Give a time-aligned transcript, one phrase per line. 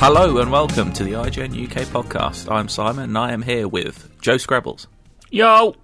[0.00, 2.50] Hello and welcome to the IGN UK podcast.
[2.50, 4.86] I'm Simon and I am here with Joe Skrebels
[5.30, 5.76] Yo!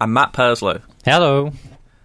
[0.00, 0.80] and Matt Purslow.
[1.04, 1.50] Hello.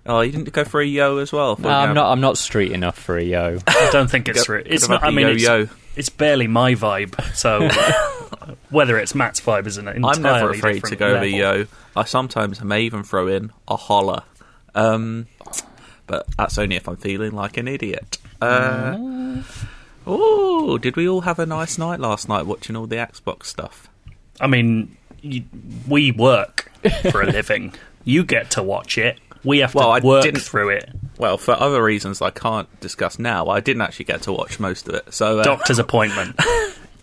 [0.08, 1.56] Oh, you didn't go for a yo as well?
[1.60, 2.12] No, I'm not.
[2.12, 3.60] I'm not street enough for a yo.
[3.68, 5.04] I don't think it's re- it's not.
[5.04, 5.68] I mean, it's, yo.
[5.96, 7.22] it's barely my vibe.
[7.36, 7.70] So
[8.72, 11.22] whether it's Matt's vibe is an entirely I'm never afraid to different go level.
[11.22, 11.66] the yo.
[11.96, 14.24] I sometimes may even throw in a holler,
[14.74, 15.28] um,
[16.08, 18.18] but that's only if I'm feeling like an idiot.
[18.42, 19.44] Uh,
[20.08, 23.90] oh, did we all have a nice night last night watching all the Xbox stuff?
[24.40, 25.44] I mean, you,
[25.88, 26.72] we work
[27.12, 27.74] for a living.
[28.06, 29.20] You get to watch it.
[29.44, 30.90] We have to Well, I work didn't- through it.
[31.18, 34.88] Well, for other reasons I can't discuss now, I didn't actually get to watch most
[34.88, 35.14] of it.
[35.14, 36.40] So uh, Doctor's appointment.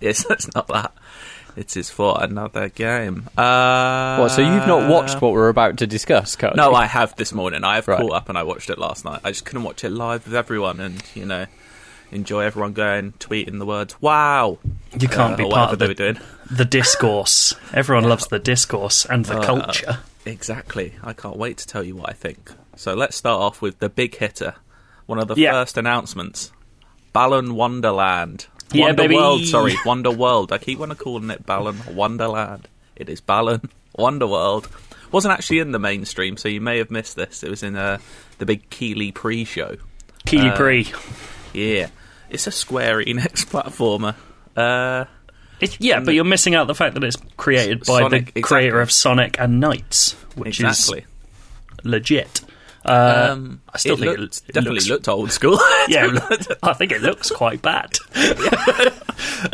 [0.00, 0.92] Yes, it's not that.
[1.56, 3.28] It is for another game.
[3.36, 4.30] Uh, What?
[4.30, 6.56] So you've not watched what we're about to discuss, Cardy?
[6.56, 7.64] No, I have this morning.
[7.64, 8.00] I have Right.
[8.00, 9.20] caught up and I watched it last night.
[9.24, 11.44] I just couldn't watch it live with everyone and, you know,
[12.14, 14.58] enjoy everyone going, tweeting the words, wow.
[14.98, 16.18] You can't uh, be part of the, doing.
[16.50, 17.54] the discourse.
[17.72, 19.98] Everyone loves the discourse and the Uh, culture.
[20.24, 20.94] Exactly.
[21.02, 22.50] I can't wait to tell you what I think.
[22.76, 24.54] So let's start off with the big hitter.
[25.06, 25.52] One of the Yeah.
[25.52, 26.50] first announcements.
[27.12, 28.46] Balan Wonderland.
[28.72, 29.14] Yeah, Wonder baby.
[29.16, 30.50] World, sorry, Wonder World.
[30.52, 32.68] I keep on calling it Balan Wonderland.
[32.96, 34.68] It is Balan Wonder World.
[35.12, 37.42] Wasn't actually in the mainstream, so you may have missed this.
[37.44, 37.98] It was in uh,
[38.38, 39.76] the big Keighley pre-show.
[40.26, 40.92] Keighley uh, Pre.
[41.52, 41.88] Yeah,
[42.30, 44.14] it's a Square Enix platformer.
[44.56, 45.04] Uh,
[45.60, 48.80] It, yeah, but you're missing out the fact that it's created by Sonic, the creator
[48.80, 48.82] exactly.
[48.82, 51.00] of Sonic and Nights, which exactly.
[51.00, 52.40] is legit.
[52.84, 55.58] Uh, um, I still it think it- it definitely looks- looked old school.
[55.88, 56.06] yeah,
[56.62, 57.96] I think it looks quite bad.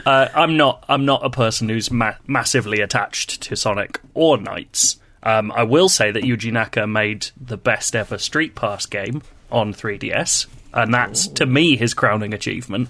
[0.07, 0.85] uh, I'm not.
[0.89, 4.97] I'm not a person who's ma- massively attached to Sonic or Nights.
[5.23, 9.75] Um, I will say that Yuji Naka made the best ever Street Pass game on
[9.75, 12.89] 3DS, and that's to me his crowning achievement.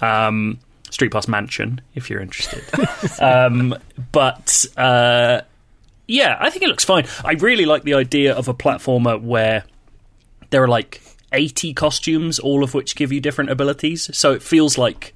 [0.00, 0.58] Um,
[0.90, 2.64] Street Pass Mansion, if you're interested.
[3.20, 3.74] um,
[4.12, 5.42] but uh,
[6.06, 7.06] yeah, I think it looks fine.
[7.24, 9.64] I really like the idea of a platformer where
[10.50, 11.02] there are like
[11.32, 14.08] 80 costumes, all of which give you different abilities.
[14.16, 15.14] So it feels like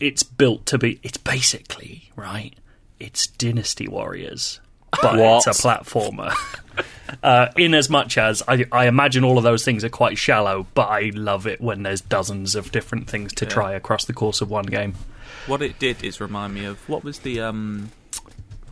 [0.00, 1.00] it's built to be.
[1.02, 2.54] It's basically, right?
[3.00, 4.60] It's Dynasty Warriors,
[4.90, 5.46] but What?
[5.46, 6.34] it's a platformer.
[7.22, 10.66] uh, in as much as I, I imagine all of those things are quite shallow,
[10.74, 14.40] but I love it when there's dozens of different things to try across the course
[14.40, 14.94] of one game.
[15.46, 17.90] What it did is remind me of what was the um,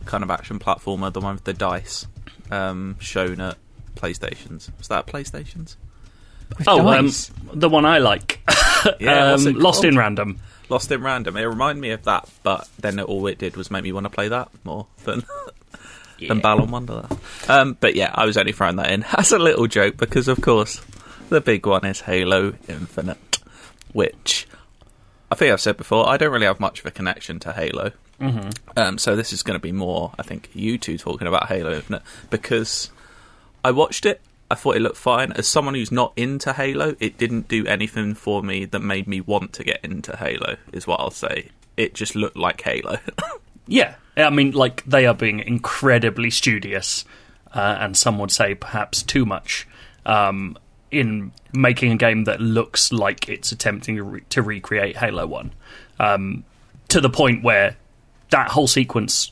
[0.05, 2.05] kind of action platformer, the one with the dice
[2.51, 3.57] um, shown at
[3.95, 4.69] PlayStations.
[4.77, 5.75] Was that PlayStations?
[6.65, 7.11] Oh, um,
[7.53, 8.39] the one I like,
[8.99, 10.39] Yeah, um, Lost in Random.
[10.69, 11.35] Lost in Random.
[11.35, 14.09] It reminded me of that, but then all it did was make me want to
[14.09, 15.23] play that more than
[16.19, 17.17] than Balan Wonderland.
[17.47, 20.41] Um, but yeah, I was only throwing that in as a little joke because, of
[20.41, 20.81] course,
[21.29, 23.39] the big one is Halo Infinite,
[23.93, 24.47] which
[25.31, 26.07] I think I've said before.
[26.07, 27.91] I don't really have much of a connection to Halo.
[28.19, 28.49] Mm-hmm.
[28.75, 31.73] Um, so this is going to be more, I think, you two talking about Halo
[31.73, 32.89] Infinite because
[33.63, 34.21] I watched it.
[34.49, 35.33] I thought it looked fine.
[35.33, 39.19] As someone who's not into Halo, it didn't do anything for me that made me
[39.19, 40.55] want to get into Halo.
[40.71, 41.49] Is what I'll say.
[41.75, 42.97] It just looked like Halo.
[43.67, 43.95] Yeah,
[44.25, 47.05] I mean, like they are being incredibly studious,
[47.53, 49.67] uh, and some would say perhaps too much,
[50.05, 50.57] um,
[50.91, 55.51] in making a game that looks like it's attempting to, re- to recreate Halo One,
[55.99, 56.43] um,
[56.89, 57.77] to the point where
[58.31, 59.31] that whole sequence,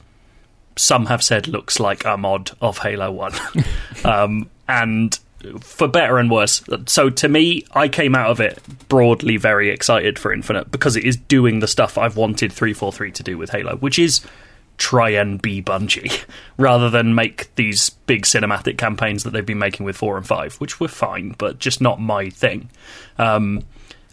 [0.76, 3.34] some have said, looks like a mod of Halo One,
[4.06, 5.20] um, and
[5.62, 6.64] for better and worse.
[6.88, 11.04] So to me, I came out of it broadly very excited for Infinite because it
[11.04, 14.22] is doing the stuff I've wanted 343 to do with Halo, which is
[14.78, 16.24] try and be Bungie
[16.58, 20.56] rather than make these big cinematic campaigns that they've been making with 4 and 5,
[20.56, 22.70] which were fine, but just not my thing.
[23.18, 23.64] Um,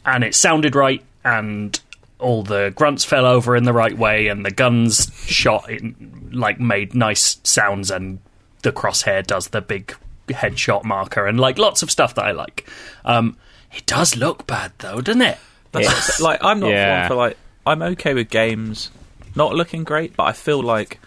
[0.05, 1.79] and it sounded right, and
[2.19, 6.61] all the grunts fell over in the right way, and the guns shot in, like
[6.61, 8.19] made nice sounds, and
[8.63, 9.95] the crosshair does the big
[10.29, 12.69] headshot marker, and like lots of stuff that I like.
[13.05, 13.37] Um,
[13.75, 15.39] it does look bad though, doesn't it?
[15.73, 17.01] That's like I'm not Yeah.
[17.01, 17.37] one for like
[17.67, 18.91] I'm okay with games
[19.35, 20.99] not looking great, but I feel like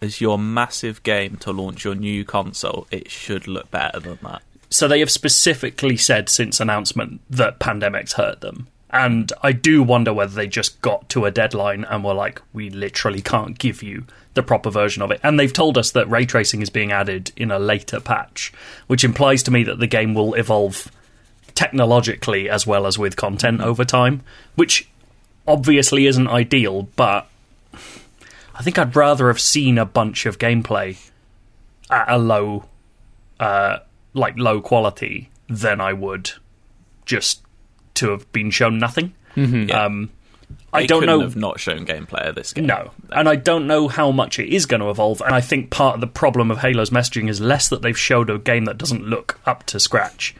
[0.00, 4.42] as your massive game to launch your new console, it should look better than that.
[4.68, 8.66] So they have specifically said since announcement that pandemics hurt them.
[8.90, 12.68] And I do wonder whether they just got to a deadline and were like, we
[12.68, 14.04] literally can't give you
[14.34, 15.20] the proper version of it.
[15.22, 18.52] And they've told us that ray tracing is being added in a later patch,
[18.86, 20.90] which implies to me that the game will evolve
[21.54, 24.22] technologically as well as with content over time,
[24.56, 24.88] which
[25.46, 27.28] obviously isn't ideal, but
[28.54, 30.98] I think I'd rather have seen a bunch of gameplay
[31.90, 32.64] at a low
[33.40, 33.78] uh,
[34.14, 36.32] like low quality than I would
[37.04, 37.42] just
[37.94, 39.14] to have been shown nothing.
[39.36, 39.84] Yeah.
[39.84, 40.10] Um,
[40.72, 41.20] I don't know.
[41.20, 42.66] Have not shown gameplay of this game.
[42.66, 45.20] No, and I don't know how much it is going to evolve.
[45.20, 48.30] And I think part of the problem of Halo's messaging is less that they've showed
[48.30, 50.34] a game that doesn't look up to scratch,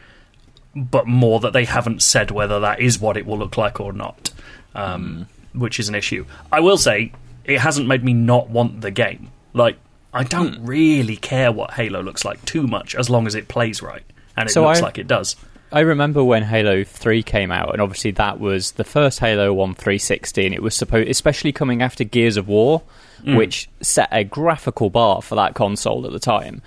[0.75, 3.93] but more that they haven't said whether that is what it will look like or
[3.93, 4.31] not,
[4.73, 6.25] um, which is an issue.
[6.51, 7.11] I will say
[7.45, 9.31] it hasn't made me not want the game.
[9.53, 9.77] Like
[10.13, 10.65] I don't Hmm.
[10.65, 14.03] really care what Halo looks like too much as long as it plays right
[14.37, 15.35] and it So looks I- like it does.
[15.71, 19.73] I remember when Halo 3 came out, and obviously that was the first Halo on
[19.73, 22.83] 360, and it was supposed, especially coming after Gears of War,
[23.25, 23.37] Mm.
[23.37, 26.61] which set a graphical bar for that console at the time.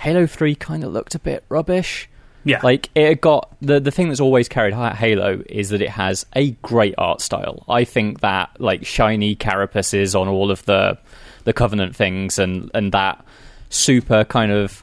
[0.00, 2.06] Halo 3 kind of looked a bit rubbish.
[2.44, 6.24] Yeah, Like it got the the thing that's always carried Halo is that it has
[6.34, 7.64] a great art style.
[7.68, 10.98] I think that like shiny carapaces on all of the
[11.44, 13.24] the Covenant things and and that
[13.68, 14.82] super kind of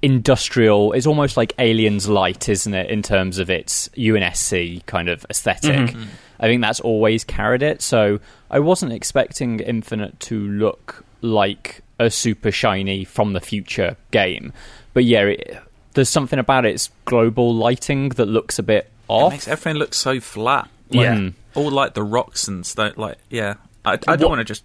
[0.00, 5.26] industrial it's almost like aliens light isn't it in terms of its unsc kind of
[5.28, 6.04] esthetic mm-hmm.
[6.40, 7.82] i think that's always carried it.
[7.82, 8.18] So
[8.50, 14.52] i wasn't expecting infinite to look like a super shiny from the future game.
[14.92, 15.62] But yeah it,
[15.96, 19.94] there's something about its global lighting that looks a bit It off makes everything look
[19.94, 20.68] so flat.
[20.88, 21.14] Yeah.
[21.14, 21.34] Mm.
[21.56, 22.96] all like the rocks and stuff.
[22.96, 23.54] Like, yeah,
[23.84, 24.62] I, I don't want to just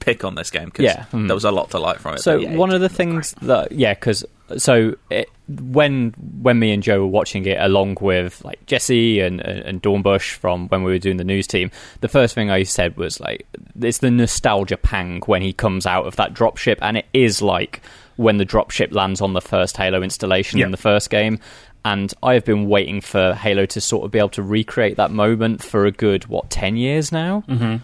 [0.00, 1.26] pick on this game because Yeah, mm.
[1.26, 2.20] there was a lot to like from it.
[2.20, 4.24] So yeah, one it of the things that yeah, because
[4.58, 6.10] so it, when
[6.42, 10.32] when me and Joe were watching it along with like Jesse and and, and Dornbush
[10.32, 11.70] from when we were doing the news team,
[12.00, 13.46] the first thing I said was like
[13.80, 17.80] it's the nostalgia pang when he comes out of that dropship, and it is like
[18.20, 20.66] when the dropship lands on the first Halo installation Yeah.
[20.66, 21.38] in the first game.
[21.84, 25.10] And I have been waiting for Halo to sort of be able to recreate that
[25.10, 27.40] moment for a good what ten years now.
[27.48, 27.76] hmm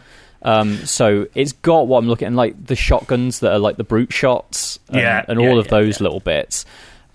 [0.43, 3.85] Um, so it's got what I'm looking at, like the shotguns that are like the
[3.85, 6.05] brute shots, and, Yeah, and yeah, all of yeah, those yeah.
[6.05, 6.67] little bits.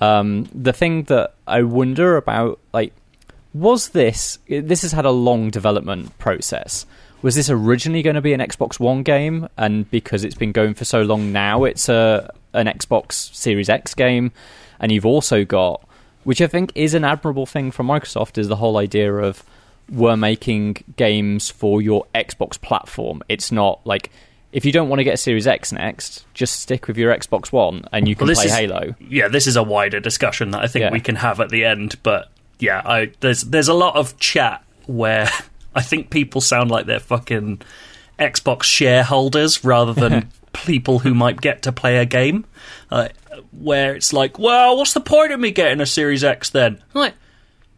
[0.01, 2.93] Um, the thing that I wonder about, like,
[3.53, 4.39] was this?
[4.49, 6.85] This has had a long development process.
[7.21, 10.73] Was this originally going to be an Xbox One game, and because it's been going
[10.73, 14.31] for so long now, it's a an Xbox Series X game,
[14.79, 15.87] and you've also got,
[16.23, 19.43] which I think is an admirable thing from Microsoft, is the whole idea of
[19.89, 23.21] we're making games for your Xbox platform.
[23.27, 24.09] It's not like
[24.53, 27.51] if you don't want to get a Series X next, just stick with your Xbox
[27.51, 28.95] One and you can Well, play is- Halo.
[28.99, 30.91] yeah, this is a wider discussion that I think Yeah.
[30.91, 31.95] we can have at the end.
[32.03, 35.29] But yeah, I, there's there's a lot of chat where
[35.75, 37.61] I think people sound like they're fucking
[38.19, 42.45] Xbox shareholders rather than people who might get to play a game.
[42.89, 43.09] Uh,
[43.51, 46.81] where it's like, well, what's the point of me getting a Series X then?
[46.93, 47.13] I'm like,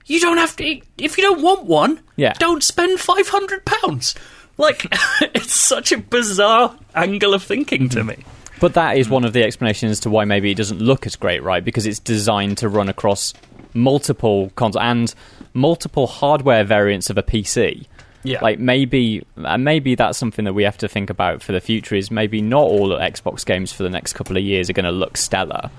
[0.06, 0.81] you don't have to.
[0.98, 2.34] If you don't want one, Yeah.
[2.34, 4.16] don't spend five hundred pounds.
[4.58, 4.86] Like,
[5.22, 8.18] it's such a bizarre angle of thinking to me.
[8.60, 11.44] But that is one of the explanations to why maybe it doesn't look as great,
[11.44, 11.64] right?
[11.64, 13.34] Because it's designed to run across
[13.74, 15.14] multiple consoles and
[15.54, 17.86] multiple hardware variants of a PC.
[18.24, 21.62] Yeah, Like maybe, and maybe that's something that we have to think about for the
[21.62, 21.96] future.
[21.96, 24.92] Is maybe not all Xbox games for the next couple of years are going to
[24.92, 25.70] look stellar,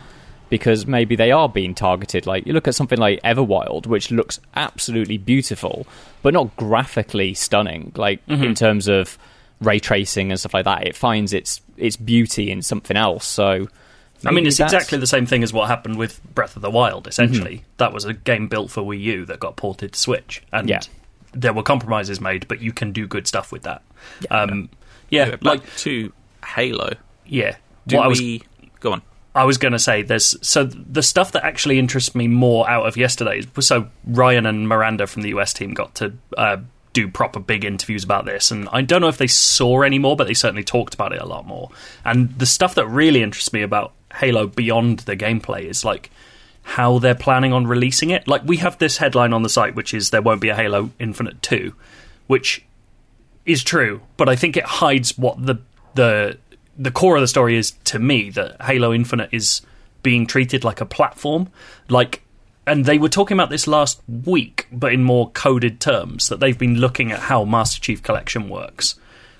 [0.50, 2.26] because maybe they are being targeted.
[2.26, 5.86] Like you look at something like Everwild, which looks absolutely beautiful,
[6.22, 7.92] but not graphically stunning.
[7.96, 8.52] Like in mm-hmm.
[8.54, 9.18] terms of
[9.60, 13.26] ray tracing and stuff like that, it finds its its beauty in something else.
[13.26, 13.68] So,
[14.24, 16.70] I mean, it's that's- exactly the same thing as what happened with Breath of the
[16.70, 17.06] Wild.
[17.06, 17.76] Essentially, mm-hmm.
[17.78, 20.80] that was a game built for Wii U that got ported to Switch, and Yeah.
[21.34, 23.82] There were compromises made, but you can do good stuff with that.
[24.22, 24.68] Yeah, um,
[25.10, 26.12] yeah, Back like to
[26.44, 26.94] Halo.
[27.26, 27.56] yeah.
[27.86, 28.42] Do what I was we
[28.80, 29.02] go on?
[29.34, 32.86] I was going to say there's so the stuff that actually interests me more out
[32.86, 33.42] of yesterday.
[33.60, 36.58] So Ryan and Miranda from the US team got to uh,
[36.92, 40.16] do proper big interviews about this, and I don't know if they saw any more,
[40.16, 41.70] but they certainly talked about it a lot more.
[42.04, 46.10] And the stuff that really interests me about Halo beyond the gameplay is like
[46.64, 48.26] how they're planning on releasing it.
[48.26, 50.90] Like we have this headline on the site, which is there won't be a Halo
[50.98, 51.74] Infinite two,
[52.26, 52.64] which
[53.46, 55.56] is true, but I think it hides what the
[55.94, 56.38] the
[56.76, 59.60] the core of the story is to me that Halo Infinite is
[60.02, 61.48] being treated like a platform,
[61.88, 62.22] like.
[62.66, 66.58] And they were talking about this last week, but in more coded terms, that they've
[66.58, 68.98] been looking at how Master Chief Collection works.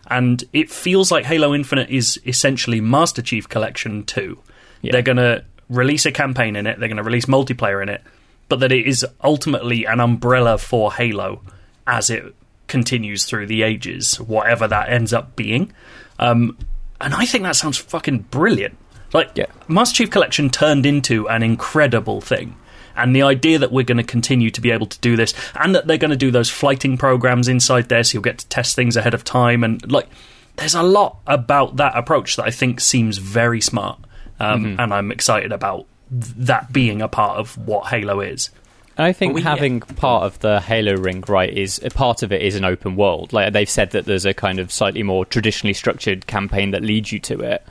[0.08, 4.38] And it feels like Halo Infinite is essentially Master Chief Collection 2.
[4.82, 4.92] Yeah.
[4.92, 8.02] They're going to release a campaign in it, they're going to release multiplayer in it,
[8.48, 11.42] but that it is ultimately an umbrella for Halo
[11.86, 12.34] as it
[12.66, 15.72] continues through the ages, whatever that ends up being.
[16.18, 16.56] Um,
[17.00, 18.76] and I think that sounds fucking brilliant.
[19.12, 19.46] Like, Yeah.
[19.68, 22.56] Master Chief Collection turned into an incredible thing.
[22.96, 25.74] And the idea that we're going to continue to be able to do this, and
[25.74, 28.76] that they're going to do those flighting programs inside there, so you'll get to test
[28.76, 30.08] things ahead of time, and like,
[30.56, 33.98] there's a lot about that approach that I think seems very smart,
[34.40, 38.50] um, and I'm excited about that being a part of what Halo is.
[38.96, 42.42] I think we- having part of the Halo ring right is a part of it
[42.42, 43.32] is an open world.
[43.32, 47.10] Like they've said that there's a kind of slightly more traditionally structured campaign that leads
[47.10, 47.66] you to it.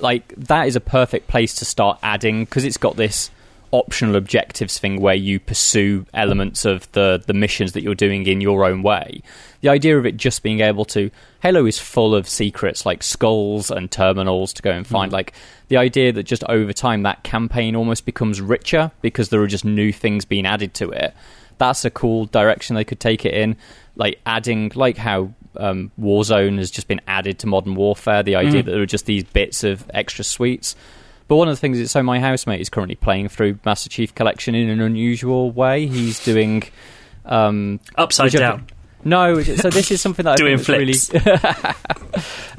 [0.00, 3.30] Like that is a perfect place to start adding because it's got this
[3.74, 8.40] optional objectives thing where you pursue elements of the the missions that you're doing in
[8.40, 9.20] your own way.
[9.62, 11.10] The idea of it just being able to
[11.42, 15.10] Halo is full of secrets like skulls and terminals to go and find.
[15.12, 15.32] Like
[15.66, 19.64] the idea that just over time that campaign almost becomes richer because there are just
[19.64, 21.12] new things being added to it.
[21.58, 23.56] That's a cool direction they could take it in.
[23.96, 28.22] Like adding, like how um, Warzone has just been added to Modern Warfare.
[28.22, 30.76] The idea that there are just these bits of extra sweets.
[31.26, 34.14] But one of the things is, so my housemate is currently playing through Master Chief
[34.14, 35.86] Collection in an unusual way.
[35.86, 36.64] He's doing
[37.24, 38.66] um, Upside down.
[39.04, 40.94] No, so this is something that I Doing is really.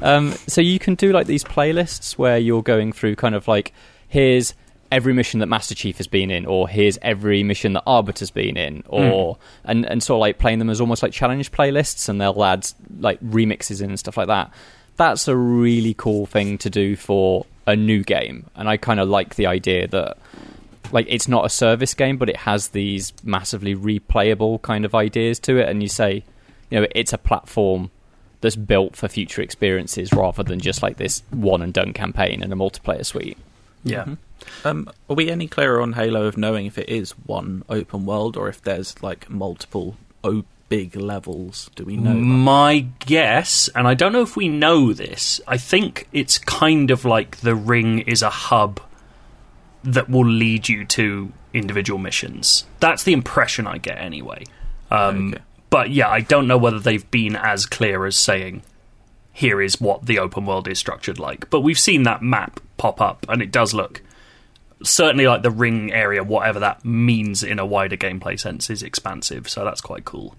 [0.00, 3.72] um, so you can do like these playlists where you're going through kind of like
[4.08, 4.54] here's
[4.92, 8.56] every mission that Master Chief has been in, or here's every mission that Arbiter's been
[8.56, 12.20] in, or and and sort of like playing them as almost like challenge playlists, and
[12.20, 12.68] they'll add
[13.00, 14.52] like remixes in and stuff like that.
[14.96, 19.08] That's a really cool thing to do for a new game, and I kind of
[19.08, 20.18] like the idea that
[20.92, 25.38] like it's not a service game, but it has these massively replayable kind of ideas
[25.40, 26.24] to it, and you say,
[26.70, 27.90] you know, it's a platform
[28.40, 32.52] that's built for future experiences rather than just like this one and done campaign and
[32.52, 33.38] a multiplayer suite.
[33.82, 34.14] Yeah.
[34.64, 38.36] Um, are we any clearer on Halo of knowing if it is one open world
[38.36, 41.70] or if there's like multiple o- big levels?
[41.74, 42.10] Do we know?
[42.12, 42.16] that?
[42.20, 47.04] My guess, and I don't know if we know this, I think it's kind of
[47.04, 48.80] like the ring is a hub
[49.84, 52.64] that will lead you to individual missions.
[52.80, 54.44] That's the impression I get anyway.
[54.90, 55.42] Um, Okay.
[55.68, 58.62] But yeah, I don't know whether they've been as clear as saying,
[59.32, 61.50] here is what the open world is structured like.
[61.50, 64.00] But we've seen that map pop up, and it does look
[64.82, 69.48] certainly like the ring area, whatever that means in a wider gameplay sense, is expansive.
[69.48, 70.36] So that's quite cool.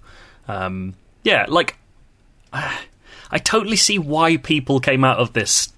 [0.48, 1.76] Um, yeah, like
[2.54, 5.70] I totally see why people came out of this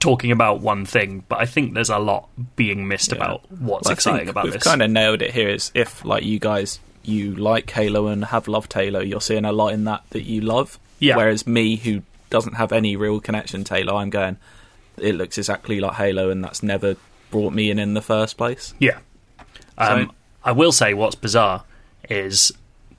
[0.00, 3.18] talking about one thing, but I think there's a lot being missed Yeah.
[3.18, 4.62] about what's Well, exciting about we've this.
[4.64, 5.48] kind of nailed it here.
[5.48, 9.52] Is if like you guys you like Halo and have loved Halo, you're seeing a
[9.52, 10.78] lot in that that you love.
[10.98, 11.16] Yeah.
[11.16, 14.38] Whereas me, who doesn't have any real connection to Halo, I'm going.
[14.98, 16.96] It looks exactly like Halo, and that's never
[17.32, 18.72] brought me in in the first place.
[18.78, 18.98] Yeah.
[19.76, 21.64] Um, So- I will say what's bizarre
[22.08, 22.52] is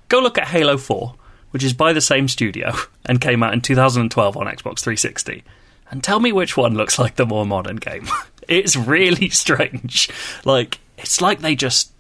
[0.09, 1.15] go look at Halo 4,
[1.51, 2.73] which is by the same studio
[3.05, 5.43] and came out in 2012 on Xbox 360,
[5.91, 8.07] and tell me which one looks like the more modern game.
[8.47, 10.09] it's really strange.
[10.45, 11.91] Like, it's like they just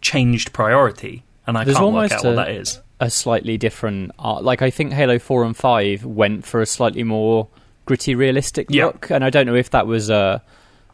[0.00, 2.80] changed priority, and I There's can't work almost out what a- that is.
[2.98, 4.42] A slightly different art.
[4.42, 7.46] Like I think Halo Four and Five went for a slightly more
[7.84, 8.86] gritty, realistic Yeah.
[8.86, 10.42] look, and I don't know if that was a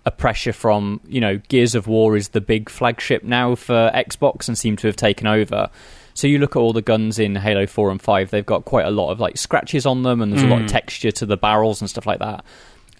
[0.04, 4.48] a pressure from you know Gears of War is the big flagship now for Xbox
[4.48, 5.70] and seem to have taken over.
[6.14, 8.84] So you look at all the guns in Halo 4 and 5, they've got quite
[8.84, 10.66] a lot of like scratches on them and there's a lot of hmm.
[10.66, 12.44] texture to the barrels and stuff like that.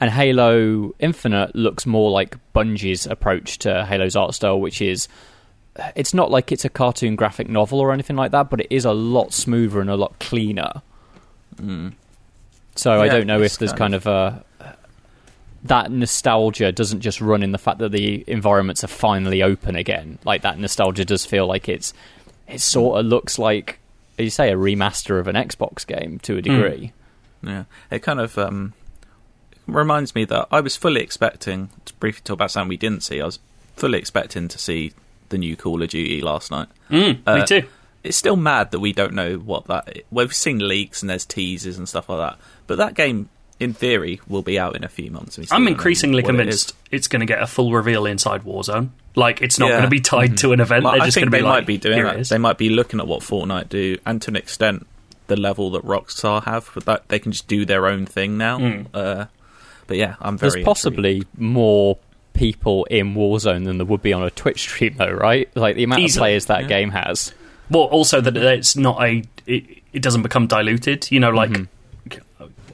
[0.00, 5.08] And Halo Infinite looks more like Bungie's approach to Halo's art style, which is
[5.94, 8.84] it's not like it's a cartoon graphic novel or anything like that, but it is
[8.84, 10.82] a lot smoother and a lot cleaner.
[11.58, 11.90] Hmm.
[12.74, 14.44] So I don't know if there's kind kind of a
[15.64, 20.18] that nostalgia doesn't just run in the fact that the environments are finally open again.
[20.24, 21.94] Like that nostalgia does feel like it's
[22.48, 23.78] it sort of looks like
[24.18, 26.92] as you say a remaster of an Xbox game to a degree.
[27.42, 28.72] Yeah, it kind of um,
[29.66, 33.20] reminds me that I was fully expecting to briefly talk about something we didn't see.
[33.20, 33.38] I was
[33.76, 34.92] fully expecting to see
[35.30, 36.68] the new Call of Duty last night.
[36.90, 37.62] Mm, me Uh, too.
[38.04, 39.98] It's still mad that we don't know what that.
[40.10, 43.28] We've seen leaks and there's teasers and stuff like that, but that game,
[43.62, 45.38] in theory, will be out in a few months.
[45.50, 48.90] I'm increasingly what it convinced it's going to get a full reveal inside Warzone.
[49.14, 49.72] Like, it's not Yeah.
[49.78, 50.84] going to be tied to an event.
[50.84, 52.28] Well, They're I just think going to they be might be doing that.
[52.28, 54.86] They might be looking at what Fortnite do, and to an extent,
[55.28, 56.70] the level that Rockstar have.
[56.74, 58.58] But that they can just do their own thing now.
[58.58, 58.82] Hmm.
[58.92, 59.24] Uh,
[59.86, 60.52] but yeah, I'm very.
[60.52, 61.98] There's possibly more
[62.34, 65.48] people in Warzone than there would be on a Twitch stream, though, right?
[65.54, 66.68] Like the amount Easily, of players that yeah.
[66.68, 67.32] game has.
[67.70, 69.22] Well, also that it's not a.
[69.46, 71.10] It, it doesn't become diluted.
[71.10, 71.64] You know, like Mm-hmm.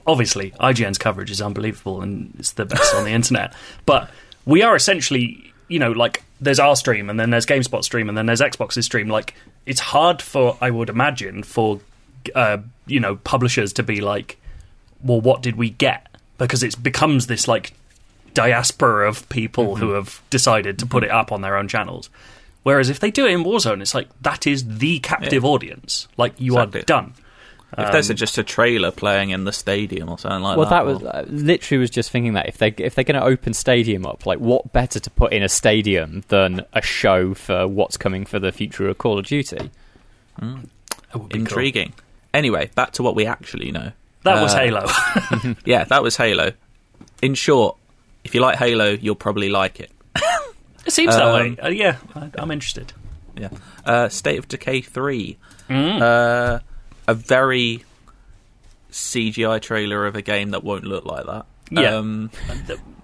[0.08, 3.54] Obviously IGN's coverage is unbelievable and it's the best on the internet.
[3.86, 4.10] But
[4.46, 8.16] we are essentially, you know, like there's our stream and then there's GameSpot stream and
[8.18, 9.08] then there's Xbox's stream.
[9.08, 9.34] Like
[9.66, 11.80] it's hard for I would imagine for
[12.34, 14.38] uh, you know publishers to be like,
[15.04, 16.06] well, what did we get?
[16.38, 17.74] Because it becomes this like
[18.34, 19.80] diaspora of people Mm-hmm.
[19.82, 22.08] who have decided to put it up on their own channels.
[22.62, 25.48] Whereas if they do it in Warzone, it's like that is the captive Yeah.
[25.50, 26.08] audience.
[26.16, 26.80] Like you Exactly.
[26.80, 27.14] are done.
[27.76, 30.86] If there's a, just a trailer playing in the stadium or something like well, that.
[30.86, 33.20] Well, that was or- uh, literally was just thinking that if they if they're going
[33.20, 37.34] to open stadium up, like what better to put in a stadium than a show
[37.34, 39.70] for what's coming for the future of Call of Duty?
[40.40, 40.60] That
[41.14, 41.40] would be cool.
[41.40, 41.92] intriguing.
[42.32, 43.92] Anyway, back to what we actually know.
[44.24, 45.54] That was Uh, Halo.
[45.64, 46.52] Yeah, that was Halo.
[47.22, 47.76] In short,
[48.24, 49.90] if you like Halo, you'll probably like it.
[50.86, 51.56] it seems that um, way.
[51.62, 52.92] Uh, yeah, I, I'm interested.
[53.36, 53.50] Yeah.
[53.84, 55.36] Uh, State of Decay 3.
[55.68, 56.62] Mm.
[57.08, 57.84] A very
[58.92, 61.46] CGI trailer of a game that won't look like that.
[61.70, 61.96] Yeah.
[61.96, 62.30] Um,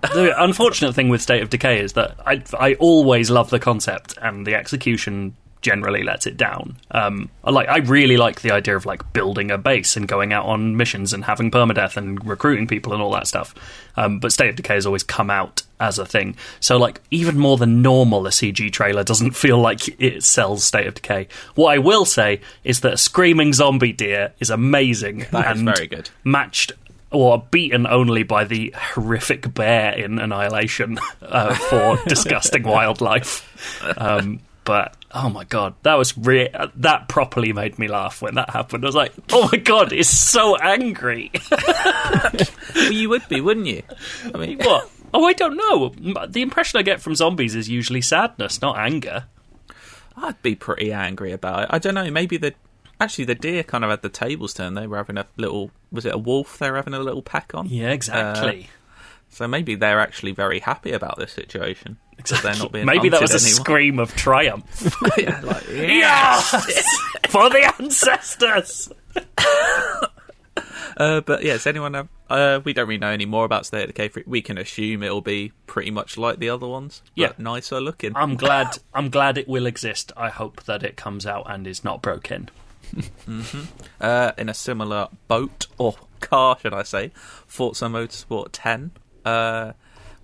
[0.03, 4.17] the unfortunate thing with State of Decay is that I I always love the concept
[4.21, 5.35] and the execution
[5.65, 6.77] generally lets it down.
[6.93, 10.33] Um, I like I really like the idea of like building a base and going
[10.33, 13.55] out on missions and having permadeath and recruiting people and all that stuff.
[13.97, 16.37] Um, but State of Decay has always come out as a thing.
[16.61, 20.87] So like even more than normal, a CG trailer doesn't feel like it sells State
[20.87, 21.27] of Decay.
[21.55, 25.87] What I will say is that screaming zombie deer is amazing That is and very
[25.89, 26.11] good.
[26.23, 26.73] matched
[27.11, 33.43] or beaten only by the horrific bear in Annihilation uh, for disgusting wildlife.
[33.97, 38.51] Um, but oh my god, that was re- that properly made me laugh when that
[38.51, 38.85] happened.
[38.85, 41.31] I was like, oh my god, it's so angry.
[41.51, 43.83] well, you would be, wouldn't you?
[44.35, 44.91] I mean, what?
[45.13, 46.27] Oh, I don't know.
[46.27, 49.27] The impression I get from zombies is usually sadness, not anger.
[50.17, 51.69] I'd be pretty angry about it.
[51.71, 52.11] I don't know.
[52.11, 52.55] Maybe the
[53.01, 54.77] actually the deer kind of had the tables turned.
[54.77, 55.71] They were having a little.
[55.93, 56.59] Was it a wolf?
[56.59, 57.69] They were having a little peck on.
[57.69, 58.65] Yeah, exactly.
[58.65, 58.79] Uh,
[59.29, 61.99] so maybe they're actually very happy about this situation.
[62.17, 63.51] Because they're not being Maybe that was a anymore.
[63.65, 64.97] scream of triumph.
[65.19, 66.41] yeah, like, yeah.
[66.69, 66.87] yes,
[67.29, 68.91] for the ancestors.
[70.97, 72.09] Uh, but yeah, does anyone have?
[72.31, 74.07] Uh, we don't really know any more about State of Decay.
[74.09, 74.23] 3.
[74.29, 77.03] We can assume it'll be pretty much like the other ones.
[77.17, 77.33] but Yeah.
[77.37, 78.13] nicer looking.
[78.15, 78.79] I'm glad.
[78.95, 80.13] I'm glad it will exist.
[80.17, 82.49] I hope that it comes out and is not broken.
[84.01, 87.11] uh, in a similar boat or car, should I say?
[87.47, 88.93] Forza Motorsport 10
[89.25, 89.73] uh,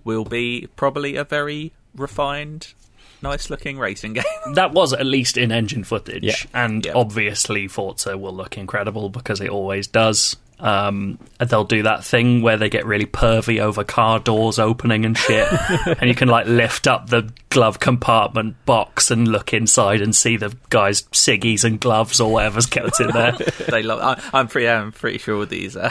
[0.05, 2.73] will be probably a very refined,
[3.21, 4.23] nice-looking racing game.
[4.53, 6.35] That was at least in engine footage, Yeah.
[6.53, 6.93] and Yeah.
[6.95, 10.35] obviously Forza will look incredible because it always does.
[10.59, 15.17] Um, they'll do that thing where they get really pervy over car doors opening and
[15.17, 15.47] shit,
[15.99, 20.37] and you can like lift up the glove compartment box and look inside and see
[20.37, 23.31] the guy's ciggies and gloves or whatever's kept in there.
[23.69, 24.01] they love.
[24.01, 24.69] I, I'm pretty.
[24.69, 25.75] I'm pretty sure these.
[25.75, 25.89] Uh,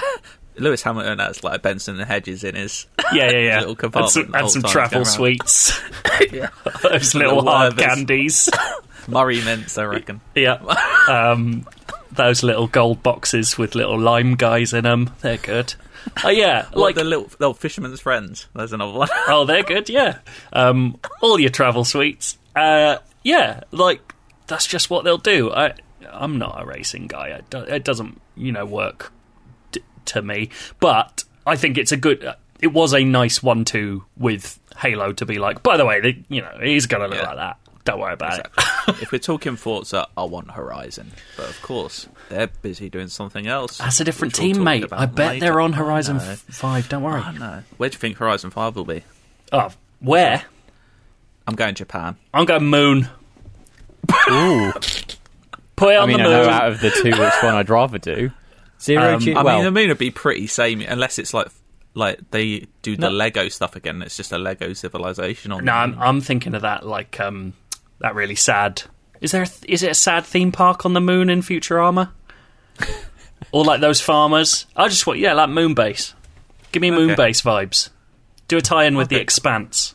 [0.61, 2.87] Lewis Hamilton has like Benson and Hedges in his.
[3.12, 3.59] Yeah, yeah, yeah.
[3.61, 5.81] Little and compartment some, and some travel sweets.
[6.31, 6.51] yeah.
[6.83, 8.49] Those little Little hard candies.
[9.09, 10.20] Murray mints, I reckon.
[10.35, 10.62] Yeah.
[11.09, 11.66] Um,
[12.12, 15.11] those little gold boxes with little lime guys in them.
[15.23, 15.75] They're good.
[16.23, 16.66] Oh, yeah.
[16.75, 18.46] Like the little, little fisherman's friends.
[18.55, 19.09] There's another one.
[19.29, 20.18] oh, they're good, yeah.
[20.53, 22.37] Um, all your travel sweets.
[22.55, 24.14] Uh, yeah, like,
[24.46, 25.51] that's just what they'll do.
[25.51, 25.75] I,
[26.12, 27.29] I'm not a racing guy.
[27.29, 29.12] It, do, it doesn't, you know, work
[30.07, 30.51] to me.
[30.81, 32.25] But I think it's a good.
[32.25, 35.63] uh, It was a nice one-two with Halo to be like.
[35.63, 37.27] By the way, they, you know, he's gonna look Yeah.
[37.29, 37.57] like that.
[37.85, 38.47] Don't worry about it.
[39.03, 43.79] if we're talking Forza, I want Horizon, but of course they're busy doing something else.
[43.79, 44.85] That's a different which team, mate.
[44.93, 45.41] I bet later.
[45.41, 46.25] they're on Horizon know.
[46.25, 46.91] f- Five.
[46.91, 47.23] Don't worry.
[47.23, 47.63] I know.
[47.79, 49.03] Where do you think Horizon Five will be?
[49.51, 50.45] Oh, where?
[51.47, 52.17] I'm going Japan.
[52.35, 53.09] I'm going Moon.
[54.31, 54.73] Ooh.
[55.77, 57.71] Put it I on mean, the I know out of the two, which one I'd
[57.71, 58.31] rather do.
[58.81, 59.35] Zero Um, G.
[59.35, 61.49] I well, mean, the moon would be pretty samey unless it's like
[61.95, 63.11] like they do the No.
[63.11, 64.01] Lego stuff again.
[64.03, 65.64] It's just a Lego civilization on.
[65.64, 65.99] No, the I'm.
[65.99, 67.55] I'm thinking of that like um
[67.99, 68.83] that really sad.
[69.21, 69.43] Is there?
[69.43, 72.11] A th- is it a sad theme park on the moon in Futurama?
[73.53, 74.66] or like those farmers?
[74.77, 76.14] I just want yeah, like moon base.
[76.73, 77.27] Give me moon Okay.
[77.27, 77.90] base vibes.
[78.49, 79.95] Do a tie-in with the Expanse.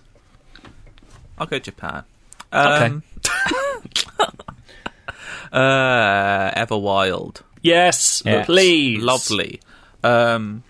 [1.38, 2.04] I'll go Japan.
[2.54, 2.86] Okay.
[2.86, 3.04] Um,
[5.52, 7.42] uh, Everwild.
[7.66, 8.46] Yes, Yes.
[8.46, 9.02] please.
[9.02, 9.60] Lovely.
[10.04, 10.64] Um,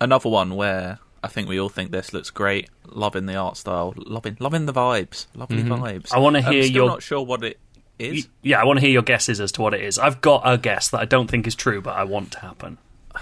[0.00, 2.68] another one where I think we all think this looks great.
[2.86, 3.92] Loving the art style.
[3.96, 5.26] Loving, loving the vibes.
[5.34, 6.12] Lovely vibes.
[6.12, 7.58] I wanna I'm hear still your- not sure what it
[7.98, 8.28] is.
[8.42, 9.98] Yeah, I want to hear your guesses as to what it is.
[9.98, 12.78] I've got a guess that I don't think is true, but I want to happen.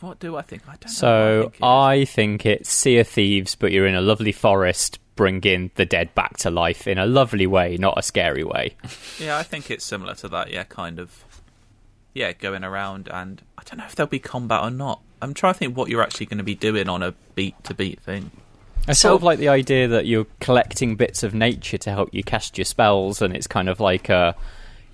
[0.00, 0.62] What do I think?
[0.68, 0.90] I don't know.
[0.92, 1.62] so I think it is.
[1.62, 6.14] I think it's Sea of Thieves, but you're in a lovely forest, bringing the dead
[6.14, 8.74] back to life in a lovely way, not a scary way.
[9.18, 10.50] Yeah, I think it's similar to that.
[10.50, 11.24] Yeah, kind of.
[12.16, 15.02] Yeah, going around, and I don't know if there'll be combat or not.
[15.20, 17.74] I'm trying to think what you're actually going to be doing on a beat to
[17.74, 18.30] beat thing.
[18.88, 22.22] I sort of like the idea that you're collecting bits of nature to help you
[22.24, 24.34] cast your spells, and it's kind of like a,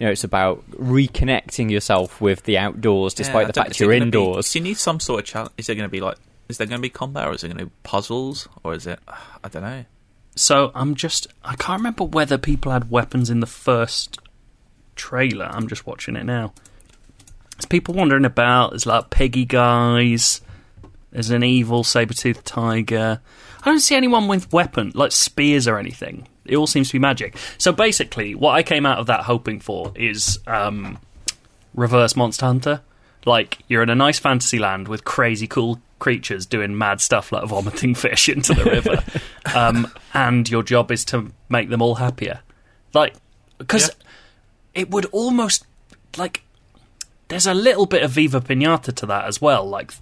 [0.00, 3.88] you know, it's about reconnecting yourself with the outdoors, Yeah, despite I the fact you're
[3.92, 4.52] gonna be- indoors.
[4.52, 5.52] do you need some sort of challenge?
[5.56, 6.16] Is there going to be like?
[6.48, 8.84] Is there going to be combat, or is there going to be puzzles, or is
[8.88, 8.98] it?
[9.44, 9.84] I don't know.
[10.34, 14.18] So I'm just I can't remember whether people had weapons in the first
[14.96, 15.44] trailer.
[15.46, 16.52] I'm just watching it now.
[17.62, 18.70] There's people wandering about.
[18.70, 20.40] There's like piggy guys.
[21.12, 23.20] There's an evil saber-toothed tiger.
[23.60, 26.26] I don't see anyone with weapon like spears or anything.
[26.44, 27.36] It all seems to be magic.
[27.58, 30.98] So basically, what I came out of that hoping for is um,
[31.72, 32.80] reverse Monster Hunter.
[33.24, 37.44] Like you're in a nice fantasy land with crazy cool creatures doing mad stuff like
[37.46, 39.04] vomiting fish into the river,
[39.56, 42.40] um, and your job is to make them all happier.
[42.92, 43.14] Like
[43.58, 44.80] because Yeah.
[44.82, 45.64] it would almost
[46.16, 46.42] like
[47.32, 49.66] there's a little bit of Viva Pinata to that as well.
[49.66, 49.92] Like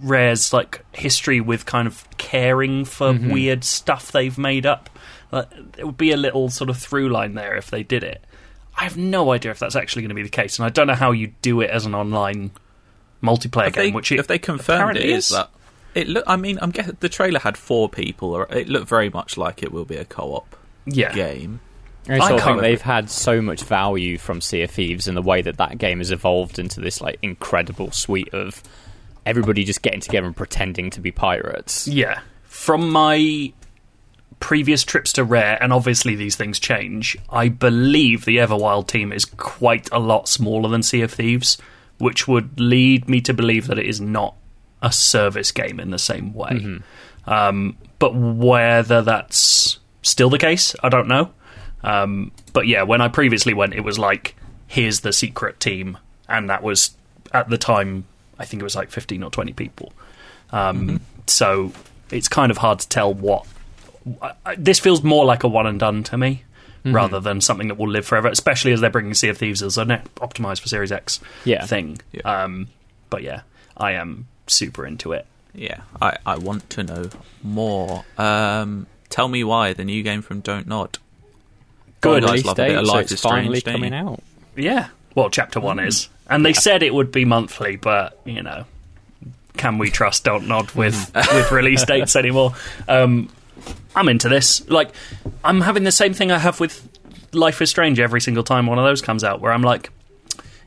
[0.00, 3.30] Rare's like history with kind of caring for mm-hmm.
[3.30, 4.88] weird stuff they've made up.
[5.30, 8.24] Like, there would be a little sort of through line there if they did it.
[8.78, 10.86] I have no idea if that's actually going to be the case, and I don't
[10.86, 12.50] know how you do it as an online
[13.22, 13.84] multiplayer If game.
[13.84, 15.50] they, which it if they confirmed it is, is that
[15.94, 16.24] it look.
[16.26, 18.34] I mean, I'm guessing the trailer had four people.
[18.34, 21.60] Or it looked very much like it will be a co-op yeah, game.
[22.08, 25.08] I I sort of can't- think they've had so much value from Sea of Thieves
[25.08, 28.62] and the way that that game has evolved into this like incredible suite of
[29.24, 31.88] everybody just getting together and pretending to be pirates.
[31.88, 32.20] Yeah.
[32.44, 33.52] From my
[34.38, 39.24] previous trips to Rare, and obviously these things change, I believe the Everwild team is
[39.24, 41.58] quite a lot smaller than Sea of Thieves,
[41.98, 44.34] which would lead me to believe that it is not
[44.82, 46.80] a service game in the same way.
[47.26, 51.30] Um, but whether that's still the case, I don't know.
[51.86, 54.34] Um, but yeah, when I previously went, it was like,
[54.66, 55.96] here's the secret team,
[56.28, 56.90] and that was
[57.32, 58.04] at the time,
[58.38, 59.92] I think it was like 15 or 20 people.
[60.50, 61.72] Um, So
[62.10, 63.46] it's kind of hard to tell what.
[64.56, 66.42] This feels more like a one and done to me.
[66.84, 69.76] Rather than something that will live forever, especially as they're bringing Sea of Thieves as
[69.76, 71.66] an optimized for Series X Yeah.
[71.66, 71.98] thing.
[72.12, 72.20] Yeah.
[72.44, 72.68] Um,
[73.10, 73.40] but yeah,
[73.76, 75.26] I am super into it.
[75.52, 77.10] Yeah, I, I want to know
[77.42, 78.04] more.
[78.16, 80.98] Um, tell me why the new game from Don't Nod.
[82.06, 82.22] Good.
[82.22, 83.98] Guys Release love a bit date, of so Life it's is Strange, finally coming you?
[83.98, 84.22] out.
[84.56, 84.88] Yeah.
[85.14, 86.08] Well, chapter one is.
[86.28, 88.64] And they said it would be monthly, but, you know,
[89.56, 92.54] can we trust Don't Nod with, with release dates anymore?
[92.88, 93.28] Um,
[93.94, 94.68] I'm into this.
[94.68, 94.90] Like,
[95.44, 96.88] I'm having the same thing I have with
[97.32, 99.90] Life is Strange every single time one of those comes out, where I'm like,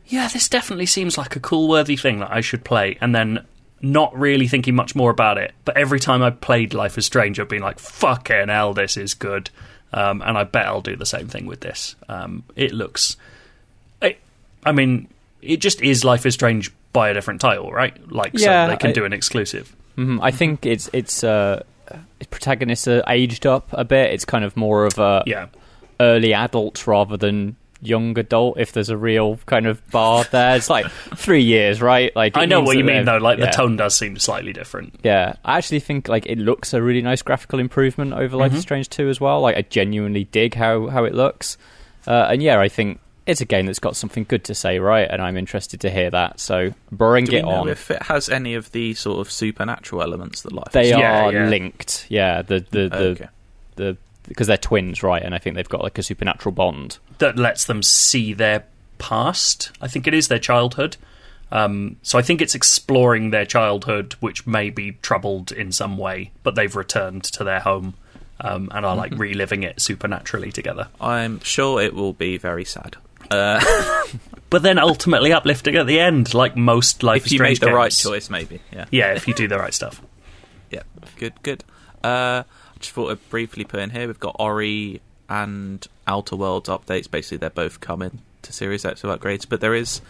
[0.07, 2.97] yeah, this definitely seems like a cool, worthy thing that I should play.
[3.01, 3.45] And then
[3.81, 5.53] not really thinking much more about it.
[5.65, 9.13] But every time I played Life is Strange, I've been like, fucking hell, this is
[9.13, 9.49] good.
[9.91, 11.95] Um, and I bet I'll do the same thing with this.
[12.07, 13.17] Um, it looks.
[14.01, 14.17] I,
[14.65, 15.07] I mean,
[15.41, 17.95] it just is Life is Strange by a different title, right?
[18.11, 19.75] Like, Yeah, so they can I- do an exclusive.
[19.95, 21.63] hmm I think it's it's uh,
[22.29, 24.13] protagonists are aged up a bit.
[24.13, 25.47] It's kind of more of a Yeah.
[25.99, 28.59] early adult rather than young adult.
[28.59, 32.13] If there's a real kind of bar there, it's like three years, right?
[32.15, 33.17] Like I know what you mean, though.
[33.17, 33.45] Like, yeah.
[33.47, 34.99] the tone does seem slightly different.
[35.03, 38.57] Yeah, I actually think like it looks a really nice graphical improvement over Life Mm-hmm.
[38.57, 39.41] is Strange 2 as well.
[39.41, 41.57] Like I genuinely dig how how it looks,
[42.07, 45.07] uh, and yeah, I think it's a game that's got something good to say, right?
[45.07, 46.39] And I'm interested to hear that.
[46.39, 47.69] So bring Do we it know on.
[47.69, 51.25] if it has any of the sort of supernatural elements that Life They is Yeah,
[51.25, 51.47] are yeah.
[51.47, 52.41] linked, yeah.
[52.41, 53.27] The the the Okay.
[53.75, 53.97] the
[54.29, 55.21] because they're twins, right?
[55.21, 56.99] And I think they've got like a supernatural bond.
[57.17, 58.63] that lets them see their
[58.97, 59.71] past.
[59.81, 60.95] I think it is their childhood.
[61.51, 66.31] Um, so I think it's exploring their childhood, which may be troubled in some way,
[66.43, 67.95] but they've returned to their home
[68.39, 70.87] um, and are like reliving it supernaturally together.
[71.01, 72.95] I'm sure it will be very sad.
[74.49, 77.69] But then ultimately uplifting at the end, like most Life if is you Strange make
[77.69, 78.59] the right choice, maybe.
[78.73, 78.85] Yeah.
[78.89, 80.01] Yeah, if you do the right stuff.
[80.71, 80.83] Yeah.
[81.17, 81.33] Good.
[81.41, 81.63] Good.
[82.03, 82.43] Uh,
[82.79, 84.07] just thought I'd briefly put in here.
[84.07, 87.09] We've got Ori and Outer Worlds updates.
[87.09, 90.01] Basically, they're both coming to Series X with upgrades, but there is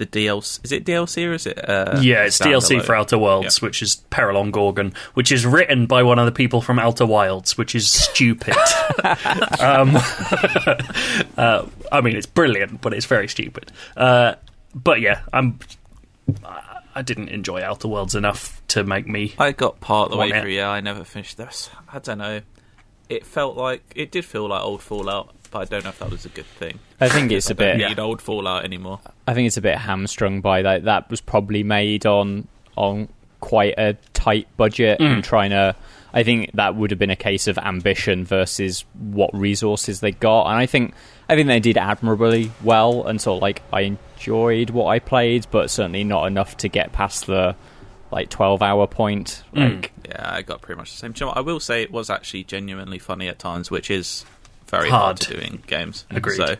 [0.00, 0.64] the DLC.
[0.64, 1.68] Is it DLC or is it?
[1.68, 2.84] Uh, yeah, it's DLC standalone?
[2.84, 6.32] for Outer Worlds, which is Peril on Gorgon, which is written by one of the
[6.32, 8.56] people from Outer Wilds, which is stupid.
[9.60, 9.92] um,
[11.36, 13.70] uh, I mean, it's brilliant, but it's very stupid.
[13.96, 14.34] Uh,
[14.74, 15.58] but yeah, I'm.
[16.94, 19.34] I- I didn't enjoy Outer Worlds enough to make me.
[19.38, 20.40] I got part of the Want way it.
[20.42, 20.50] through.
[20.50, 21.70] Yeah, I never finished this.
[21.92, 22.40] I don't know.
[23.08, 26.10] It felt like it did feel like old Fallout, but I don't know if that
[26.10, 26.78] was a good thing.
[27.00, 27.88] I think it's a I don't bit.
[27.88, 29.00] need old Fallout anymore.
[29.26, 30.84] I think it's a bit hamstrung by that.
[30.84, 33.08] That was probably made on on
[33.40, 35.14] quite a tight budget Mm.
[35.14, 35.74] and trying to.
[36.12, 40.46] I think that would have been a case of ambition versus what resources they got,
[40.46, 40.94] and I think
[41.28, 45.46] I think they did admirably well, and sort of like I enjoyed what I played,
[45.50, 47.54] but certainly not enough to get past the
[48.10, 49.44] like twelve hour point.
[49.54, 49.76] Mm.
[49.76, 51.12] Like Yeah, I got pretty much the same.
[51.12, 51.32] Do you know?
[51.36, 54.24] I will say it was actually genuinely funny at times, which is
[54.66, 55.16] very hard, Hard.
[55.20, 56.06] to do in games.
[56.10, 56.36] Agreed.
[56.36, 56.56] So,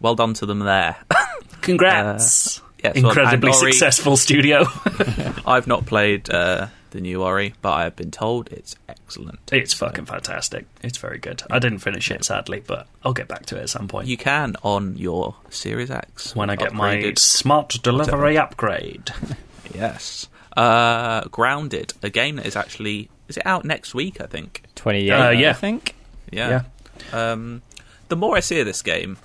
[0.00, 0.96] well done to them there.
[1.62, 2.60] Congrats!
[2.82, 4.64] yeah, so- Incredibly and Ori- successful studio.
[5.46, 6.66] I've not played uh,
[6.96, 9.52] the the new Ori, but I have been told it's excellent.
[9.52, 10.66] It's fucking fantastic.
[10.82, 11.42] It's very good.
[11.50, 14.08] I didn't finish it sadly, but I'll get back to it at some point.
[14.08, 19.10] You can on your Series X when I get my smart delivery upgrade.
[19.74, 20.28] yes.
[20.56, 24.20] Uh, Grounded, a game that is actually is it out next week?
[24.20, 24.62] I think.
[24.74, 25.12] Twenty eight.
[25.12, 25.50] Uh, yeah.
[25.50, 25.94] I think.
[26.32, 26.62] Yeah.
[27.12, 27.62] Um,
[28.08, 29.18] the more I see of this game,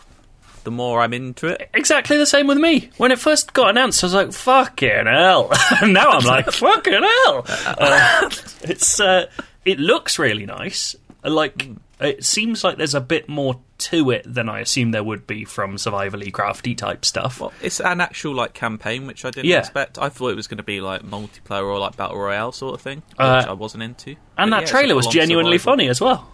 [0.63, 1.69] the more I'm into it.
[1.74, 2.89] Exactly the same with me.
[2.97, 5.52] When it first got announced, I was like, "Fucking hell!"
[5.84, 8.30] now I'm like, "Fucking hell!" Uh,
[8.63, 9.28] it's uh,
[9.65, 10.95] it looks really nice.
[11.24, 11.67] Like
[12.00, 15.43] it seems like there's a bit more to it than I assumed there would be
[15.45, 17.39] from survivally crafty type stuff.
[17.41, 19.60] Well, it's an actual like campaign, which I didn't Yeah.
[19.60, 19.97] expect.
[20.00, 22.82] I thought it was going to be like multiplayer or like battle royale sort of
[22.82, 24.15] thing, which Uh, I wasn't into.
[24.38, 25.71] and But that yeah, trailer was genuinely survival.
[25.74, 26.32] funny as well.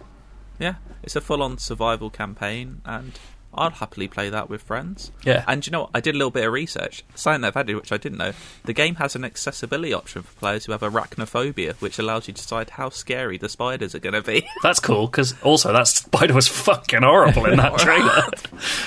[0.58, 3.12] Yeah, it's a full-on survival campaign, and
[3.60, 5.12] I'd happily play that with friends.
[5.24, 5.44] Yeah.
[5.46, 5.90] And you know what?
[5.94, 7.04] I did a little bit of research.
[7.14, 8.32] Something that I've added, which I didn't know.
[8.64, 12.40] The game has an accessibility option for players who have arachnophobia, which allows you to
[12.42, 14.46] decide how scary the spiders are going to be.
[14.62, 18.24] That's cool because also that spider was fucking horrible in that trailer.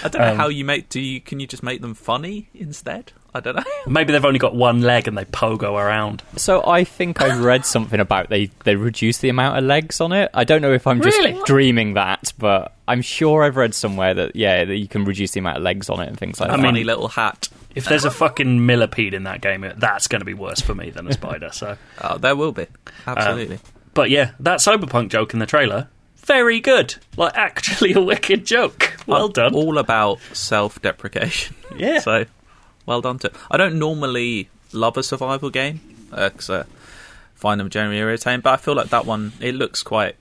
[0.03, 0.89] I don't know Um, how you make.
[0.89, 1.21] Do you?
[1.21, 3.11] Can you just make them funny instead?
[3.33, 3.63] I don't know.
[3.87, 6.21] Maybe they've only got one leg and they pogo around.
[6.35, 10.11] So I think I've read something about they they reduce the amount of legs on
[10.11, 10.29] it.
[10.33, 11.41] I don't know if I'm just Really?
[11.45, 15.39] dreaming that, but I'm sure I've read somewhere that yeah that you can reduce the
[15.39, 16.57] amount of legs on it and things like I that.
[16.57, 17.47] mean- funny little hat.
[17.73, 20.89] If there's a fucking millipede in that game, that's going to be worse for me
[20.89, 21.51] than a spider.
[21.53, 22.67] So, Oh, there will be
[23.07, 23.55] absolutely.
[23.55, 23.61] Um,
[23.93, 26.95] but yeah, that cyberpunk joke in the trailer, very good.
[27.15, 28.97] Like actually a wicked joke.
[29.07, 29.55] Well I'm done.
[29.55, 31.55] All about self-deprecation.
[31.77, 31.99] Yeah.
[31.99, 32.25] So,
[32.85, 33.31] well done to.
[33.49, 35.79] I don't normally love a survival game
[36.11, 36.63] uh, because I uh,
[37.35, 40.15] find them generally irritating, but I feel like that one it looks quite.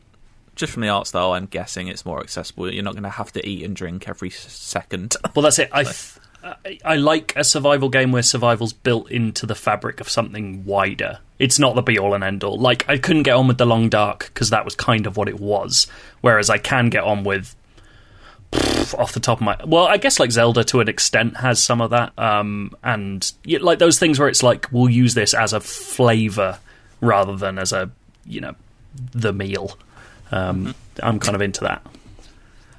[0.57, 2.71] Just from the art style, I'm guessing it's more accessible.
[2.71, 5.17] You're not going to have to eat and drink every second.
[5.35, 5.71] Well, that's it.
[5.73, 5.97] I, th-
[6.43, 11.19] I I like a survival game where survival's built into the fabric of something wider.
[11.39, 12.59] It's not the be all and end all.
[12.59, 15.29] Like I couldn't get on with the Long Dark because that was kind of what
[15.29, 15.87] it was.
[16.21, 17.55] Whereas I can get on with.
[18.53, 21.63] Pff, Off the top of my, well, I guess like Zelda to an extent has
[21.63, 25.53] some of that, um, and like those things where it's like we'll use this as
[25.53, 26.59] a flavor
[27.01, 27.91] rather than as a,
[28.25, 28.55] you know,
[29.13, 29.79] the meal.
[30.33, 31.85] Um, I'm kind of into that.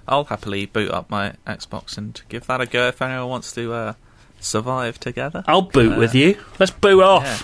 [0.07, 3.73] I'll happily boot up my Xbox and give that a go if anyone wants to
[3.73, 3.93] uh,
[4.39, 5.43] survive together.
[5.47, 6.37] I'll boot with you.
[6.59, 7.23] Let's boot off.
[7.23, 7.39] Yeah.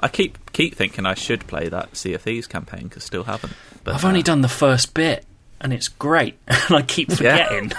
[0.00, 3.52] I keep keep thinking I should play that Sea of Thieves campaign because still haven't.
[3.84, 5.24] But I've only uh, done the first bit,
[5.60, 7.72] and it's great, and I keep forgetting.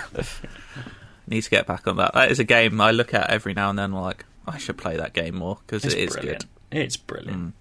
[1.28, 2.14] need to get back on that.
[2.14, 3.92] That is a game I look at every now and then.
[3.94, 6.46] Like I should play that game more because It's brilliant.
[6.72, 6.78] good.
[6.80, 7.54] It's brilliant.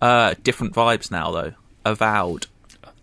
[0.00, 1.52] Uh, different vibes now though.
[1.84, 2.46] Avowed,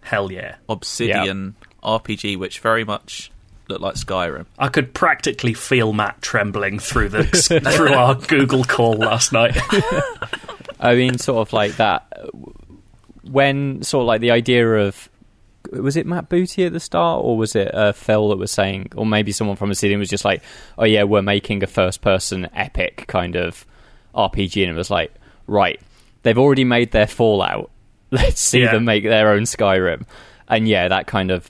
[0.02, 0.56] Hell yeah!
[0.70, 3.32] Obsidian RPG, which very much
[3.68, 4.46] looked like Skyrim.
[4.60, 7.24] I could practically feel Matt trembling through the
[7.76, 9.58] through our Google call last night.
[10.80, 12.06] I mean, sort of like that.
[13.24, 15.10] When sort of like the idea of
[15.72, 18.92] was it Matt Booty at the start, or was it uh, Phil that was saying,
[18.96, 20.42] or maybe someone from Obsidian was just like,
[20.78, 23.66] "Oh yeah, we're making a first-person epic kind of
[24.16, 25.14] RPG," and it was like,
[25.48, 25.80] right,
[26.24, 27.70] they've already made their Fallout.
[28.12, 28.72] Let's see Yeah.
[28.72, 30.06] them make their own Skyrim,
[30.48, 31.50] and yeah, that kind of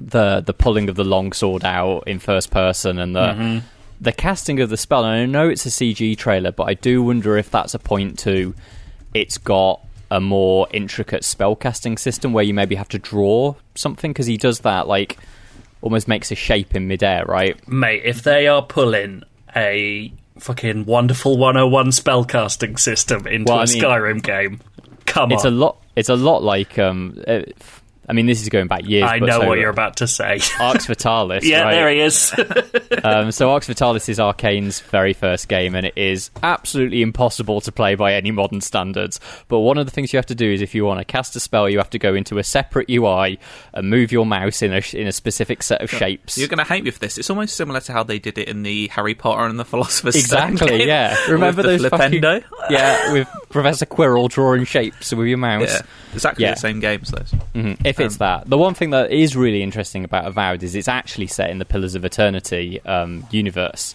[0.00, 3.58] the the pulling of the long sword out in first person and the Mm-hmm.
[4.00, 5.04] the casting of the spell.
[5.04, 8.18] And I know it's a CG trailer, but I do wonder if that's a point
[8.20, 8.54] to
[9.14, 9.80] it's got
[10.10, 14.60] a more intricate spellcasting system where you maybe have to draw something because he does
[14.60, 15.18] that like
[15.82, 17.66] almost makes a shape in midair, right?
[17.68, 19.22] Mate, if they are pulling
[19.54, 24.60] a fucking wonderful 101 spellcasting system into Well, a I mean- Skyrim game,
[25.06, 25.58] come It's a on.
[25.58, 25.76] lot.
[25.96, 27.22] It's a lot like um.
[28.08, 29.04] I mean, this is going back years.
[29.04, 30.40] I but know so- what you're about to say.
[30.60, 31.42] Arx Fatalis.
[31.42, 31.70] yeah, right?
[31.72, 32.32] there he is.
[33.04, 37.70] Um, so Arx Fatalis is Arkane's very first game, and it is absolutely impossible to
[37.70, 39.20] play by any modern standards.
[39.46, 41.36] But one of the things you have to do is, if you want to cast
[41.36, 43.38] a spell, you have to go into a separate UI
[43.72, 46.36] and move your mouse in a in a specific set of shapes.
[46.36, 47.18] You're going to hate me for this.
[47.18, 50.22] It's almost similar to how they did it in the Harry Potter and the Philosopher's
[50.24, 50.78] Stone Exactly.
[50.78, 51.10] game Yeah.
[51.20, 52.22] with Remember the those fucking-
[52.70, 55.68] yeah, with Professor Quirrell drawing shapes with your mouse.
[55.72, 55.82] Yeah,
[56.14, 56.54] exactly Yeah.
[56.54, 57.10] the same games.
[57.10, 57.32] Those.
[57.54, 60.88] Mhm, If it's that, the one thing that is really interesting about Avowed is it's
[60.88, 63.94] actually set in the Pillars of Eternity um, universe,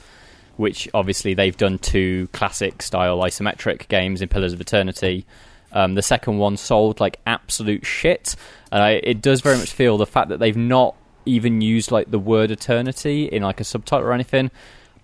[0.58, 5.26] which obviously they've done two classic style isometric games in Pillars of Eternity.
[5.72, 8.36] Um, the second one sold like absolute shit,
[8.72, 12.12] and I, it does very much feel the fact that they've not even used like
[12.12, 14.52] the word eternity in like a subtitle or anything.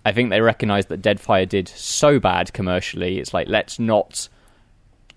[0.04, 3.18] I think they recognise that Deadfire did so bad commercially.
[3.18, 4.28] It's like let's not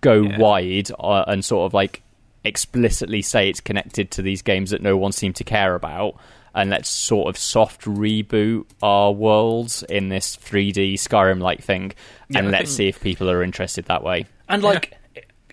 [0.02, 0.38] go Yeah.
[0.38, 2.02] wide uh, and sort of like
[2.44, 6.16] explicitly say it's connected to these games that no one seemed to care about
[6.56, 11.94] and let's sort of soft reboot our worlds in this 3D Skyrim like thing
[12.36, 14.26] and I let's think- see if people are interested that way.
[14.50, 14.94] And like,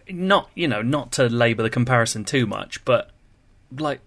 [0.08, 3.10] not you know not to labour the comparison too much, but
[3.78, 4.00] like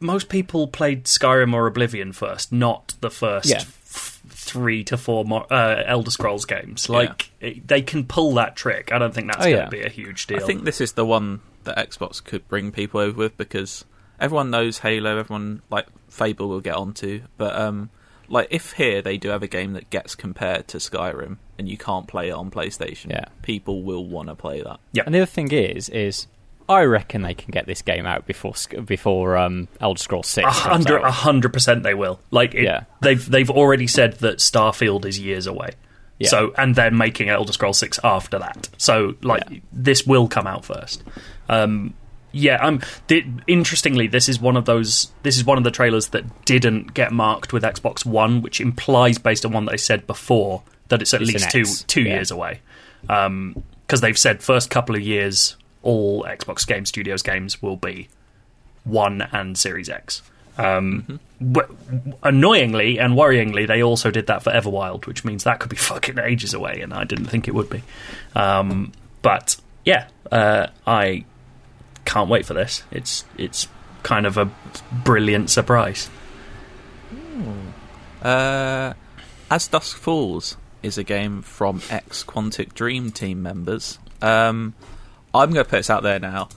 [0.00, 3.56] most people played Skyrim or Oblivion first, not the first Yeah.
[3.58, 6.88] f- three to four more, uh, Elder Scrolls games.
[6.88, 8.92] Like it, they can pull that trick.
[8.92, 9.64] I don't think that's Oh, going yeah.
[9.64, 10.36] to be a huge deal.
[10.42, 13.84] I think this is the one that Xbox could bring people over with because
[14.20, 17.90] everyone knows Halo, everyone like Fable will get onto, but um,
[18.28, 21.76] like if here they do have a game that gets compared to Skyrim and you
[21.76, 23.26] can't play it on PlayStation, Yeah.
[23.42, 24.80] people will want to play that.
[24.92, 25.02] Yeah.
[25.06, 26.26] And the other thing is, is
[26.68, 28.54] I reckon they can get this game out before
[28.86, 30.46] before um, Elder Scrolls Six.
[30.46, 32.20] A hundred, a hundred percent, they will.
[32.30, 32.84] Like, it, Yeah.
[33.02, 35.70] they've they've already said that Starfield is years away.
[36.18, 36.28] Yeah.
[36.28, 38.70] So, and they're making Elder Scrolls Six after that.
[38.78, 39.58] So, like, Yeah.
[39.72, 41.02] this will come out first.
[41.48, 41.94] Um,
[42.32, 42.80] yeah, I'm.
[43.06, 45.12] Th- interestingly, this is one of those.
[45.22, 49.18] This is one of the trailers that didn't get marked with Xbox One, which implies,
[49.18, 52.14] based on one that they said before, that it's at It's least two two yeah.
[52.14, 52.60] years away.
[53.02, 58.08] Because they've said first couple of years, all Xbox Game Studios games will be
[58.82, 60.22] One and Series X.
[60.56, 61.76] Um, w-
[62.22, 66.18] annoyingly and worryingly, they also did that for Everwild, which means that could be fucking
[66.18, 67.82] ages away, and I didn't think it would be.
[68.34, 71.24] Um, but yeah, uh, I
[72.04, 72.82] can't wait for this.
[72.90, 73.68] It's it's
[74.02, 74.50] kind of a
[75.04, 76.10] brilliant surprise.
[78.22, 78.94] Uh,
[79.50, 83.98] As Dusk Falls is a game from ex Quantic Dream team members.
[84.22, 84.74] Um,
[85.34, 86.48] I'm going to put this out there now.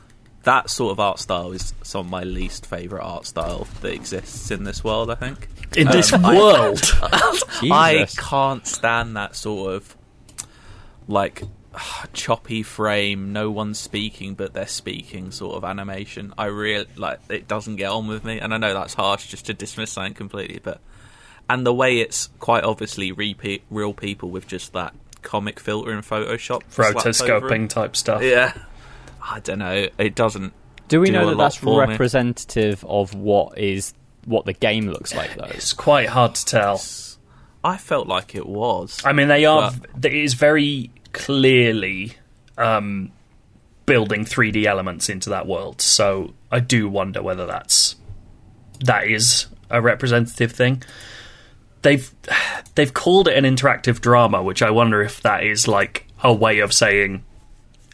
[0.44, 4.50] That sort of art style is some of my least favourite art style that exists
[4.50, 5.50] in this world, I think.
[5.76, 8.16] In this Um, I- world, I Jesus.
[8.18, 9.98] can't stand that sort of
[11.10, 11.44] like
[12.14, 16.34] choppy frame, no one's speaking but they're speaking sort of animation.
[16.38, 19.46] I really like it doesn't get on with me, and I know that's harsh just
[19.48, 20.80] to dismiss something completely, but
[21.50, 26.00] and the way it's quite obviously repeat real people with just that comic filter in
[26.00, 28.22] Photoshop slapped rotoscoping type stuff.
[28.22, 28.54] Yeah,
[29.22, 29.88] I don't know.
[29.98, 30.54] It doesn't.
[30.88, 31.92] Do we do know a that that's for me.
[31.92, 33.94] representative of what is
[34.26, 35.46] what the game looks like, though?
[35.46, 36.82] It's quite hard to tell.
[37.64, 39.02] I felt like it was.
[39.04, 39.74] I mean, they are.
[39.94, 42.14] But- It is very clearly
[42.58, 43.12] um,
[43.86, 45.82] building 3D elements into that world.
[45.82, 47.96] So I do wonder whether that's
[48.82, 50.84] that is a representative thing.
[51.82, 52.10] They've
[52.76, 56.60] they've called it an interactive drama, which I wonder if that is like a way
[56.60, 57.24] of saying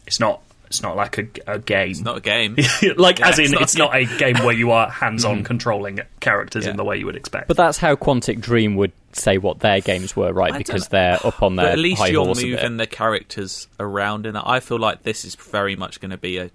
[0.05, 0.41] it's not
[0.73, 1.91] it's not like a, a game.
[1.91, 2.55] It's not a game.
[2.97, 5.35] like Yeah, as in it's not it's a not a game where you are hands-on
[5.37, 5.43] mm-hmm.
[5.43, 7.47] controlling characters in the way you would expect.
[7.47, 10.53] But that's how Quantic Dream would say what their games were, right?
[10.53, 13.67] I Because they're up on their But at least high you're horse moving the characters
[13.79, 14.47] around in that.
[14.47, 16.49] I feel like this is very much going to be a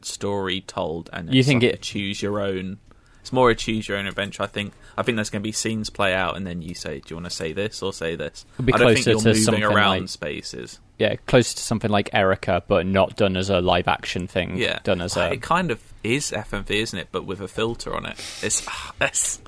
[0.00, 2.78] story told, and You it's think like it- a choose your own.
[3.20, 4.42] It's more a choose your own adventure.
[4.42, 4.72] I think.
[4.96, 7.16] I think there's going to be scenes play out, and then you say, "Do you
[7.16, 9.64] want to say this or say this?" It'll be I don't think you're to moving
[9.64, 10.80] around like- spaces.
[10.98, 14.56] Yeah, close to something like Erica, but not done as a live action thing.
[14.56, 17.08] Yeah, done as a it kind of is FMV, isn't it?
[17.12, 18.18] But with a filter on it.
[18.42, 18.66] It's
[19.00, 19.40] it's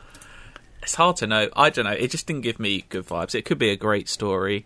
[0.82, 1.48] it's hard to know.
[1.56, 1.92] I don't know.
[1.92, 3.34] It just didn't give me good vibes.
[3.34, 4.64] It could be a great story,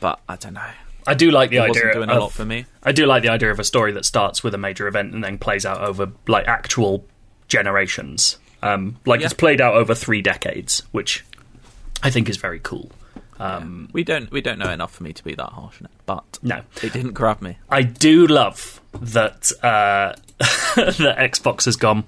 [0.00, 0.70] but I don't know.
[1.06, 2.66] I do like the It idea wasn't doing a lot for me.
[2.82, 5.22] I do like the idea of a story that starts with a major event and
[5.22, 7.04] then plays out over like actual
[7.52, 8.38] generations.
[8.62, 9.26] Um, like Yeah.
[9.26, 11.24] it's played out over three decades, which
[12.02, 12.90] I think is very cool.
[13.38, 15.90] Um, We don't we don't know enough for me to be that harsh on it,
[16.06, 16.62] but No.
[16.82, 17.58] it didn't grab me.
[17.68, 20.14] I do love that uh,
[20.76, 22.04] that Xbox has gone.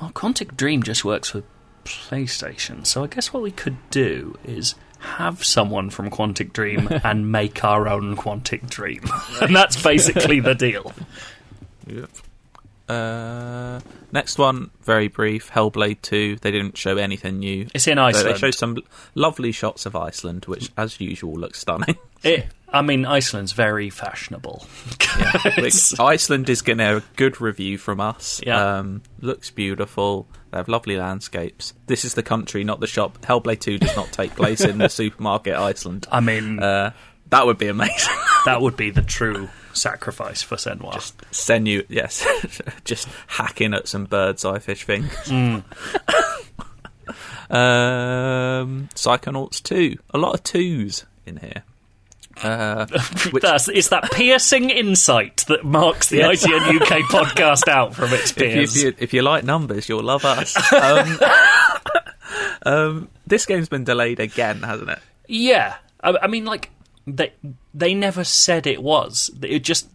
[0.00, 1.44] Well, Quantic Dream just works with
[1.84, 7.32] PlayStation, so I guess what we could do is have someone from Quantic Dream and
[7.32, 9.02] make our own Quantic Dream,
[9.40, 10.92] and that's basically the deal.
[12.88, 13.80] Uh,
[14.12, 15.50] next one, very brief.
[15.50, 16.36] Hellblade Two.
[16.36, 17.66] They didn't show anything new.
[17.74, 18.34] It's in Iceland.
[18.34, 18.78] They showed some
[19.14, 21.96] lovely shots of Iceland, which, as usual, looks stunning.
[22.24, 24.66] It, I mean, Iceland's very fashionable.
[25.58, 28.40] Which Iceland is getting a good review from us.
[28.44, 28.78] Yeah.
[28.78, 30.26] Um, looks beautiful.
[30.50, 31.74] They have lovely landscapes.
[31.86, 33.18] This is the country, not the shop.
[33.22, 36.08] Hellblade 2 does not take place in the supermarket Iceland.
[36.10, 36.90] I mean, Uh,
[37.30, 38.12] that would be amazing.
[38.46, 41.12] that would be the true sacrifice for Senua.
[41.30, 42.26] Send you, yes,
[42.84, 45.10] just hacking at some bird's eye fish things.
[45.26, 45.62] Mm.
[47.54, 49.96] um, Psychonauts 2.
[50.10, 51.62] A lot of twos in here.
[52.42, 52.86] Uh,
[53.32, 56.20] which- That's, it's that piercing insight that marks the.
[56.20, 58.76] IGN UK podcast out from its if, you, peers.
[58.76, 60.56] if, you, if you like numbers, you'll love us.
[60.72, 61.18] Um,
[62.64, 64.98] um, this game's been delayed again, hasn't it?
[65.26, 66.70] Yeah, I, I mean, like
[67.16, 67.32] they
[67.74, 69.30] they never said it was.
[69.42, 69.88] It just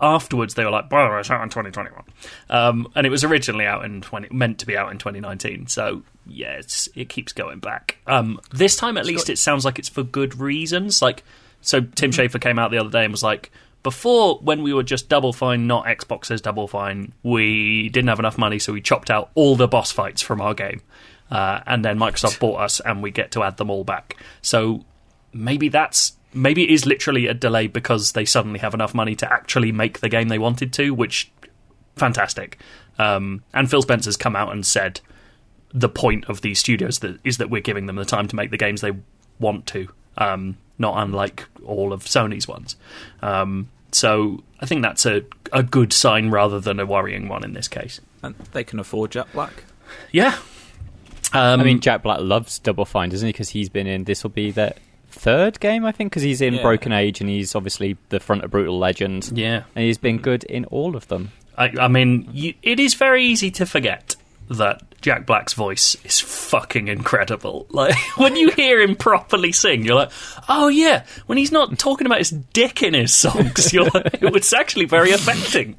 [0.00, 2.02] afterwards they were like, by the way, it's out in 2021,"
[2.48, 5.66] um, and it was originally out in 20, meant to be out in 2019.
[5.66, 6.60] So yeah,
[6.94, 7.98] it keeps going back.
[8.06, 11.02] Um, this time, at least, it sounds like it's for good reasons.
[11.02, 11.24] Like,
[11.60, 13.50] so Tim Schafer came out the other day and was like,
[13.82, 18.18] before when we were just Double Fine, not Xbox says Double Fine, we didn't have
[18.18, 20.82] enough money, so we chopped out all the boss fights from our game.
[21.30, 24.16] Uh, and then Microsoft bought us, and we get to add them all back.
[24.42, 24.84] So
[25.32, 29.32] maybe that's maybe it is literally a delay because they suddenly have enough money to
[29.32, 31.30] actually make the game they wanted to, which
[31.96, 32.58] fantastic.
[32.98, 35.00] Um, and Phil Spencer's come out and said
[35.72, 38.50] the point of these studios that is that we're giving them the time to make
[38.50, 38.92] the games they
[39.38, 42.76] want to, um, not unlike all of Sony's ones.
[43.22, 47.54] Um, so I think that's a a good sign rather than a worrying one in
[47.54, 48.00] this case.
[48.22, 49.64] And they can afford Jack Black.
[50.12, 50.36] Yeah.
[51.32, 53.32] Um, I mean, Jack Black loves Double Fine, doesn't he?
[53.32, 54.04] Because he's been in.
[54.04, 54.74] This will be their
[55.20, 56.62] third game, I think, because he's in Yeah.
[56.62, 59.30] Broken Age and he's obviously the front of Brutal Legend.
[59.34, 59.62] yeah.
[59.74, 61.30] and he's been good in all of them.
[61.58, 64.16] I, I mean, you, it is very easy to forget
[64.48, 67.66] that Jack Black's voice is fucking incredible.
[67.70, 70.10] Like when you hear him properly sing, you're like,
[70.48, 74.52] "Oh yeah." When he's not talking about his dick in his songs, you're like, it's
[74.52, 75.76] actually very affecting.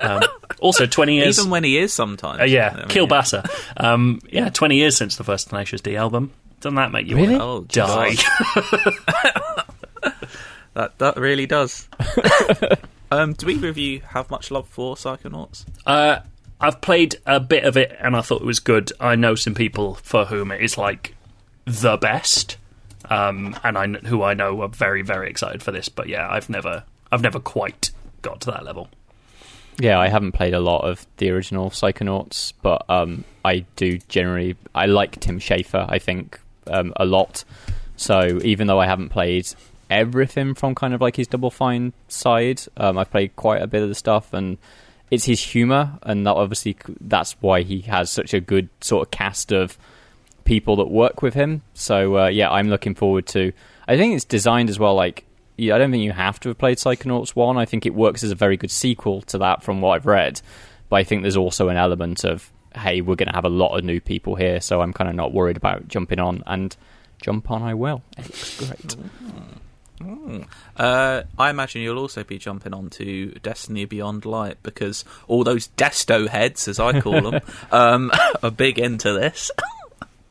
[0.00, 0.22] Um,
[0.58, 1.38] also, twenty years.
[1.38, 2.40] Even when he is sometimes.
[2.40, 3.44] uh, yeah, I mean, Kill Bassa.
[3.76, 6.32] Um, yeah, twenty years since the first Tenacious D album.
[6.62, 7.36] Doesn't that make you Really?
[7.36, 8.14] want Oh, to die?
[10.74, 11.86] That that really does.
[13.10, 15.66] um, do either of you have much love for Psychonauts?
[15.84, 16.20] Uh,
[16.62, 18.90] I've played a bit of it and I thought it was good.
[18.98, 21.14] I know some people for whom it is like
[21.66, 22.56] the best,
[23.10, 25.90] um, and I who I know are very very excited for this.
[25.90, 27.90] But yeah, I've never I've never quite
[28.22, 28.88] got to that level.
[29.78, 34.56] Yeah, I haven't played a lot of the original Psychonauts, but um, I do generally.
[34.74, 37.44] I like Tim Schafer, I think, um, a lot.
[37.96, 39.48] So even though I haven't played
[39.90, 43.82] everything from kind of like his Double Fine side, um, I've played quite a bit
[43.82, 44.58] of the stuff, and
[45.10, 49.10] it's his humor, and that obviously that's why he has such a good sort of
[49.10, 49.78] cast of
[50.44, 51.62] people that work with him.
[51.74, 53.52] So uh, yeah, I'm looking forward to.
[53.86, 54.94] I think it's designed as well.
[54.94, 55.24] Like,
[55.58, 57.56] I don't think you have to have played Psychonauts one.
[57.56, 60.40] I think it works as a very good sequel to that, from what I've read.
[60.88, 63.76] But I think there's also an element of hey, we're going to have a lot
[63.76, 66.76] of new people here, so I'm kind of not worried about jumping on and
[67.20, 67.62] jump on.
[67.62, 68.02] I will.
[68.18, 68.96] It looks great.
[70.76, 75.68] Uh, I imagine you'll also be jumping on to Destiny Beyond Light because all those
[75.76, 77.40] Desto heads, as I call them,
[77.72, 78.10] um,
[78.42, 79.50] are big into this.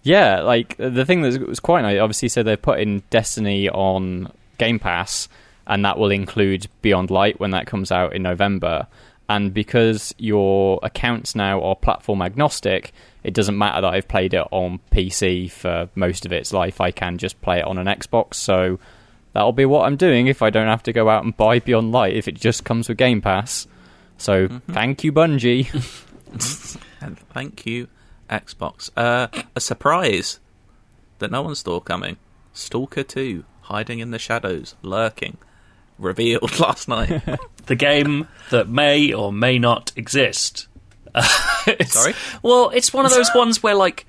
[0.03, 1.99] Yeah, like the thing that was quite nice.
[1.99, 5.29] Obviously, so they're putting Destiny on Game Pass,
[5.67, 8.87] and that will include Beyond Light when that comes out in November.
[9.31, 12.91] And because your accounts now are platform agnostic,
[13.23, 16.81] it doesn't matter that I've played it on PC for most of its life.
[16.81, 18.33] I can just play it on an Xbox.
[18.33, 18.77] So
[19.31, 21.93] that'll be what I'm doing if I don't have to go out and buy Beyond
[21.93, 23.67] Light if it just comes with Game Pass.
[24.17, 25.67] So thank you, Bungie.
[27.01, 27.87] And thank you,
[28.29, 28.91] Xbox.
[28.95, 30.39] Uh, a surprise
[31.17, 32.17] that no one saw coming.
[32.53, 35.37] Stalker 2, hiding in the shadows, lurking.
[35.97, 37.23] Revealed last night.
[37.67, 40.67] The game that may or may not exist.
[41.87, 42.13] Sorry?
[42.41, 44.05] Well, it's one of those ones where like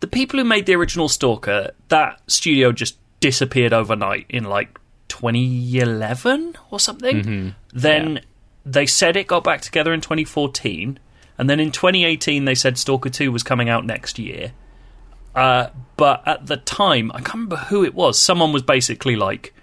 [0.00, 6.56] the people who made the original Stalker, that studio just disappeared overnight in like 2011
[6.70, 7.54] or something.
[7.72, 8.20] Then
[8.64, 10.98] they said it got back together in 2014,
[11.38, 14.52] and then in 2018 they said Stalker 2 was coming out next year.
[15.34, 18.18] Uh, but at the time, I can't remember who it was.
[18.18, 19.54] Someone was basically like,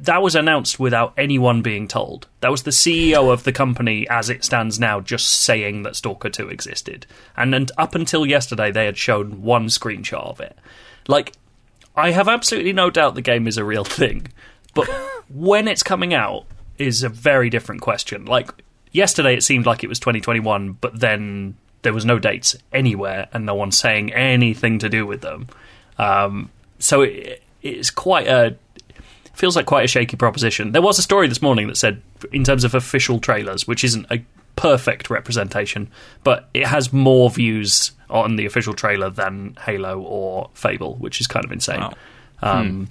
[0.00, 2.26] that was announced without anyone being told.
[2.40, 6.30] That was the CEO of the company as it stands now just saying that Stalker
[6.30, 7.06] 2 existed.
[7.36, 10.56] And, and up until yesterday, they had shown one screenshot of it.
[11.08, 11.32] Like,
[11.96, 14.28] I have absolutely no doubt the game is a real thing,
[14.74, 14.88] but
[15.28, 16.44] when it's coming out
[16.78, 18.24] is a very different question.
[18.24, 18.50] Like,
[18.92, 23.46] yesterday it seemed like it was 2021, but then there was no dates anywhere and
[23.46, 25.48] no one saying anything to do with them.
[25.98, 28.56] Um, so it, it's quite a
[29.40, 30.72] feels like quite a shaky proposition.
[30.72, 34.06] There was a story this morning that said, in terms of official trailers, which isn't
[34.10, 34.22] a
[34.54, 35.88] perfect representation,
[36.22, 41.26] but it has more views on the official trailer than Halo or Fable, which is
[41.26, 41.80] kind of insane.
[41.80, 41.94] Wow.
[42.42, 42.90] Um,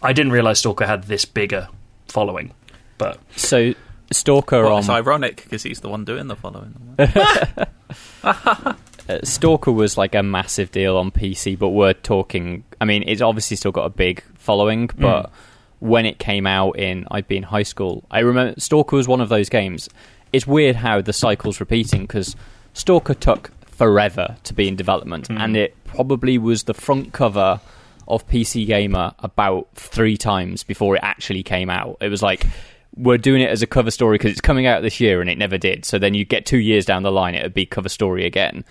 [0.00, 1.68] I didn't realize Stalker had this bigger
[2.06, 2.54] following,
[2.96, 3.74] but so
[4.12, 6.94] Stalker Well, on it's ironic because he's the one doing the following.
[8.22, 8.74] uh,
[9.24, 12.62] Stalker was like a massive deal on PC, but we're talking.
[12.80, 15.32] I mean, it's obviously still got a big following, but
[15.80, 18.04] when it came out in, I'd be in high school.
[18.10, 19.88] I remember Stalker was one of those games.
[20.32, 22.36] It's weird how the cycle's repeating because
[22.72, 27.60] Stalker took forever to be in development, and it probably was the front cover
[28.08, 31.98] of PC Gamer about three times before it actually came out.
[32.00, 32.46] It was like
[32.96, 35.38] we're doing it as a cover story because it's coming out this year, and it
[35.38, 35.84] never did.
[35.84, 38.64] So then you get two years down the line, it would be cover story again.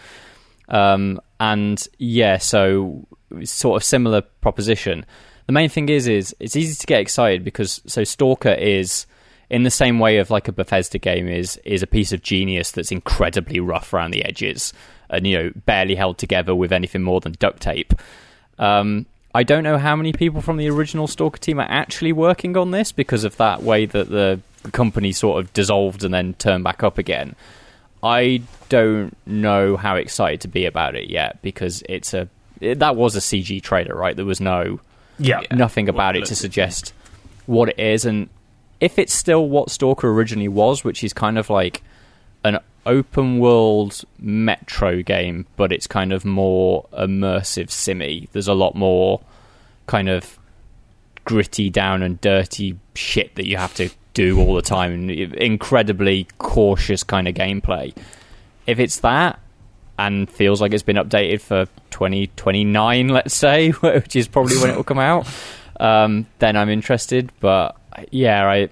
[0.69, 3.07] Um, and yeah, so
[3.43, 5.05] sort of similar proposition.
[5.47, 9.05] The main thing is, is it's easy to get excited because so Stalker is
[9.49, 12.71] in the same way of like a Bethesda game is is a piece of genius
[12.71, 14.73] that's incredibly rough around the edges
[15.09, 17.93] and you know barely held together with anything more than duct tape.
[18.59, 22.57] Um, I don't know how many people from the original Stalker team are actually working
[22.57, 24.41] on this because of that way that the
[24.71, 27.35] company sort of dissolved and then turned back up again.
[28.03, 32.27] I don't know how excited to be about it yet because it's a
[32.59, 34.15] it, that was a CG trailer, right?
[34.15, 34.79] There was no
[35.19, 35.41] Yeah.
[35.51, 36.93] nothing about it to suggest
[37.45, 38.29] what it is and
[38.79, 41.81] if it's still what Stalker originally was, which is kind of like
[42.43, 48.29] an open world metro game, but it's kind of more immersive simmy.
[48.31, 49.21] There's a lot more
[49.87, 50.37] kind of
[51.25, 56.27] gritty down and dirty shit that you have to do all the time and incredibly
[56.37, 57.95] cautious kind of gameplay.
[58.65, 59.39] If it's that
[59.97, 64.75] and feels like it's been updated for 2029, let's say, which is probably when it
[64.75, 65.27] will come out,
[65.79, 67.31] um, then I'm interested.
[67.39, 67.75] But
[68.11, 68.69] yeah, I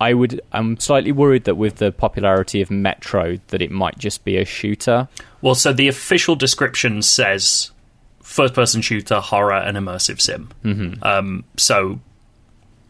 [0.00, 0.40] I would.
[0.52, 4.44] I'm slightly worried that with the popularity of Metro, that it might just be a
[4.44, 5.08] shooter.
[5.40, 7.70] Well, so the official description says
[8.22, 10.50] first person shooter, horror, and immersive sim.
[10.64, 11.02] Mm-hmm.
[11.02, 12.00] Um, so,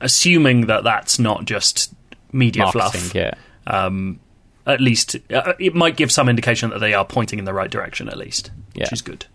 [0.00, 1.94] assuming that that's not just
[2.32, 3.34] media Marketing, fluff, yeah.
[3.66, 4.18] um,
[4.66, 7.70] at least uh, it might give some indication that they are pointing in the right
[7.70, 8.84] direction, at least, Yeah.
[8.84, 9.26] which is good.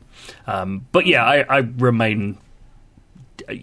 [0.47, 2.37] Um, but yeah, I, I remain,
[3.49, 3.53] uh,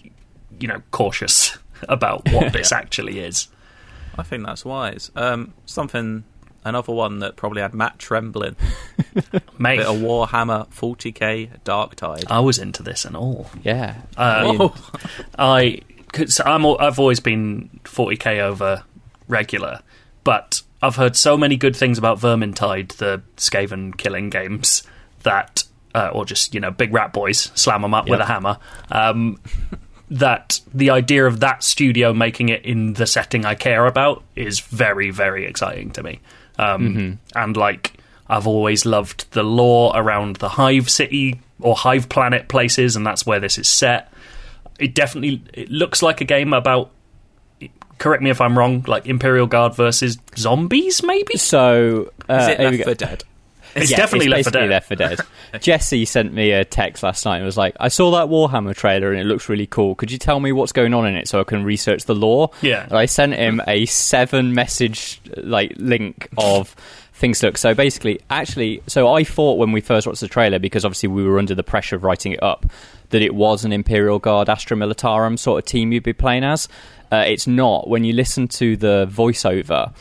[0.58, 1.56] you know, cautious
[1.88, 3.48] about what this actually is.
[4.16, 5.10] I think that's wise.
[5.14, 6.24] Um, something,
[6.64, 8.56] another one that probably had Matt trembling.
[9.58, 12.24] Mate, Bit of Warhammer 40k Dark Tide.
[12.28, 13.48] I was into this and all.
[13.62, 13.94] Yeah.
[14.16, 14.72] Um,
[15.38, 15.80] I.
[16.10, 18.82] Cause I'm, I've always been 40k over
[19.28, 19.80] regular,
[20.24, 24.82] but I've heard so many good things about Vermintide, the Skaven killing games,
[25.24, 25.64] that,
[25.94, 28.58] uh, or just you know, big rat boys, slam them up with a hammer.
[28.90, 29.40] Um,
[30.10, 34.60] that the idea of that studio making it in the setting I care about is
[34.60, 36.20] very, very exciting to me.
[36.58, 37.94] Um, And like,
[38.28, 43.26] I've always loved the lore around the Hive City or Hive Planet places, and that's
[43.26, 44.12] where this is set.
[44.78, 46.90] It definitely it looks like a game about.
[47.98, 48.84] Correct me if I'm wrong.
[48.86, 51.36] Like Imperial Guard versus zombies, maybe.
[51.36, 52.84] So uh, Is it Left go.
[52.84, 53.24] 4 Dead?
[53.74, 54.70] It's Yeah, definitely it's Left 4 Dead.
[54.70, 55.20] Left 4 Dead.
[55.60, 59.10] Jesse sent me a text last night and was like, "I saw that Warhammer trailer
[59.10, 59.94] and it looks really cool.
[59.94, 62.50] Could you tell me what's going on in it so I can research the lore?"
[62.62, 62.84] Yeah.
[62.84, 66.74] And I sent him a seven message like link of
[67.14, 67.58] things to look.
[67.58, 71.24] So basically, actually, so I thought when we first watched the trailer because obviously we
[71.24, 72.66] were under the pressure of writing it up
[73.10, 76.68] that it was an Imperial Guard Astra Militarum sort of team you'd be playing as.
[77.10, 77.88] Uh, it's not.
[77.88, 79.92] When you listen to the voiceover.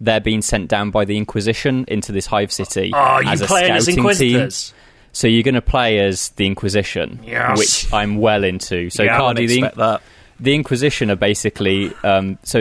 [0.00, 3.46] They're being sent down by the Inquisition into this hive city Oh, you as a
[3.46, 3.98] playing as team.
[3.98, 4.74] Inquisitors?
[5.12, 7.56] So you're going to play as the Inquisition, Yes.
[7.56, 8.90] which I'm well into.
[8.90, 10.02] So Yeah, Cardy, the, that.
[10.40, 12.58] the Inquisition are basically um, so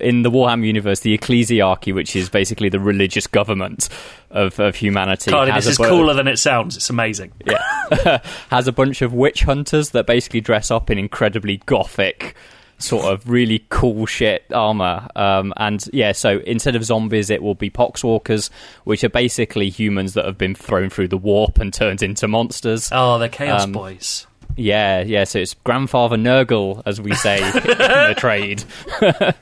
[0.00, 3.88] in the Warhammer universe, the Ecclesiarchy, which is basically the religious government
[4.30, 6.76] of, of humanity, Cardy, this is bu- cooler than it sounds.
[6.76, 7.32] It's amazing.
[7.44, 8.20] Yeah,
[8.50, 12.36] has a bunch of witch hunters that basically dress up in incredibly gothic
[12.78, 15.08] sort of really cool shit armor.
[15.16, 18.50] Um, and yeah so instead of zombies it will be poxwalkers
[18.84, 22.88] which are basically humans that have been thrown through the warp and turned into monsters.
[22.92, 24.26] Oh, they're Chaos Um, Boys.
[24.56, 28.62] yeah yeah so it's grandfather nurgle as we say in the trade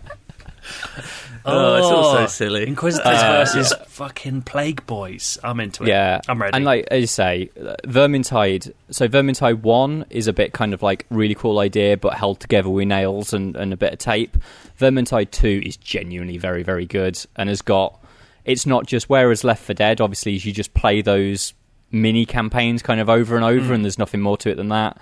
[1.44, 2.66] Oh, it's all so silly.
[2.66, 5.38] Inquisitors versus fucking Plague Boys.
[5.42, 5.88] I'm into it.
[5.88, 6.54] Yeah, I'm ready.
[6.54, 8.72] And like as you say, uh, Vermintide.
[8.90, 12.68] So Vermintide One is a bit kind of like really cool idea, but held together
[12.68, 14.36] with nails and, and a bit of tape.
[14.78, 17.98] Vermintide Two is genuinely very very good and has got.
[18.44, 21.54] It's not just whereas Left 4 Dead, obviously, you just play those
[21.92, 24.98] mini campaigns kind of over and over, and there's nothing more to it than that.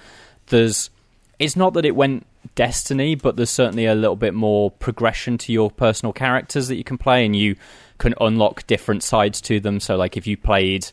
[0.46, 0.90] There's.
[1.38, 5.52] It's not that it went Destiny, but there's certainly a little bit more progression to
[5.52, 7.56] your personal characters that you can play, and you
[7.98, 9.78] can unlock different sides to them.
[9.80, 10.86] So, like if you played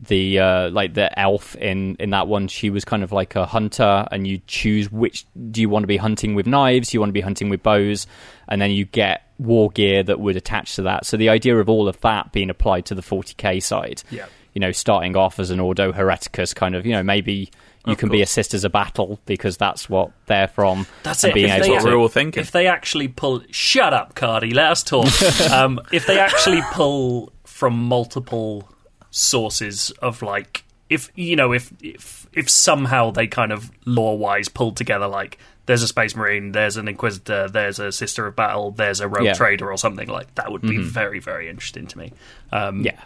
[0.00, 3.46] the uh, like the elf in in that one, she was kind of like a
[3.46, 7.10] hunter, and you choose which do you want to be hunting with knives, you want
[7.10, 8.06] to be hunting with bows,
[8.48, 11.06] and then you get war gear that would attach to that.
[11.06, 14.26] So the idea of all of that being applied to the 40k side, Yeah.
[14.54, 17.50] you know, starting off as an Ordo Hereticus, kind of, you know, maybe.
[17.86, 18.30] You Of can be a course.
[18.30, 20.86] sisters of battle because that's what they're from.
[21.02, 21.34] That's it.
[21.34, 22.40] Being If able they- to, what we're all thinking.
[22.40, 24.54] if they actually pull, shut up, Cardy.
[24.54, 25.06] Let us talk.
[25.52, 28.68] um, if they actually pull from multiple
[29.10, 34.48] sources of like, if you know, if if if somehow they kind of lore wise
[34.48, 38.70] pulled together, like there's a space marine, there's an inquisitor, there's a sister of battle,
[38.70, 39.32] there's a rogue Yeah.
[39.34, 42.12] trader or something like that, would be very very interesting to me.
[42.52, 43.00] Um, yeah,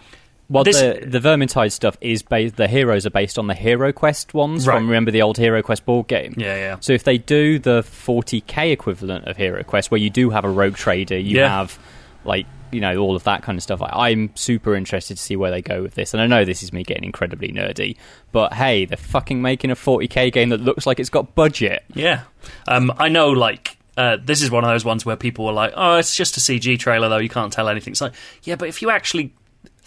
[0.51, 2.57] Well, This- the the Vermintide stuff is based.
[2.57, 4.77] The heroes are based on the Hero Quest ones Right.
[4.77, 6.35] from remember the old Hero Quest board game.
[6.39, 6.77] Yeah, yeah.
[6.81, 10.51] So if they do the 40k equivalent of Hero Quest, where you do have a
[10.51, 11.49] rogue trader, you Yeah.
[11.49, 11.79] have
[12.25, 13.81] like you know all of that kind of stuff.
[13.83, 16.13] I, I'm super interested to see where they go with this.
[16.13, 17.97] And I know this is me getting incredibly nerdy,
[18.33, 21.83] but hey, they're fucking making a 40k game that looks like it's got budget.
[21.95, 22.23] Yeah.
[22.67, 25.73] Um, I know, like, uh, this is one of those ones where people were like,
[25.77, 27.93] oh, it's just a CG trailer, though, you can't tell anything.
[27.93, 29.33] It's like, yeah, but if you actually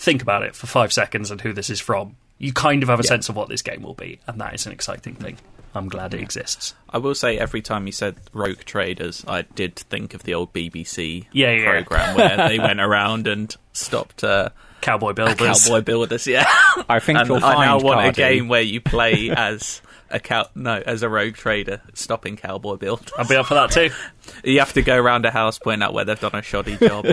[0.01, 2.99] think about it for five seconds and who this is from, you kind of have
[2.99, 5.37] a sense of what this game will be, and that is an exciting thing.
[5.73, 6.73] I'm glad it exists.
[6.89, 10.51] I will say every time you said Rogue Traders, I did think of the old
[10.51, 11.71] BBC Yeah, yeah.
[11.71, 14.49] program where they went around and stopped uh,
[14.81, 15.37] Cowboy Builders.
[15.67, 16.27] cowboy builders.
[16.27, 16.45] Yeah,
[16.89, 20.19] I think and you'll I now find, want a game where you play as a
[20.19, 20.49] cow.
[20.55, 23.13] No, as a rogue trader stopping cowboy builders.
[23.17, 23.91] I'll be up for that too.
[24.43, 27.05] You have to go around a house, point out where they've done a shoddy job.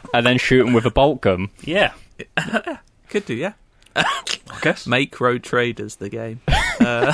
[0.14, 1.48] and then shoot them with a bolt gun.
[1.62, 1.92] Yeah.
[3.08, 3.52] Could do, yeah.
[3.94, 4.86] I guess.
[4.86, 6.40] Make Road Traders the game.
[6.80, 7.12] Uh,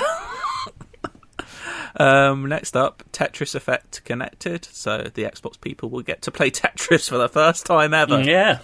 [1.97, 4.65] um, next up, Tetris Effect connected.
[4.67, 8.21] So the Xbox people will get to play Tetris for the first time ever.
[8.23, 8.59] Yeah.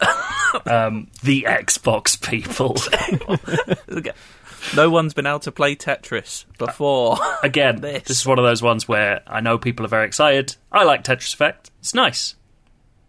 [0.66, 2.76] um, the Xbox people.
[4.76, 7.18] No one's been able to play Tetris before.
[7.42, 8.04] Again, This.
[8.04, 10.56] this is one of those ones where I know people are very excited.
[10.72, 11.70] I like Tetris Effect.
[11.80, 12.34] It's nice.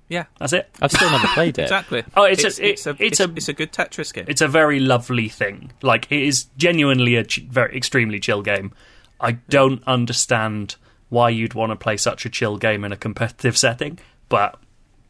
[0.10, 0.70] Yeah, That's it.
[0.82, 1.64] I've still never played it.
[1.64, 2.03] exactly.
[2.16, 4.26] Oh, it's a- it's, it- it's a it's it's, a- it's a good Tetris game.
[4.28, 5.72] It's a very lovely thing.
[5.82, 8.72] Like it is genuinely a ch- very extremely chill game.
[9.20, 10.76] I don't understand
[11.10, 13.97] why you'd want to play such a chill game in a competitive setting,
[14.30, 14.60] but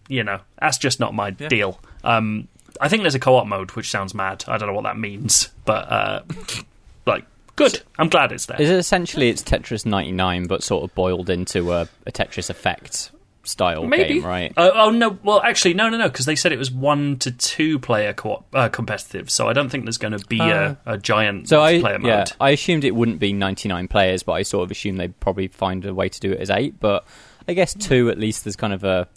[0.08, 1.48] you know that's just not my Yeah.
[1.50, 1.80] deal.
[2.04, 2.48] Um,
[2.80, 4.43] I think there's a co-op mode, which sounds mad.
[4.48, 6.22] I don't know what that means, but uh,
[7.06, 7.26] like
[7.56, 7.82] good.
[7.98, 8.62] I'm glad it's there.
[8.62, 13.12] Is it essentially it's Tetris 99, but sort of boiled into a, a Tetris Effect
[13.46, 14.54] style Maybe game, right?
[14.58, 15.18] Uh, oh no!
[15.24, 18.46] Well, actually, no, no, no, because they said it was one to two player co-op
[18.54, 19.30] uh, competitive.
[19.30, 22.04] So I don't think there's going to be Uh, a, a giant So I, multiplayer
[22.06, 22.26] yeah.
[22.39, 25.86] I assumed it wouldn't be 99 players, but I sort of assumed they'd probably find
[25.86, 26.80] a way to do it as eight.
[26.80, 27.06] But
[27.48, 29.08] I guess two, at least, there's kind of a,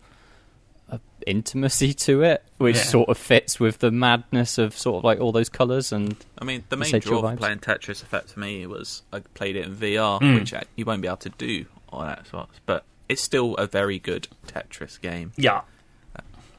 [0.91, 2.83] a intimacy to it, which Yeah.
[2.83, 5.93] sort of fits with the madness of sort of like all those colours.
[5.93, 7.39] And I mean, the main Say chill draw for vibes.
[7.39, 10.35] playing Tetris Effect for me was I played it in VR, Mm.
[10.41, 13.98] which uh, you won't be able to do on Xbox, but it's still a very
[13.98, 15.32] good Tetris game.
[15.36, 15.62] Yeah.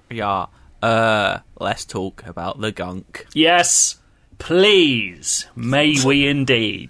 [0.09, 0.47] Yeah.
[0.81, 3.27] Uh, let's talk about the gunk.
[3.33, 3.97] Yes,
[4.37, 5.45] please.
[5.55, 6.89] May we indeed.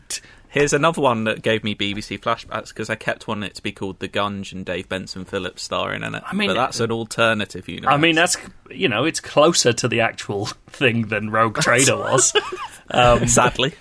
[0.52, 3.72] Here's another one that gave me BBC flashbacks because I kept wanting it to be
[3.72, 6.24] called The Gunge and Dave Benson Phillips starring in it.
[6.26, 7.92] I mean- but that's an alternative universe.
[7.94, 8.36] I mean, that's
[8.72, 12.34] you know, it's closer to the actual thing than Rogue Trader was.
[12.92, 13.76] Um, sadly.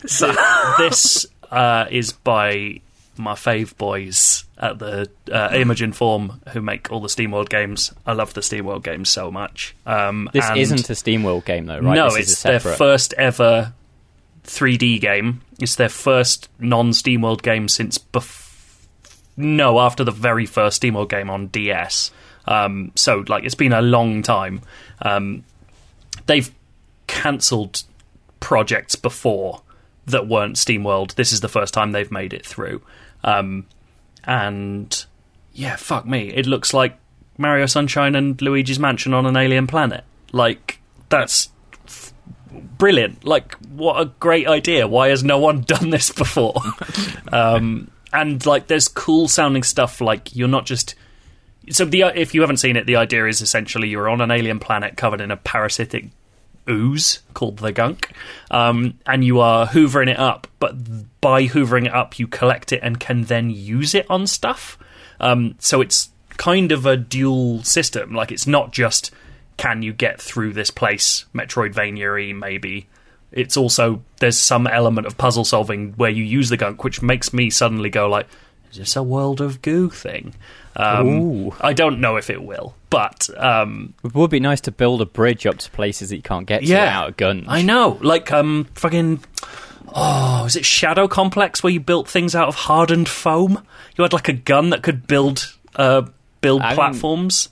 [0.79, 2.83] this uh, is by
[3.19, 7.93] my fave boys at the uh, Image & Form who make all the SteamWorld games.
[8.07, 9.75] I love the SteamWorld games so much.
[9.87, 11.95] Um, this isn't a SteamWorld game, though, right?
[11.95, 13.73] No, this it's is a their first ever
[14.45, 15.43] 3D game.
[15.61, 18.47] It's their first non SteamWorld game since bef-
[19.37, 22.11] no, after the very first SteamWorld game on DS.
[22.47, 24.63] Um, so, like, it's been a long time.
[25.03, 25.45] Um,
[26.27, 26.51] they've
[27.07, 27.83] cancelled
[28.41, 29.63] projects before
[30.07, 31.15] that weren't SteamWorld.
[31.15, 32.83] This is the first time they've made it through.
[33.25, 33.67] Um,
[34.25, 35.05] and
[35.53, 36.99] yeah, fuck me, it looks like
[37.39, 40.05] Mario Sunshine and Luigi's Mansion on an alien planet.
[40.33, 41.51] Like that's
[41.87, 42.13] f-
[42.51, 43.25] brilliant.
[43.25, 44.87] Like what a great idea.
[44.87, 46.61] Why has no one done this before?
[47.33, 50.01] um, and like there's cool sounding stuff.
[50.01, 50.95] Like you're not just
[51.71, 54.59] so the if you haven't seen it, the idea is essentially you're on an alien
[54.59, 56.07] planet covered in a parasitic
[56.69, 58.11] ooze called the gunk,
[58.51, 60.47] um, and you are hoovering it up.
[60.59, 64.79] But by hoovering it up, you collect it and can then use it on stuff.
[65.21, 68.15] Um, so it's kind of a dual system.
[68.15, 69.11] Like it's not just
[69.59, 72.87] can you get through this place, Metroidvania maybe.
[73.31, 77.35] It's also there's some element of puzzle solving where you use the gunk, which makes
[77.35, 78.27] me suddenly go like,
[78.71, 80.35] "Is this a world of goo thing?"
[80.79, 85.01] Um, I don't know if it will, but um, It would be nice to build
[85.03, 86.85] a bridge up to places that you can't get to Yeah.
[86.85, 87.45] without a gun.
[87.49, 89.25] I know, like um, fucking.
[89.95, 93.65] Oh, is it Shadow Complex where you built things out of hardened foam?
[93.97, 96.03] You had like a gun that could build uh,
[96.41, 97.49] build I mean- platforms.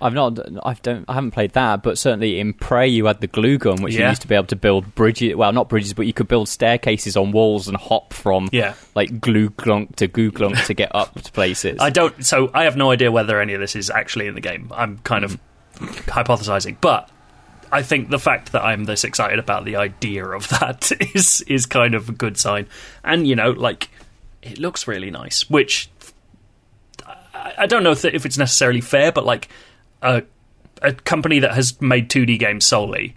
[0.00, 3.26] I've not, I don't, I haven't played that, but certainly in Prey you had the
[3.26, 5.34] glue gun, which you used to be able to build bridges.
[5.36, 8.74] Well, not bridges, but you could build staircases on walls and hop from Yeah.
[8.94, 11.78] like glue glunk to goo glunk to get up to places.
[11.80, 12.24] I don't.
[12.24, 14.70] So I have no idea whether any of this is actually in the game.
[14.74, 15.38] I'm kind of
[15.76, 17.10] hypothesizing, but
[17.72, 21.66] I think the fact that I'm this excited about the idea of that is is
[21.66, 22.66] kind of a good sign.
[23.04, 23.90] And you know, like
[24.42, 25.90] it looks really nice, which
[27.34, 29.48] I, don't know if it's necessarily fair, but like
[30.02, 30.22] a
[30.82, 33.14] a company that has made 2D games solely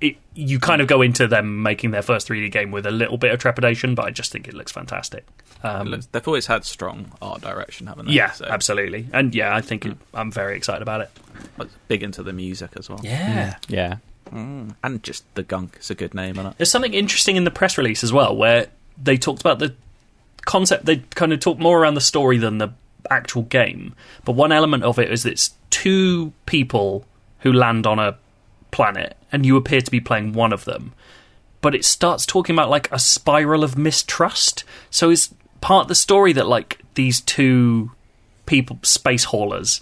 [0.00, 3.16] it, you kind of go into them making their first 3D game with a little
[3.18, 5.26] bit of trepidation, but I just think it looks fantastic.
[5.64, 8.12] Um, Looks- They've always had strong art direction, haven't they?
[8.12, 10.16] yeah, So, absolutely, and yeah, I think it, hmm.
[10.16, 11.10] I'm very excited about it.
[11.88, 13.00] Big into the music as well.
[13.02, 13.54] Yeah.
[13.66, 13.72] Hmm.
[13.74, 13.96] Yeah.
[14.30, 14.68] Hmm.
[14.84, 16.54] And just the gunk is a good name, isn't it?
[16.58, 18.68] There's something interesting in the press release as well, where
[19.02, 19.74] they talked about the
[20.44, 20.84] concept.
[20.84, 22.68] They kind of talked more around the story than the
[23.10, 23.94] actual game.
[24.24, 27.04] But one element of it is that it's two people
[27.40, 28.16] who land on a
[28.70, 30.92] planet, and you appear to be playing one of them.
[31.60, 34.64] But it starts talking about like a spiral of mistrust.
[34.90, 37.90] So it's part of the story that like these two
[38.46, 39.80] people, space haulers,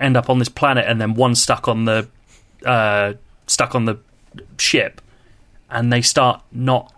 [0.00, 2.08] end up on this planet, and then one stuck on the
[2.64, 3.14] uh,
[3.46, 3.98] stuck on the
[4.58, 5.00] ship,
[5.70, 6.92] and they start not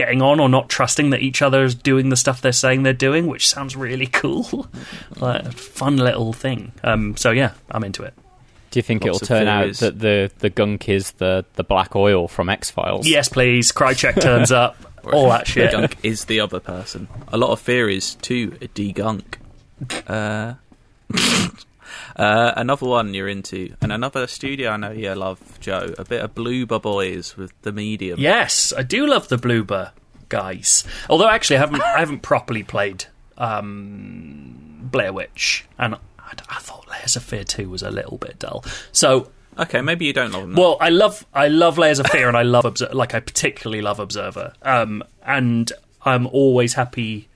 [0.00, 2.92] getting on or not trusting that each other is doing the stuff they're saying they're
[2.92, 4.66] doing, which sounds really cool,
[5.16, 6.72] like a fun little thing.
[6.82, 8.14] Um, so yeah, I'm into it.
[8.70, 11.64] Do you think Lots it'll of turn out that the, the gunk is the, the
[11.64, 13.06] black oil from X Files?
[13.06, 13.72] Yes, please.
[13.72, 14.76] Krycek turns up.
[15.12, 15.72] All that The shit.
[15.72, 17.08] gunk is the other person.
[17.28, 19.36] A lot of theories to degunk.
[20.06, 20.54] Uh,
[22.16, 25.94] uh, another one you're into, and another studio I know you love, Joe.
[25.98, 28.18] A bit of Bloober Boys with the medium.
[28.20, 29.90] Yes, I do love the Bloober
[30.28, 30.84] guys.
[31.08, 33.06] Although actually, I haven't I haven't properly played
[33.38, 38.38] um, Blair Witch, and I, I thought Layers of Fear Two was a little bit
[38.38, 38.64] dull.
[38.92, 40.54] So Okay, maybe you don't love them.
[40.54, 43.82] Well, I love I love Layers of Fear, and I love Obser- like I particularly
[43.82, 45.70] love Observer, um, and
[46.02, 47.28] I'm always happy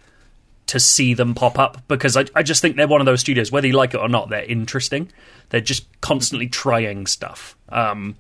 [0.66, 3.52] to see them pop up because I, I just think they're one of those studios,
[3.52, 5.10] whether you like it or not, they're interesting.
[5.50, 8.16] They're just constantly trying stuff, um,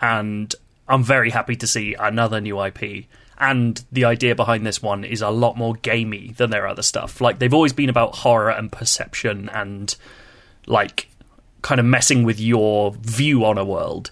[0.00, 0.54] and
[0.88, 3.06] I'm very happy to see another new IP.
[3.38, 7.20] And the idea behind this one is a lot more gamey than their other stuff.
[7.20, 9.94] Like they've always been about horror and perception and
[10.66, 11.08] like
[11.60, 14.10] kind of messing with your view on a world.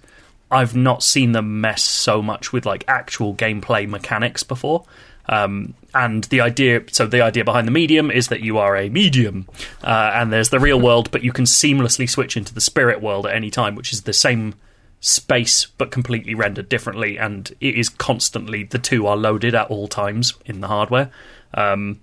[0.51, 4.85] I've not seen them mess so much with like actual gameplay mechanics before.
[5.27, 8.89] Um, and the idea, so the idea behind the medium is that you are a
[8.89, 9.49] medium,
[9.83, 13.27] uh, and there's the real world, but you can seamlessly switch into the spirit world
[13.27, 14.55] at any time, which is the same
[15.01, 19.89] space but completely rendered differently, and it is constantly the two are loaded at all
[19.89, 21.11] times in the hardware.
[21.55, 22.01] Um,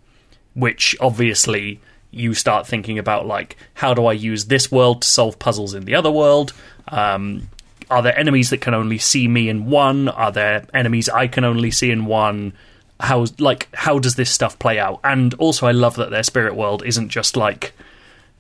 [0.54, 1.80] which obviously
[2.12, 5.86] you start thinking about like how do I use this world to solve puzzles in
[5.86, 6.54] the other world?
[6.88, 7.50] Um,
[7.90, 10.08] are there enemies that can only see me in one?
[10.08, 12.54] Are there enemies I can only see in one?
[13.02, 15.00] How like how does this stuff play out?
[15.04, 17.74] And also, I love that their spirit world isn't just like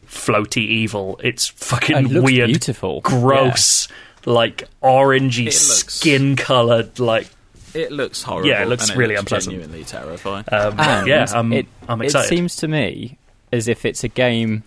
[0.07, 1.19] floaty evil.
[1.23, 3.01] It's fucking It looks weird, beautiful.
[3.01, 3.87] gross,
[4.25, 5.57] like orangey looks-
[5.93, 6.99] skin colored.
[6.99, 7.27] Like
[7.73, 8.49] it looks horrible.
[8.49, 9.53] Yeah, it looks and really looks unpleasant.
[9.55, 10.45] Genuinely terrifying.
[10.51, 12.25] um, yeah, I'm, it, I'm excited.
[12.25, 13.17] It seems to me
[13.51, 14.63] as if it's a game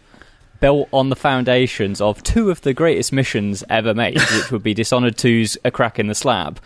[0.61, 4.73] built on the foundations of two of the greatest missions ever made, which would be
[4.73, 6.59] Dishonored 2's A Crack in the Slab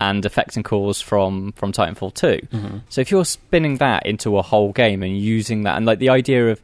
[0.00, 2.26] and Effect and Cause from, from Titanfall 2.
[2.26, 2.78] Mm-hmm.
[2.88, 6.10] So if you're spinning that into a whole game and using that, and like the
[6.10, 6.60] idea of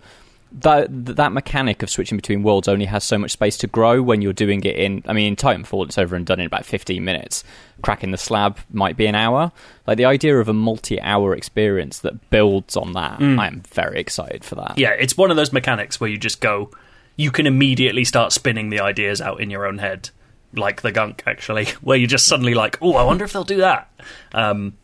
[0.60, 4.20] that that mechanic of switching between worlds only has so much space to grow when
[4.20, 5.02] you're doing it in.
[5.06, 7.42] I mean, in Titanfall, it's over and done in about 15 minutes.
[7.80, 9.50] Crack in the Slab might be an hour.
[9.86, 14.44] Like the idea of a multi-hour experience that builds on that, I am very excited
[14.44, 14.78] for that.
[14.78, 16.70] yeah, it's one of those mechanics where you just go,
[17.16, 20.10] you can immediately start spinning the ideas out in your own head,
[20.54, 23.58] like the gunk, actually, where you're just suddenly like, oh, I wonder if they'll do
[23.58, 23.90] that.
[24.32, 24.74] Um,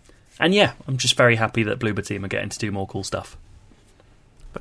[0.40, 3.04] and yeah, I'm just very happy that Bloober Team are getting to do more cool
[3.04, 3.36] stuff.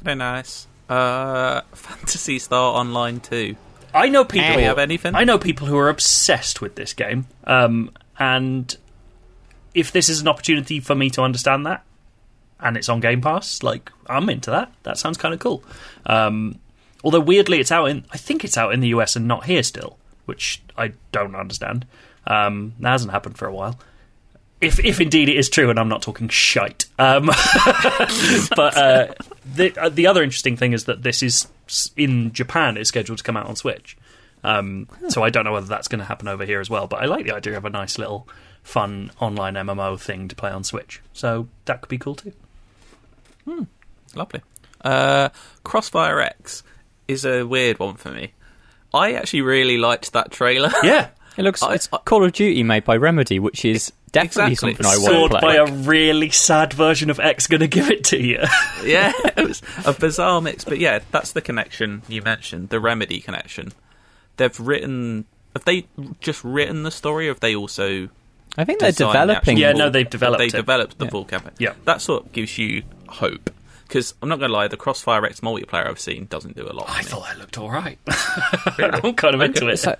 [0.01, 0.67] Very nice.
[0.89, 3.55] Uh, Phantasy Star Online 2.
[3.93, 4.49] I know people.
[4.49, 5.15] Do we have anything?
[5.15, 8.75] I know people who are obsessed with this game, um, and
[9.73, 11.83] if this is an opportunity for me to understand that,
[12.59, 14.71] and it's on Game Pass, like I'm into that.
[14.83, 15.63] That sounds kind of cool.
[16.05, 16.59] Um,
[17.03, 18.05] although weirdly, it's out in.
[18.11, 19.97] I think it's out in the US and not here still,
[20.27, 21.85] which I don't understand.
[22.25, 23.79] Um, that hasn't happened for a while.
[24.59, 26.85] If, if indeed it is true, and I'm not talking shite.
[26.97, 27.25] Um,
[28.55, 29.13] but uh,
[29.45, 31.47] the uh, the other interesting thing is that this is
[31.95, 32.75] in Japan.
[32.77, 33.97] is scheduled to come out on Switch.
[34.43, 36.87] Um, so I don't know whether that's going to happen over here as well.
[36.87, 38.27] But I like the idea of a nice little
[38.63, 41.01] fun online MMO thing to play on Switch.
[41.13, 42.33] So that could be cool too.
[44.15, 44.41] Lovely.
[44.81, 45.29] Uh,
[45.63, 46.63] Crossfire X
[47.07, 48.33] is a weird one for me.
[48.93, 50.71] I actually really liked that trailer.
[50.83, 54.73] Yeah, It looks I- it's Call of Duty made by Remedy, which is definitely Exactly.
[54.73, 55.41] something I want to Sword play.
[55.41, 58.39] by a really sad version of X going to give it to you.
[58.83, 60.63] yeah, it was a bizarre mix.
[60.63, 63.71] But yeah, that's the connection you mentioned, the Remedy connection.
[64.37, 65.25] They've written.
[65.55, 65.87] Have they
[66.21, 67.27] just written the story?
[67.27, 68.09] Or have they also
[68.57, 69.57] I think they're designed the developing.
[69.57, 70.51] Yeah, full- no, they've developed They it.
[70.53, 71.11] developed the Yeah.
[71.11, 71.53] full campaign.
[71.59, 71.73] Yeah.
[71.85, 73.51] that sort of gives you hope.
[73.87, 76.73] Because I'm not going to lie, the Crossfire X multiplayer I've seen doesn't do a
[76.73, 76.89] lot.
[76.89, 77.03] I for me.
[77.09, 77.97] thought that looked all right.
[79.03, 79.77] I'm kind of into it.
[79.77, 79.95] So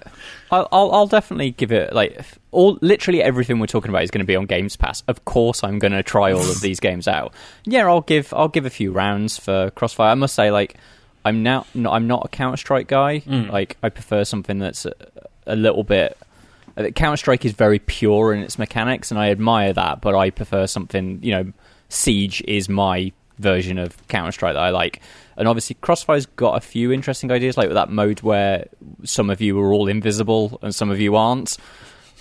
[0.52, 2.22] I'll, I'll, I'll definitely give it like
[2.52, 5.04] all literally everything we're talking about is going to be on Games Pass.
[5.08, 7.34] Of course, I'm going to try all of these games out.
[7.66, 10.12] Yeah, I'll give I'll give a few rounds for Crossfire.
[10.12, 10.76] I must say, like
[11.24, 13.20] I'm now no, I'm not a Counter Strike guy.
[13.22, 13.52] Mm.
[13.52, 14.94] Like I prefer something that's a,
[15.46, 16.18] a little bit.
[16.76, 20.02] Uh, Counter Strike is very pure in its mechanics, and I admire that.
[20.02, 21.20] But I prefer something.
[21.24, 21.54] You know,
[21.90, 25.02] Siege is my version of Counter Strike that I like.
[25.36, 28.68] And obviously, Crossfire's got a few interesting ideas, like that mode where
[29.04, 31.58] some of you are all invisible and some of you aren't.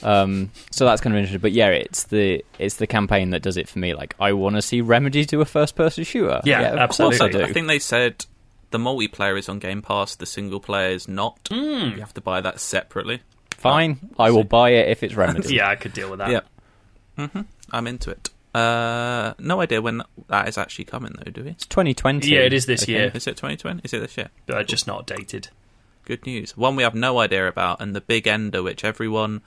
[0.02, 1.40] Um, so that's kind of interesting.
[1.40, 3.94] But yeah, it's the it's the campaign that does it for me.
[3.94, 6.40] Like, I want to see Remedy do a first person shooter.
[6.44, 7.18] Yeah, of absolutely.
[7.18, 7.44] Course I, do.
[7.44, 8.26] I think they said
[8.70, 11.48] the multiplayer is on Game Pass, the single player is not.
[11.50, 11.94] Hmm.
[11.94, 13.22] You have to buy that separately.
[13.56, 15.54] Fine, I will buy it if it's Remedy.
[15.54, 16.30] Yeah, I could deal with that.
[16.30, 17.26] Yeah.
[17.26, 17.40] hmm
[17.70, 18.28] I'm into it.
[18.56, 21.50] Uh, no idea when that is actually coming, though, do we?
[21.50, 22.28] It's 2020.
[22.28, 22.98] Yeah, it is this I think.
[22.98, 23.10] year.
[23.14, 23.82] Is it 2020?
[23.84, 24.30] Is it this year?
[24.48, 25.48] Uh, just not dated.
[26.04, 26.56] Good news.
[26.56, 29.42] One we have no idea about, and the big ender, which everyone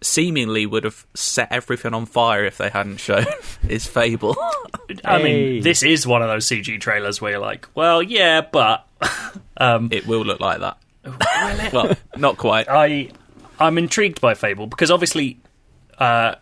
[0.00, 3.26] seemingly would have set everything on fire if they hadn't shown,
[3.68, 4.36] is Fable.
[5.04, 5.22] I Hey.
[5.24, 8.86] mean, this is one of those CG trailers where you're like, well, yeah, but
[9.56, 10.78] um, it will look like that.
[11.72, 12.66] well, not quite.
[12.68, 13.10] I
[13.58, 15.40] I'm intrigued by Fable because obviously,
[15.98, 16.36] uh,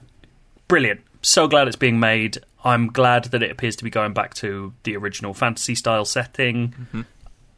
[0.69, 1.01] brilliant.
[1.27, 2.39] So glad it's being made.
[2.63, 6.69] I'm glad that it appears to be going back to the original fantasy style setting.
[6.69, 7.01] Mm-hmm.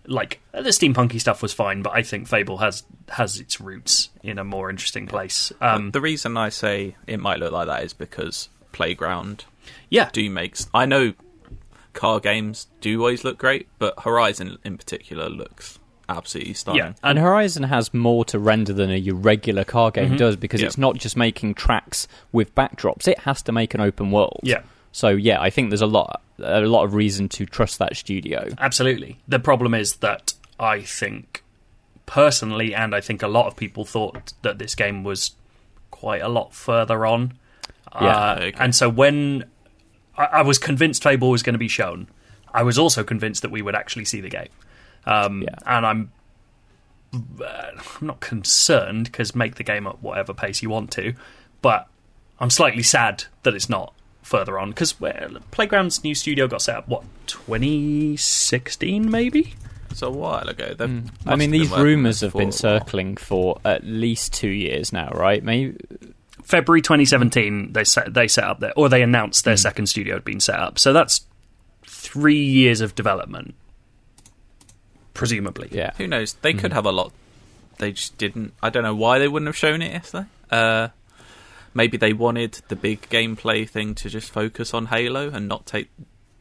[0.07, 4.39] Like the steampunky stuff was fine, but I think Fable has has its roots in
[4.39, 5.53] a more interesting place.
[5.61, 9.45] Um, the reason I say it might look like that is because Playground
[9.91, 10.67] yeah, do makes.
[10.73, 11.13] I know
[11.93, 16.79] car games do always look great, but Horizon in particular looks absolutely stunning.
[16.83, 20.67] yeah, And Horizon has more to render than a regular car game does because Yeah.
[20.67, 24.41] it's not just making tracks with backdrops; it has to make an open world.
[24.43, 24.63] Yeah.
[24.93, 28.49] So yeah, I think there's a lot, a lot of reason to trust that studio.
[28.59, 29.19] Absolutely.
[29.29, 31.45] The problem is that I think,
[32.07, 35.33] personally, and I think a lot of people thought that this game was
[35.91, 37.35] quite a lot further on.
[38.01, 38.55] Yeah, Uh, okay.
[38.59, 39.45] And so when
[40.17, 42.09] I, I was convinced Fable was going to be shown,
[42.53, 44.49] I was also convinced that we would actually see the game.
[45.09, 45.57] Um, Yeah.
[45.67, 46.13] And I'm.
[47.13, 51.15] Uh, I'm not concerned because make the game at whatever pace you want to,
[51.63, 51.89] but
[52.39, 56.89] I'm slightly sad that it's not further on because Playground's new studio got set up
[56.89, 59.55] what 2016 maybe.
[59.91, 61.07] It's a while ago, they Hmm.
[61.27, 65.43] I mean, these rumors have been circling for at least two years now, right?
[65.43, 65.77] Maybe
[66.43, 70.25] February 2017 they set they set up their or they announced their second studio had
[70.25, 70.79] been set up.
[70.79, 71.23] So that's
[71.87, 73.55] 3 years of development
[75.19, 75.69] presumably.
[75.73, 75.91] yeah.
[75.99, 76.35] Who knows?
[76.35, 77.13] They could have a lot.
[77.79, 78.55] They just didn't.
[78.63, 80.27] I don't know why they wouldn't have shown it yesterday.
[80.51, 80.89] Uh,
[81.75, 85.89] maybe they wanted the big gameplay thing to just focus on Halo and not take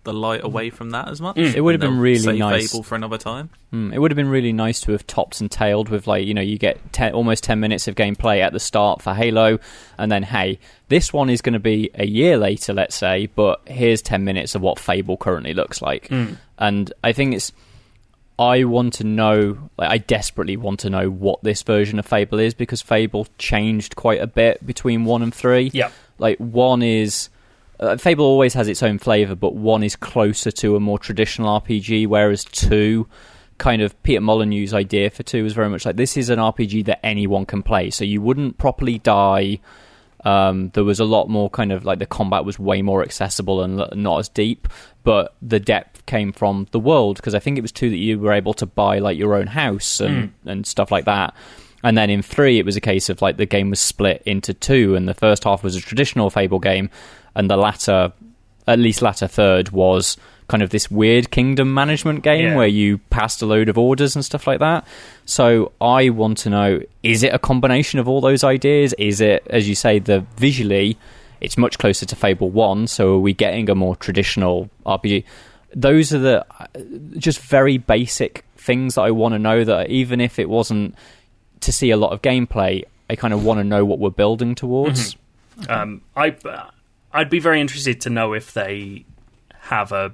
[0.04, 1.38] the light away from that as much.
[1.38, 2.72] It would have And been they'll really save nice.
[2.72, 3.50] Fable for another time.
[3.74, 6.34] Mm, it would have been really nice to have topped and tailed with like you
[6.34, 9.60] know you get ten, almost ten minutes of gameplay at the start for Halo,
[9.98, 13.62] and then hey, this one is going to be a year later, let's say, but
[13.68, 16.10] here's ten minutes of what Fable currently looks like,
[16.58, 17.52] and I think it's.
[18.40, 22.40] I want to know, like, I desperately want to know what this version of Fable
[22.40, 25.72] is because Fable changed quite a bit between one and three.
[25.74, 25.90] Yeah.
[26.20, 27.30] like one is
[27.80, 31.60] uh, Fable always has its own flavor, but one is closer to a more traditional
[31.62, 33.08] RPG, whereas two,
[33.58, 36.86] kind of Peter Molyneux's idea for two was very much like this is an RPG
[36.86, 39.60] that anyone can play, so you wouldn't properly die.
[40.28, 43.62] Um, there was a lot more kind of like the combat was way more accessible
[43.62, 44.68] and not as deep,
[45.04, 48.20] but the depth came from the world because I think it was two that you
[48.20, 51.34] were able to buy like your own house and, and stuff like that.
[51.82, 54.54] And then in three, it was a case of like the game was split into
[54.54, 56.90] two, and the first half was a traditional Fable game,
[57.34, 58.12] and the latter,
[58.68, 60.18] at least latter third, was
[60.48, 62.56] kind of this weird kingdom management game Yeah.
[62.56, 64.88] where you passed a load of orders and stuff like that.
[65.26, 68.93] So I want to know: is it a combination of all those ideas?
[68.98, 70.98] Is it, as you say, the visually,
[71.41, 72.88] it's much closer to Fable One?
[72.88, 75.24] So are we getting a more traditional RPG?
[75.76, 76.68] Those are the uh,
[77.18, 79.64] just very basic things that I want to know.
[79.66, 80.95] That even if it wasn't
[81.60, 84.56] to see a lot of gameplay, I kind of want to know what we're building
[84.56, 85.18] towards.
[85.68, 86.36] Um, I
[87.12, 89.04] I'd be very interested to know if they
[89.60, 90.14] have a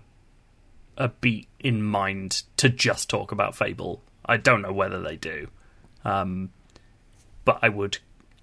[0.97, 4.01] a beat in mind to just talk about Fable.
[4.25, 5.47] I don't know whether they do,
[6.05, 6.51] um,
[7.45, 7.97] but I would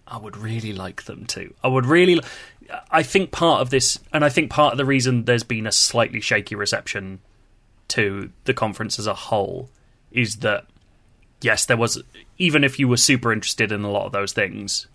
[0.06, 1.54] I would really like them to.
[1.62, 2.20] I would really.
[2.90, 5.72] I think part of this, and I think part of the reason there's been a
[5.72, 7.20] slightly shaky reception
[7.88, 9.68] to the conference as a whole
[10.12, 10.66] is that
[11.40, 12.02] yes, there was
[12.38, 14.86] even if you were super interested in a lot of those things,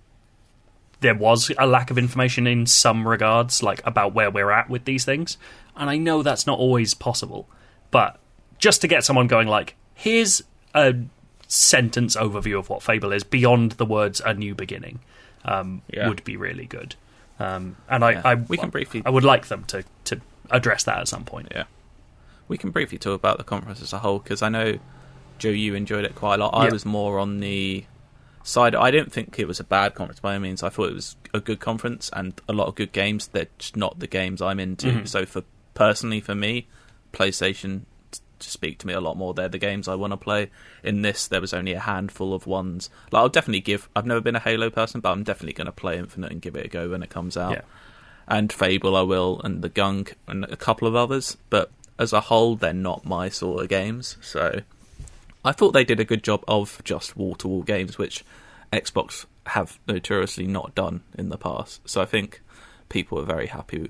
[1.02, 4.86] there was a lack of information in some regards, like about where we're at with
[4.86, 5.38] these things.
[5.78, 7.48] And I know that's not always possible,
[7.92, 8.20] but
[8.60, 10.42] just to get someone going, like, here's
[10.74, 10.96] a
[11.48, 15.00] sentence overview of what Fable is beyond the words "a new beginning,"
[15.44, 16.08] um, Yeah.
[16.08, 16.96] would be really good.
[17.40, 18.22] Um, and I, Yeah.
[18.24, 21.50] I, We can briefly- I would like them to to address that at some point.
[21.52, 21.66] Yeah.
[22.48, 24.78] We can briefly talk about the conference as a whole because I know,
[25.40, 26.54] Joe, you enjoyed it quite a lot.
[26.54, 26.72] I Yeah.
[26.72, 27.84] was more on the
[28.44, 28.76] side.
[28.76, 30.62] I didn't think it was a bad conference by any means.
[30.64, 33.28] I thought it was a good conference and a lot of good games.
[33.28, 34.88] They're just not the games I'm into.
[34.88, 35.08] Mhm.
[35.08, 35.44] So, for
[35.76, 36.68] personally, for me,
[37.14, 39.34] PlayStation t- to speak to me a lot more.
[39.34, 40.50] They're the games I want to play.
[40.84, 42.90] In this, there was only a handful of ones.
[43.12, 43.88] Like, I'll definitely give.
[43.96, 46.56] I've never been a Halo person, but I'm definitely going to play Infinite and give
[46.56, 47.62] it a go when it comes out Yeah.
[48.28, 51.38] and Fable I will, and the Gunk, and a couple of others.
[51.50, 54.18] But as a whole, they're not my sort of games.
[54.22, 54.62] So
[55.46, 58.26] I thought they did a good job of just wall to wall games, which
[58.74, 61.88] Xbox have notoriously not done in the past.
[61.88, 62.42] So I think
[62.90, 63.90] people are very happy.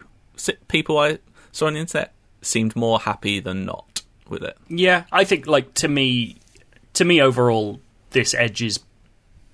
[0.68, 1.20] People I
[1.56, 4.58] saw on the internet seemed more happy than not with it.
[4.68, 6.38] Yeah, I think like to me,
[6.94, 7.80] to me overall,
[8.12, 8.80] this edges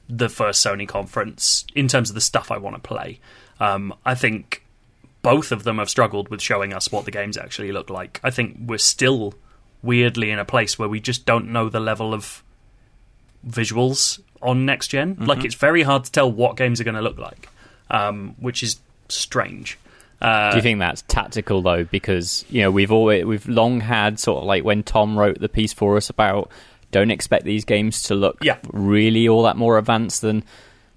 [0.09, 3.19] the first Sony conference in terms of the stuff I want to play.
[3.59, 4.65] Um, I think
[5.21, 8.19] both of them have struggled with showing us what the games actually look like.
[8.23, 9.35] I think we're still
[9.83, 12.43] weirdly in a place where we just don't know the level of
[13.47, 17.01] visuals on next gener Like it's very hard to tell what games are going to
[17.01, 17.47] look like,
[17.89, 18.79] um, which is
[19.09, 19.77] strange.
[20.21, 21.83] Uh, Do you think that's tactical though?
[21.83, 25.49] Because you know we've always we've long had sort of like when Tom wrote the
[25.49, 26.51] piece for us about
[26.91, 28.57] don't expect these games to look Yeah.
[28.71, 30.43] really all that more advanced than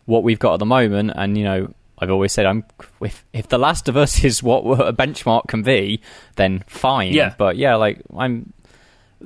[0.06, 1.12] what we've got at the moment.
[1.14, 2.64] And you know I've always said I'm
[3.00, 6.00] if if The Last of Us is what a benchmark can be,
[6.36, 7.12] then fine.
[7.12, 7.34] Yeah.
[7.38, 8.52] But yeah, like I'm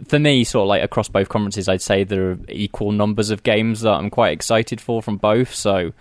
[0.07, 3.43] for me, sort of like across both conferences, I'd say there are equal numbers of
[3.43, 5.53] games that I'm quite excited for from both.
[5.53, 5.93] So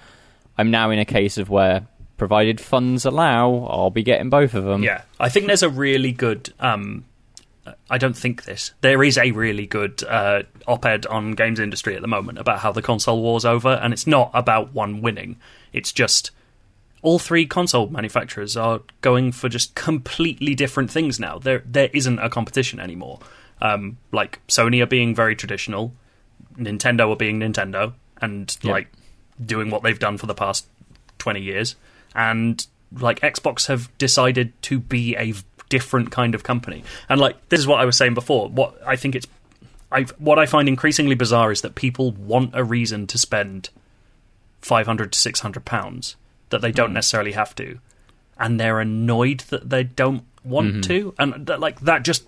[0.56, 1.88] I'm now in a case of where,
[2.18, 4.84] provided funds allow, I'll be getting both of them.
[4.84, 6.54] Yeah, I think there's a really good.
[6.60, 7.06] Um,
[7.90, 8.72] I don't think this.
[8.82, 12.72] There is a really good uh, op-ed on games industry at the moment about how
[12.72, 15.38] the console war's over, and it's not about one winning.
[15.74, 16.32] It's just
[17.02, 21.40] all three console manufacturers are going for just completely different things now.
[21.40, 23.20] There, there isn't a competition anymore.
[23.62, 25.94] Um, like Sony are being very traditional,
[26.58, 28.88] Nintendo are being Nintendo, and like
[29.44, 30.68] doing what they've done for the past
[31.18, 31.76] twenty years,
[32.16, 35.34] and like Xbox have decided to be a
[35.70, 36.84] different kind of company.
[37.10, 38.50] And like this is what I was saying before.
[38.50, 39.28] What I think it's,
[39.92, 43.70] I what I find increasingly bizarre is that people want a reason to spend
[44.62, 46.16] five hundred to six hundred pounds
[46.50, 46.96] that they don't hmm.
[46.96, 47.80] necessarily have to,
[48.38, 50.82] and they're annoyed that they don't want mm-hmm.
[50.82, 52.26] to, and that, like that just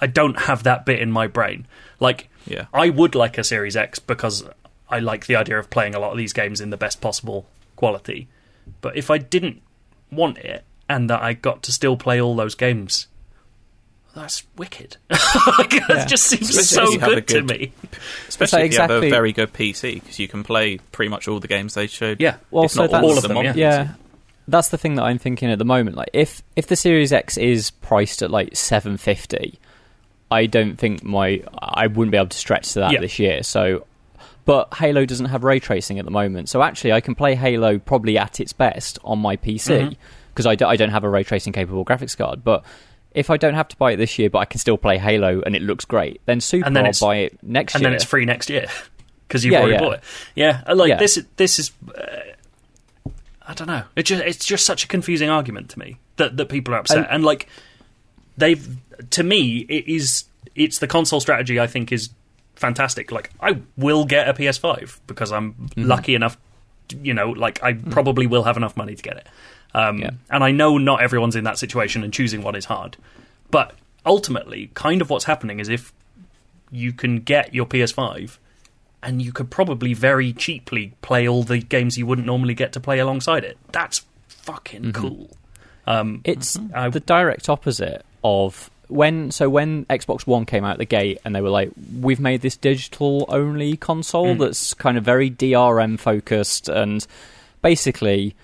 [0.00, 1.66] I don't have that bit in my brain.
[2.00, 2.66] Like Yeah.
[2.72, 4.44] I would like a Series X because
[4.88, 7.46] I like the idea of playing a lot of these games in the best possible
[7.76, 8.28] quality.
[8.80, 9.62] But if I didn't
[10.10, 13.06] want it and that I got to still play all those games,
[14.14, 14.96] that's wicked.
[15.58, 17.72] Like, that just seems Especially if so you have a good, to me.
[18.28, 21.38] Especially if you have a very good PC because you can play pretty much all
[21.40, 22.20] the games they showed.
[22.20, 22.36] Yeah.
[22.50, 23.52] Well, if so not that's- All of them, on yeah.
[23.56, 23.88] Yeah,
[24.48, 25.96] that's the thing that I'm thinking at the moment.
[25.96, 29.58] Like, if if the Series X is priced at like 750,
[30.30, 33.00] I don't think my I wouldn't be able to stretch to that Yeah.
[33.00, 33.42] this year.
[33.42, 33.86] So,
[34.48, 37.78] but Halo doesn't have ray tracing at the moment, so actually I can play Halo
[37.78, 39.94] probably at its best on my PC
[40.32, 42.42] because I, do, I don't have a ray tracing capable graphics card.
[42.42, 42.64] But
[43.12, 45.42] if I don't have to buy it this year, but I can still play Halo
[45.44, 47.90] and it looks great, then super, And then I'll buy it next and year.
[47.90, 48.68] then it's free next year
[49.28, 49.80] because you've Yeah, already yeah.
[49.80, 50.04] bought it.
[50.34, 50.96] Yeah, I like Yeah.
[50.96, 51.22] this.
[51.36, 51.72] This is.
[51.86, 52.00] Uh,
[53.46, 53.82] I don't know.
[53.96, 56.96] It just it's just such a confusing argument to me that that people are upset
[56.98, 57.48] And- and, like
[58.38, 58.76] they've
[59.10, 60.24] to me it is
[60.54, 62.08] it's the console strategy I think is
[62.58, 63.10] fantastic.
[63.12, 65.84] Like I will get a PS5 because I'm Mm-hmm.
[65.84, 66.36] lucky enough.
[67.02, 69.26] You know, like I probably will have enough money to get it.
[69.74, 70.10] Um, Yeah.
[70.30, 72.96] And I know not everyone's in that situation, and choosing one is hard.
[73.50, 73.74] But
[74.06, 75.92] ultimately, kind of what's happening is if
[76.70, 78.38] you can get your PS5
[79.02, 82.80] and you could probably very cheaply play all the games you wouldn't normally get to
[82.80, 83.56] play alongside it.
[83.72, 85.30] That's fucking cool.
[85.86, 89.30] Um, It's I- the direct opposite of when.
[89.30, 91.70] So when Xbox One came out the gate, and they were like,
[92.00, 94.38] "We've made this digital only console Mm.
[94.40, 97.06] that's kind of very DRM focused," and
[97.62, 98.34] basically,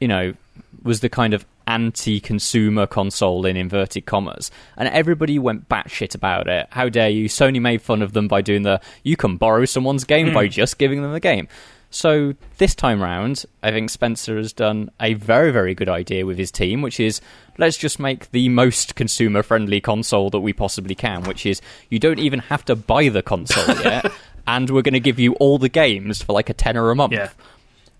[0.00, 0.34] you know,
[0.82, 6.66] was the kind of anti-consumer console in inverted commas, and everybody went batshit about it.
[6.70, 7.28] How dare you?
[7.28, 10.78] Sony made fun of them by doing the "you can borrow someone's game by just
[10.78, 11.48] giving them the game."
[11.90, 16.36] So this time round, I think Spencer has done a very, very good idea with
[16.36, 17.20] his team, which is
[17.58, 21.22] let's just make the most consumer-friendly console that we possibly can.
[21.24, 24.10] Which is you don't even have to buy the console yet,
[24.46, 27.12] and we're going to give you all the games for like a tenner a month.
[27.12, 27.30] yeah.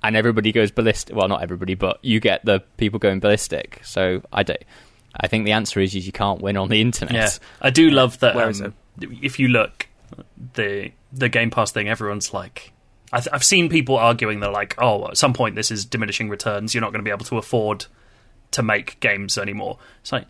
[0.02, 1.16] and everybody goes ballistic.
[1.16, 3.80] Well, not everybody, but you get the people going ballistic.
[3.84, 4.62] So I don't.
[5.18, 7.14] I think the answer is, is you can't win on the internet.
[7.14, 7.30] Yeah,
[7.62, 8.34] I do love that.
[8.34, 9.88] Where is um, If you look
[10.54, 12.72] the the Game Pass thing, everyone's like,
[13.16, 16.28] I th- I've seen people arguing they're like, oh, at some point this is diminishing
[16.28, 16.74] returns.
[16.74, 17.86] You're not going to be able to afford
[18.50, 19.78] to make games anymore.
[20.02, 20.26] It's like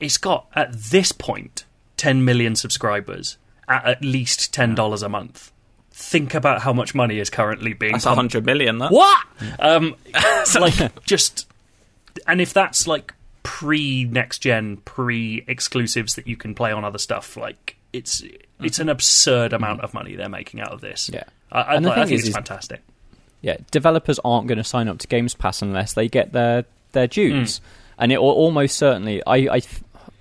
[0.00, 1.64] it's got at this point
[1.96, 3.38] 10 million subscribers
[3.68, 5.52] at at least ten dollars a month.
[5.92, 8.78] Think about how much money is currently being That's pumped hundred million.
[8.78, 9.24] That what?
[9.60, 9.94] Um,
[10.60, 11.46] like just,
[12.26, 13.14] and if that's like
[13.44, 18.64] pre next gen, pre exclusives that you can play on other stuff, like it's mm-hmm.
[18.64, 21.10] it's an absurd amount of money they're making out of this.
[21.12, 21.24] Yeah.
[21.50, 22.82] I, I, And the I thing think is- it's fantastic.
[23.40, 27.06] yeah, developers aren't going to sign up to Games Pass unless they get their their
[27.06, 27.62] dues, mm.
[27.98, 29.22] and it will almost certainly.
[29.26, 29.62] I, I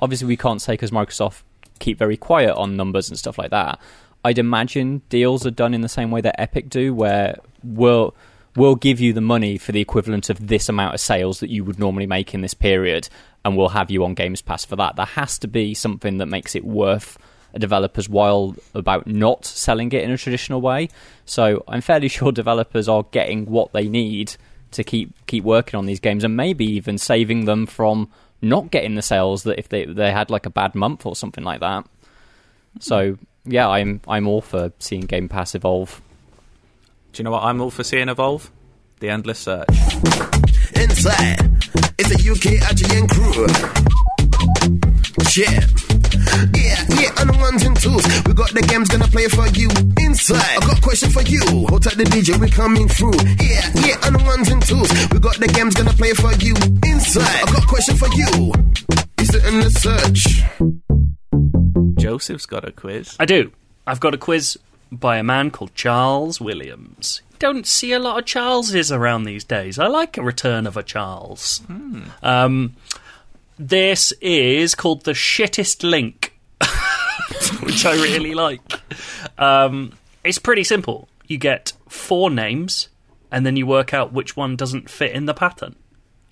[0.01, 1.41] obviously we can't say because Microsoft
[1.79, 3.79] keep very quiet on numbers and stuff like that.
[4.23, 8.13] I'd imagine deals are done in the same way that Epic do, where we'll
[8.55, 11.63] we'll give you the money for the equivalent of this amount of sales that you
[11.63, 13.07] would normally make in this period,
[13.45, 14.95] and we'll have you on Games Pass for that.
[14.95, 17.17] There has to be something that makes it worth
[17.59, 20.89] developer's while about not selling it in a traditional way.
[21.25, 24.35] So I'm fairly sure developers are getting what they need
[24.71, 28.09] to keep keep working on these games, and maybe even saving them from
[28.41, 31.43] not getting the sales that if they they had like a bad month or something
[31.43, 31.85] like that.
[32.79, 36.01] So yeah, I'm I'm all for seeing Game Pass evolve.
[37.13, 38.51] Do you know what I'm all for seeing evolve?
[38.99, 39.67] The endless search.
[40.75, 41.63] Inside,
[41.97, 43.47] it's a UK IGN crew.
[45.35, 45.86] Yeah.
[46.53, 48.03] Yeah, yeah, on the ones and twos.
[48.25, 49.69] We got the games gonna play for you.
[49.99, 51.41] Inside, I got a question for you.
[51.67, 53.17] Hold tight the DJ, we coming through.
[53.41, 54.89] Yeah, yeah, on the ones and twos.
[55.11, 56.53] We got the games gonna play for you.
[56.85, 58.53] Inside, I got a question for you.
[59.19, 60.43] Is it in the search?
[61.99, 63.15] Joseph's got a quiz.
[63.19, 63.51] I do.
[63.85, 64.57] I've got a quiz
[64.91, 67.21] by a man called Charles Williams.
[67.39, 69.77] Don't see a lot of Charleses around these days.
[69.77, 71.61] I like a return of a Charles.
[72.23, 72.75] Um,
[73.57, 76.37] this is called the shittest link,
[77.61, 78.61] which I really like.
[79.39, 79.93] Um,
[80.23, 81.07] it's pretty simple.
[81.27, 82.89] You get four names,
[83.31, 85.75] and then you work out which one doesn't fit in the pattern.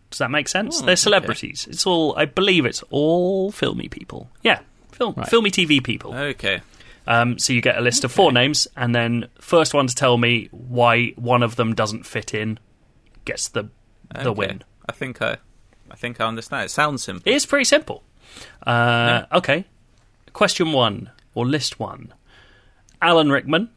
[0.10, 0.82] Does that make sense?
[0.82, 1.68] They're celebrities.
[1.70, 2.16] It's all.
[2.16, 4.30] I believe it's all filmy people.
[4.44, 4.60] Yeah,
[4.92, 6.14] film, filmy TV people.
[6.16, 6.62] Okay.
[7.08, 10.18] Um, so you get a list of four names, and then first one to tell
[10.18, 12.60] me why one of them doesn't fit in
[13.26, 13.70] gets the
[14.14, 14.48] the okay.
[14.48, 14.64] win.
[14.88, 15.38] I think I,
[15.92, 16.66] I think I understand.
[16.66, 17.24] It sounds simple.
[17.32, 18.04] It is pretty simple.
[18.66, 19.66] Uh, Okay.
[20.34, 22.14] Question one, or list one
[23.02, 23.70] Alan Rickman,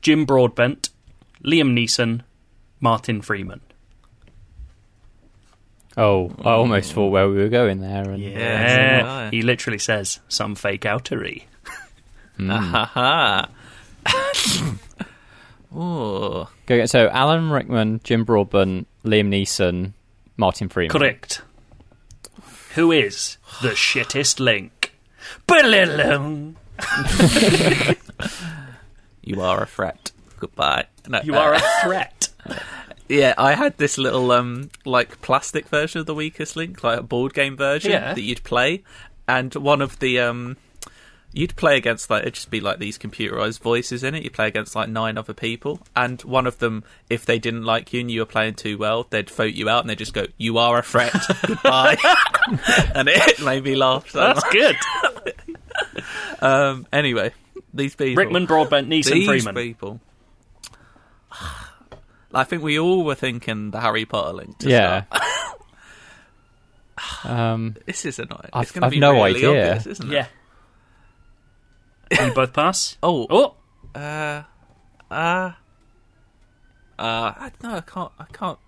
[0.00, 0.88] Jim Broadbent,
[1.44, 2.22] Liam Neeson,
[2.80, 3.60] Martin Freeman.
[5.96, 10.18] Oh, I almost thought where we were going there, and Yeah, so he literally says
[10.28, 11.44] some fake outery.
[12.40, 13.46] Haha.
[15.74, 16.88] oh, Go again.
[16.88, 19.92] So Alan Rickman, Jim Broadbent, Liam Neeson,
[20.36, 20.90] Martin Freeman.
[20.96, 21.42] Correct.
[22.74, 24.92] Who is the shittest link?
[25.46, 26.56] Ba-la-lum.
[29.22, 30.10] you are a threat.
[30.38, 30.86] Goodbye.
[31.08, 32.28] No, You uh, are a threat.
[33.06, 37.02] Yeah, I had this little um like plastic version of the weakest link, like a
[37.02, 38.14] board game version Yeah.
[38.14, 38.82] that you'd play,
[39.28, 40.56] and one of the um
[41.34, 44.22] you'd play against like it'd just be like these computerized voices in it.
[44.22, 47.92] You play against like nine other people, and one of them, if they didn't like
[47.92, 50.26] you and you were playing too well, they'd vote you out and they'd just go,
[50.38, 51.12] "You are a threat,
[51.46, 51.96] goodbye,"
[52.94, 54.08] and it made me laugh.
[54.10, 54.52] So That's much.
[54.52, 54.76] good.
[56.40, 57.32] Um, anyway,
[57.74, 59.54] these people, Rickman, Broadbent, Neeson, these Freeman.
[59.54, 60.00] people.
[62.32, 64.58] I think we all were thinking the Harry Potter link.
[64.58, 65.04] To Yeah.
[65.04, 65.22] start.
[67.24, 68.50] um, This is annoying.
[68.52, 69.48] I've- it's going to I've be no really idea.
[69.76, 70.14] obvious, isn't it?
[70.14, 70.26] Yeah.
[72.12, 72.96] You both pass?
[73.02, 73.26] Oh.
[73.30, 73.54] Oh,
[73.94, 74.42] Uh.
[75.10, 75.52] Uh.
[76.98, 77.32] Uh.
[77.36, 78.12] I, no, I can't.
[78.18, 78.58] I can't.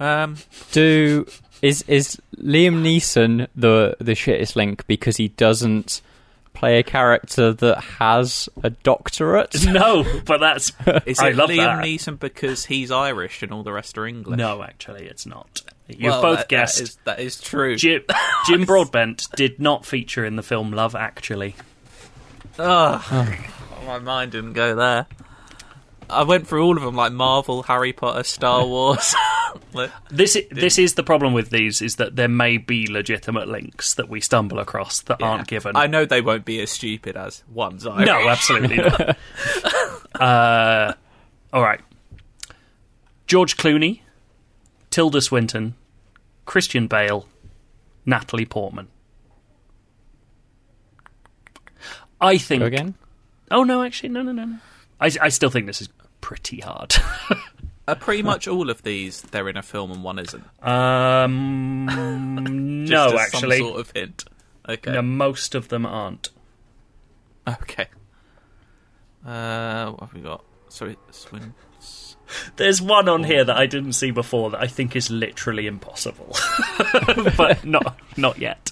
[0.00, 0.36] Um.
[0.72, 1.26] do
[1.62, 6.00] is is Liam Neeson the the shittest link because he doesn't
[6.52, 9.64] play a character that has a doctorate?
[9.66, 10.72] no, but that's.
[11.06, 11.84] Is I it love Liam that.
[11.84, 14.38] Neeson because he's Irish and all the rest are English?
[14.38, 15.62] No, actually, it's not.
[15.88, 16.78] You've Well, both that- guessed.
[16.78, 17.74] That is, that is true.
[17.76, 18.02] Jim,
[18.46, 21.56] Jim Broadbent did not feature in the film Love Actually.
[22.58, 23.34] Ugh.
[23.86, 25.06] My mind didn't go there.
[26.08, 29.14] I went through all of them, like Marvel, Harry Potter, Star Wars.
[30.10, 33.94] This i- this is the problem with these is that there may be legitimate links
[33.94, 35.76] that we stumble across that aren't given.
[35.76, 38.06] I know they won't be as stupid as one's Irish.
[38.06, 39.16] no, absolutely not.
[40.20, 40.92] uh,
[41.52, 41.80] all right.
[43.28, 44.00] George Clooney,
[44.90, 45.74] Tilda Swinton,
[46.46, 47.26] Christian Bale,
[48.04, 48.88] Natalie Portman.
[52.20, 52.60] I think.
[52.60, 52.94] Go again.
[53.50, 54.58] Oh no, actually, no, no, no, no.
[55.00, 55.88] I, I still think this is
[56.20, 56.94] pretty hard.
[57.86, 60.44] Are pretty much all of these they're in a film and one isn't?
[60.62, 61.86] Um,
[62.86, 64.24] Just no, as actually, some sort of hint.
[64.66, 64.92] Okay.
[64.92, 66.30] no, most of them aren't.
[67.46, 67.86] Okay.
[69.26, 70.42] Uh, what have we got?
[70.70, 71.52] Sorry, Swin.
[72.56, 76.34] There's one on here that I didn't see before that I think is literally impossible,
[77.36, 78.70] but not not yet.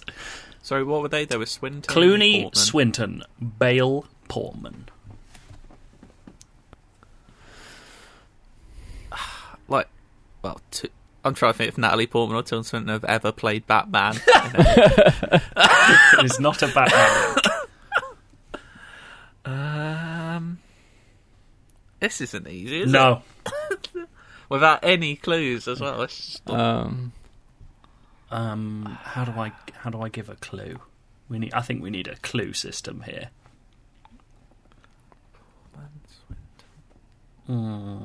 [0.62, 1.24] Sorry, what were they?
[1.24, 1.92] They were Swinton.
[1.94, 2.54] Clooney, Portman.
[2.64, 3.22] Swinton,
[3.58, 4.88] Bale, Portman.
[9.68, 9.88] Like,
[10.42, 10.88] well, two,
[11.24, 14.14] I'm trying to think if Natalie Portman or Tilda Swinton have ever played Batman.
[16.18, 17.36] It is not a Batman.
[19.44, 20.58] um,
[22.00, 22.92] this isn't easy, is it?
[22.92, 23.22] no,
[24.48, 26.02] Without any clues as well.
[26.02, 27.12] It's just- Um,
[28.32, 30.80] um, how do I how do I give a clue?
[31.28, 31.52] We need.
[31.54, 33.28] I think we need a clue system here.
[37.46, 38.04] Hmm.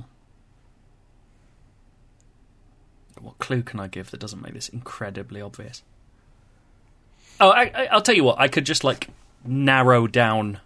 [3.20, 5.82] What clue can I give that doesn't make this incredibly obvious?
[7.40, 8.40] Oh, I, I, I'll tell you what.
[8.40, 9.10] I could just like
[9.46, 10.60] narrow down.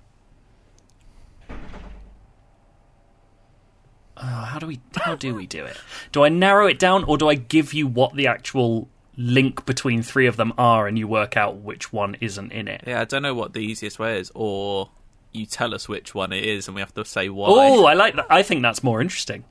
[4.18, 4.80] Oh, how do we?
[4.96, 5.78] How do we do it?
[6.12, 8.90] Do I narrow it down, or do I give you what the actual
[9.22, 12.84] link between three of them are, and you work out which one isn't in it?
[12.88, 14.90] yeah, I don't know what the easiest way is, or
[15.32, 17.48] you tell us which one it is, and we have to say why.
[17.50, 18.26] Oh, I like that.
[18.30, 19.44] I think that's more interesting.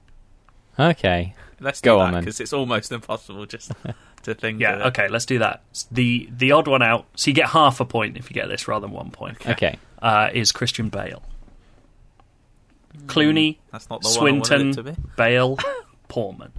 [0.79, 1.35] okay.
[1.63, 2.21] Let's go do on that then.
[2.25, 3.71] because it's almost impossible just
[4.23, 4.61] to think.
[4.61, 5.63] Yeah, of okay, let's do that.
[5.91, 8.67] The the odd one out, so you get half a point if you get this
[8.67, 9.47] rather than one point.
[9.47, 9.79] Okay.
[10.01, 11.23] Uh, is Christian Bale,
[13.07, 14.97] Clooney, That's not the one I wanted Swinton, it to be.
[15.17, 15.59] Bale,
[16.09, 16.53] Portman.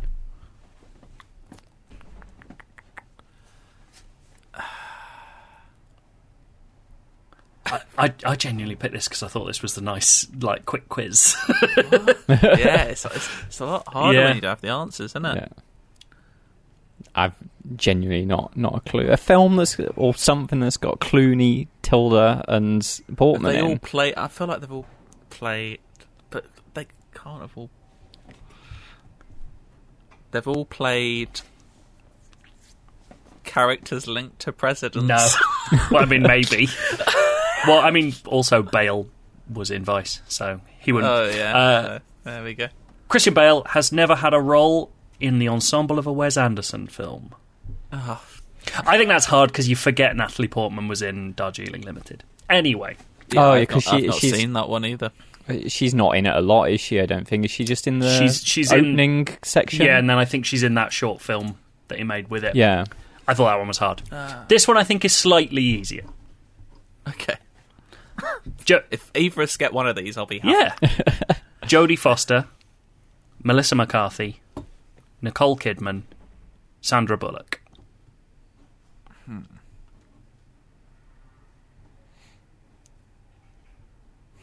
[7.72, 10.89] I, I, I genuinely picked this because I thought this was the nice, like, quick
[10.89, 11.35] quiz.
[12.30, 14.26] yeah, it's, it's, it's a lot harder Yeah.
[14.26, 15.35] when you don't have the answers, isn't it?
[15.35, 15.48] Yeah.
[17.15, 17.34] I've
[17.76, 19.07] genuinely not not a clue.
[19.10, 24.14] A film that's or something that's got Clooney, Tilda, and Portman They all play.
[24.15, 24.85] I feel like they've all
[25.30, 25.80] played,
[26.30, 27.69] but they can't have all.
[30.31, 31.41] They've all played
[33.43, 35.07] characters linked to presidents.
[35.07, 35.27] No.
[35.91, 36.68] well, I mean, maybe.
[37.68, 39.08] well, I mean, also Bale
[39.52, 41.12] was in Vice, so he wouldn't.
[41.12, 41.58] Oh yeah.
[41.58, 42.68] Uh, Uh, there we go.
[43.08, 47.34] Christian Bale has never had a role in the ensemble of a Wes Anderson film.
[47.92, 48.24] Oh,
[48.86, 52.24] I think that's hard because you forget Natalie Portman was in Darjeeling Limited.
[52.50, 52.96] Anyway,
[53.36, 55.12] Oh, yeah, I've 'cause not- I've not she's- seen that one either.
[55.68, 57.02] She's not in it a lot, is she?
[57.02, 57.44] I don't think.
[57.44, 59.86] Is she just in the She's- she's in- opening section?
[59.86, 61.58] yeah, and then I think she's in that short film
[61.90, 62.56] that he made with it.
[62.56, 62.86] yeah.
[63.28, 64.02] I thought that one was hard.
[64.48, 66.04] This one I think is slightly easier.
[67.08, 67.36] Okay.
[68.65, 70.85] Jo- If either of us get one of these, I'll be happy.
[70.85, 71.35] yeah.
[71.64, 72.45] Jodie Foster,
[73.43, 74.41] Melissa McCarthy,
[75.22, 76.03] Nicole Kidman,
[76.81, 77.61] Sandra Bullock.
[79.26, 79.39] Hmm.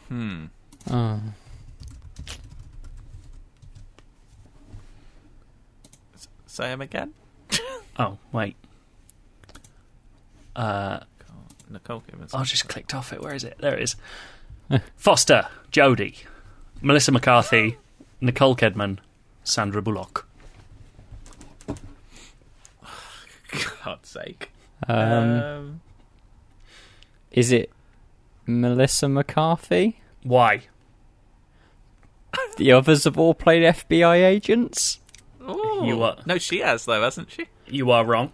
[0.07, 0.45] Hmm.
[0.89, 1.21] Oh.
[6.47, 7.13] Say them again.
[7.97, 8.55] Oh, wait.
[10.55, 10.99] Uh,
[11.69, 12.33] Nicole Kidman's.
[12.33, 13.21] I just clicked off it.
[13.21, 13.57] Where is it?
[13.59, 13.95] There it is.
[14.97, 16.15] Foster, Jodie,
[16.81, 17.77] Melissa McCarthy,
[18.21, 18.99] Nicole Kidman,
[19.43, 20.27] Sandra Bullock.
[23.83, 24.51] God's sake.
[24.87, 24.97] Um,
[25.41, 25.81] Um,
[27.31, 27.71] is it
[28.45, 30.01] Melissa McCarthy?
[30.23, 30.61] Why?
[32.57, 34.99] The others have all played FBI agents.
[35.41, 35.81] ooh.
[35.85, 37.47] You are- No, she has though, hasn't she?
[37.67, 38.31] You are wrong.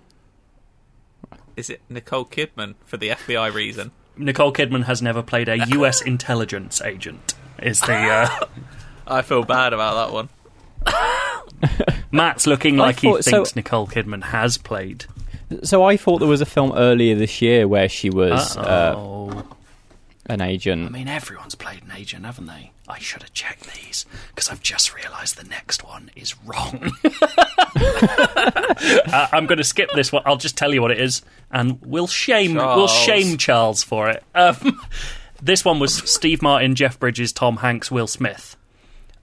[1.56, 3.91] Is it Nicole Kidman for the FBI reason?
[4.18, 6.02] Nicole Kidman has never played a U.S.
[6.02, 7.34] intelligence agent.
[7.61, 8.45] Is the uh,
[9.07, 10.30] I feel bad about that one.
[12.11, 15.06] Matt's looking I like he thought- so- thinks Nicole Kidman has played.
[15.64, 19.44] So I thought there was a film earlier this year where she was uh,
[20.27, 20.88] an agent.
[20.88, 22.72] I mean, everyone's played an agent, haven't they?
[22.88, 26.91] I should have checked these because I've just realised the next one is wrong.
[27.76, 30.23] uh, I'm going to skip this one.
[30.26, 31.22] I'll just tell you what it is,
[31.52, 32.91] and we'll shame we'll Charles.
[32.91, 34.23] shame Charles for it.
[34.34, 34.81] Um,
[35.41, 38.56] this one was Steve Martin, Jeff Bridges, Tom Hanks, Will Smith,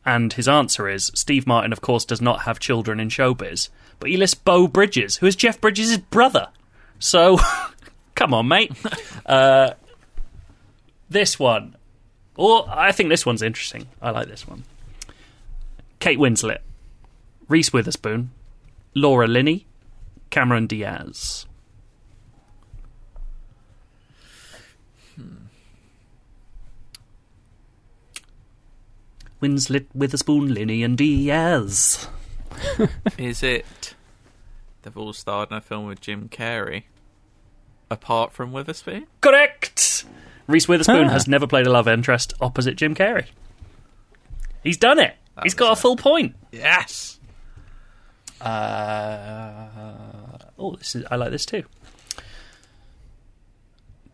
[0.04, 3.68] and his answer is Steve Martin, of course, does not have children in showbiz,
[3.98, 6.48] but he lists Beau Bridges, who is Jeff Bridges' brother.
[6.98, 7.38] So,
[8.14, 8.72] come on, mate.
[9.26, 9.72] Uh,
[11.12, 11.76] this one.
[12.36, 13.88] Or I think this one's interesting.
[14.00, 14.64] I like this one.
[15.98, 16.58] Kate Winslet,
[17.48, 18.32] Reese Witherspoon,
[18.94, 19.66] Laura Linney,
[20.30, 21.46] Cameron Diaz.
[25.14, 25.46] Hmm.
[29.40, 32.08] Winslet, Witherspoon, Linney, and Diaz.
[33.18, 33.94] Is it
[34.82, 36.84] they've all starred in a film with Jim Carrey?
[37.90, 39.06] Apart from Witherspoon?
[39.20, 40.04] Correct.
[40.46, 41.10] Reese Witherspoon Ah.
[41.12, 43.26] has never played a love interest opposite Jim Carrey.
[44.64, 45.16] He's done it.
[45.42, 46.34] He's got a full point.
[46.52, 47.18] Yes.
[48.40, 49.68] Uh,
[50.58, 51.64] oh, this is I like this too.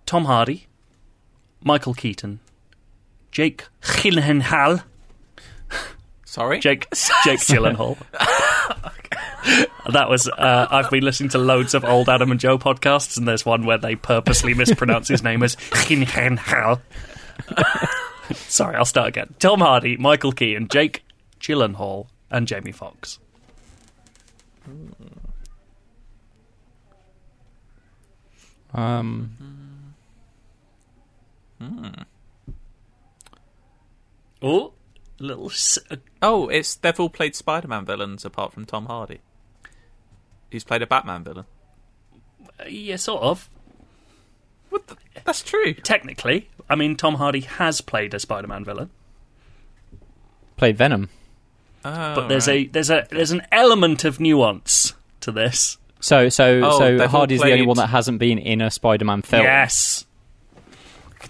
[0.07, 0.67] Tom Hardy,
[1.63, 2.41] Michael Keaton,
[3.33, 4.83] Jake Gyllenhaal,
[6.25, 6.61] Sorry?
[6.61, 6.87] Jake
[7.25, 7.97] Jake Gyllenhaal.
[9.93, 10.28] That was.
[10.28, 13.65] Uh, I've been listening to loads of old Adam and Joe podcasts, and there's one
[13.65, 16.81] where they purposely mispronounce his name as Gyllenhaal.
[18.35, 19.35] Sorry, I'll start again.
[19.39, 21.02] Tom Hardy, Michael Keaton, Jake
[21.40, 23.19] Gyllenhaal, and Jamie Foxx.
[28.74, 29.94] Um,
[34.40, 34.73] Oh,
[35.19, 35.51] little.
[35.51, 35.78] s-
[36.23, 39.20] Oh, it's they've all played Spider-Man villains apart from Tom Hardy.
[40.51, 41.47] He's played a Batman villain.
[42.69, 43.49] yeah, sort of.
[44.70, 44.97] What the?
[45.25, 45.75] That's true.
[45.75, 48.91] Technically, I mean, Tom Hardy has played a Spider-Man villain,
[50.57, 51.11] played Venom.
[51.85, 52.69] Oh, but there's right.
[52.69, 55.79] a there's a there's an element of nuance to this.
[56.01, 58.70] So, so, Oh, so they've all Hardy's the only one that hasn't been in a
[58.70, 59.43] Spider-Man film.
[59.43, 60.05] Yes.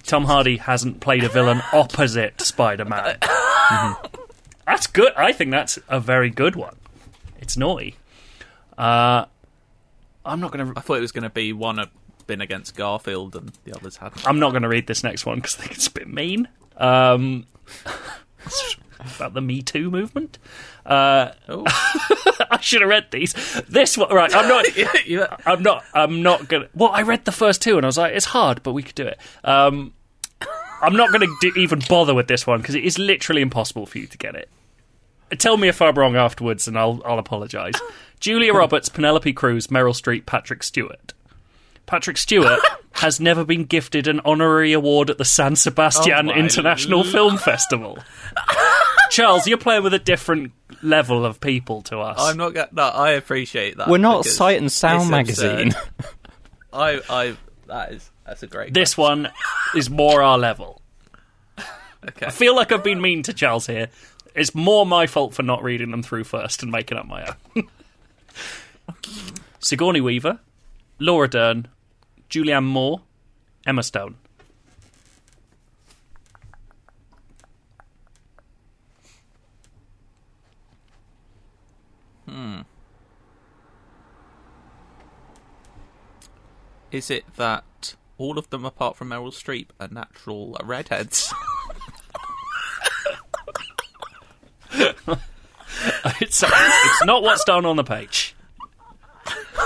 [0.02, 3.16] Tom Hardy hasn't played a villain opposite Spider-Man.
[4.66, 5.14] That's good.
[5.16, 6.76] I think that's a very good one.
[7.40, 7.96] It's naughty.
[8.78, 9.26] Uh,
[10.24, 10.78] I'm not going to.
[10.78, 11.90] I thought it was going to be one had
[12.26, 14.26] been against Garfield and the others hadn't.
[14.26, 16.48] I'm not going to read this next one because I think it's a bit mean.
[16.76, 17.46] Um,
[19.16, 20.38] about the Me Too movement.
[20.86, 21.64] Uh, Oh,
[22.50, 23.32] I should have read these.
[23.68, 24.34] This one, right?
[24.34, 24.66] I'm not.
[25.46, 25.84] I'm not.
[25.92, 26.68] I'm not gonna.
[26.74, 28.94] Well, I read the first two and I was like, it's hard, but we could
[28.94, 29.18] do it.
[29.44, 29.92] Um,
[30.80, 33.98] I'm not going to even bother with this one because it is literally impossible for
[33.98, 34.48] you to get it.
[35.36, 37.74] Tell me if I'm wrong afterwards, and I'll I'll apologise.
[38.20, 41.12] Julia Roberts, Penelope Cruz, Meryl Streep, Patrick Stewart.
[41.86, 42.58] Patrick Stewart
[42.92, 47.38] has never been gifted an honorary award at the San Sebastian Oh International l- Film
[47.38, 47.98] Festival.
[49.10, 50.52] Charles, you're playing with a different
[50.82, 52.18] level of people to us.
[52.20, 52.54] I'm not.
[52.54, 53.88] Get, no, I appreciate that.
[53.88, 55.74] We're not Sight and Sound magazine.
[56.72, 57.36] I, I,
[57.66, 58.74] that is that's a great.
[58.74, 59.30] This one
[59.74, 60.82] is more our level.
[62.06, 62.26] Okay.
[62.26, 63.88] I feel like I've been mean to Charles here.
[64.38, 67.68] It's more my fault for not reading them through first and making up my own.
[69.58, 70.38] Sigourney Weaver,
[71.00, 71.66] Laura Dern,
[72.30, 73.00] Julianne Moore,
[73.66, 74.14] Emma Stone.
[82.28, 82.60] Hmm.
[86.92, 91.34] Is it that all of them, apart from Meryl Streep, are natural redheads?
[96.20, 98.34] It's, it's not what's down on the page.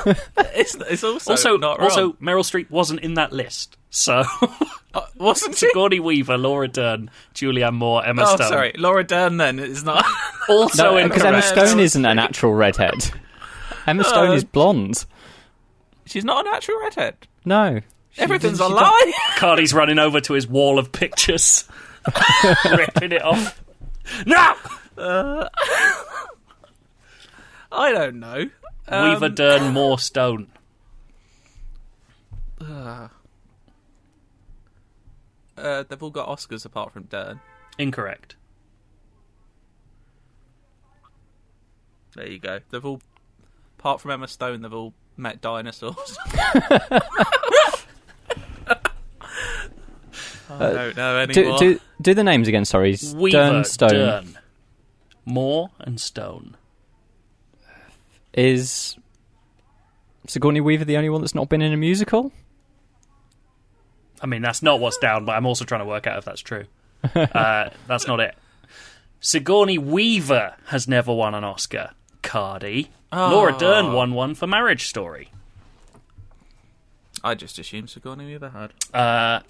[0.07, 1.89] it's, it's also, Also, not wrong.
[1.91, 3.77] also Meryl Streep wasn't in that list.
[3.91, 4.25] So
[4.95, 5.69] Uh, wasn't she?
[5.69, 8.49] Sigourney Weaver, Laura Dern, Julianne Moore, Emma Oh, Stone.
[8.49, 9.39] sorry, Laura Dern.
[9.39, 10.05] Then is not.
[10.49, 11.15] Also No, incorrect.
[11.15, 13.11] because Emma Stone isn't a natural redhead.
[13.87, 15.07] Emma Stone Uh, is blonde.
[16.05, 17.17] She's not a natural redhead.
[17.45, 17.81] No.
[18.19, 19.13] Everything's a she lie.
[19.37, 21.65] Cardy's running over to his wall of pictures,
[22.77, 23.63] ripping it off.
[24.27, 24.55] No!
[27.73, 28.51] I don't know.
[28.89, 30.49] Um, Weaver, Dern, Moore, Stone.
[32.61, 33.09] uh,
[35.57, 37.41] they've all got Oscars apart from Dern.
[37.79, 38.37] Incorrect.
[42.15, 42.61] There you go.
[42.71, 43.01] They've all,
[43.79, 46.19] apart from Emma Stone, they've all met dinosaurs.
[50.51, 52.99] I don't know Do, do, do the names again, sorry.
[53.15, 54.39] Weaver, Dern Stone Dern,
[55.25, 56.57] Moore, and Stone.
[58.35, 58.97] is
[60.27, 62.33] Sigourney Weaver the only one that's not been in a musical?
[64.21, 66.41] I mean, that's not what's down, but I'm also trying to work out if that's
[66.41, 66.65] true.
[67.15, 68.37] Uh, that's not it.
[69.19, 71.91] Sigourney Weaver has never won an Oscar.
[72.23, 72.89] Cardy.
[73.13, 75.31] Laura Dern won one for Marriage Story.
[77.25, 78.73] I just assumed Sigourney Weaver had.
[78.95, 79.41] Uh,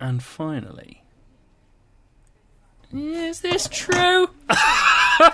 [0.00, 1.01] and finally,
[2.92, 4.28] is this true?
[4.48, 5.32] I'm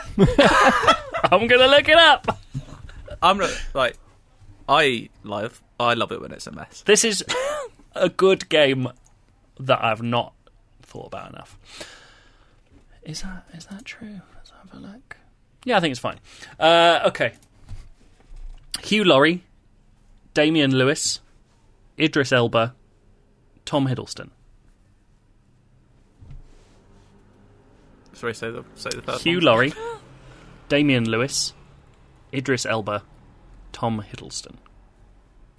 [1.46, 2.38] gonna look it up.
[3.22, 3.96] I'm not like.
[4.68, 5.62] I love.
[5.80, 6.82] I love it when it's a mess.
[6.82, 7.24] This is
[7.94, 8.88] a good game
[9.58, 10.34] that I've not
[10.82, 11.58] thought about enough.
[13.02, 14.20] Is that is that true?
[14.34, 15.16] Let's have a look.
[15.64, 16.18] Yeah, I think it's fine.
[16.58, 17.32] Uh, okay.
[18.82, 19.42] Hugh Laurie,
[20.34, 21.20] Damian Lewis,
[21.98, 22.74] Idris Elba,
[23.64, 24.30] Tom Hiddleston.
[28.18, 29.44] Sorry, say the say the first Hugh one.
[29.44, 29.72] Laurie,
[30.68, 31.54] Damian Lewis,
[32.34, 33.04] Idris Elba,
[33.70, 34.56] Tom Hiddleston.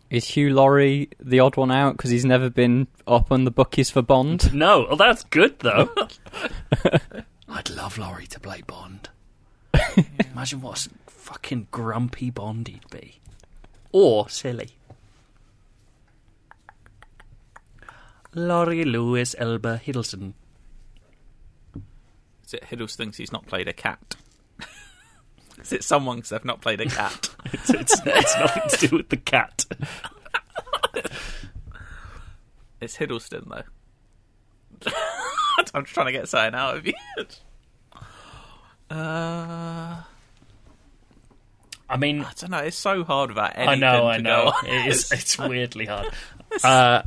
[0.09, 3.89] Is Hugh Laurie the odd one out because he's never been up on the bookies
[3.89, 4.53] for Bond?
[4.59, 5.89] No, well, that's good though.
[7.47, 9.07] I'd love Laurie to play Bond.
[10.33, 13.21] Imagine what a fucking grumpy Bond he'd be,
[13.93, 14.71] or silly.
[18.35, 20.33] Laurie Lewis Elba Hiddleston.
[22.49, 24.15] Is it Hiddleston thinks he's not played a cat?
[25.61, 27.29] Is it someone because they've not played a cat?
[27.53, 29.65] It's, it's, it's nothing to do with the cat.
[32.81, 33.63] it's Hiddleston though.
[35.73, 36.93] I'm just trying to get something out of you.
[38.89, 40.01] Uh,
[41.87, 42.57] I mean, I don't know.
[42.57, 43.79] It's so hard without I anything.
[43.81, 44.53] know, I know.
[44.63, 46.07] It is, it's weirdly hard.
[46.63, 47.03] Uh,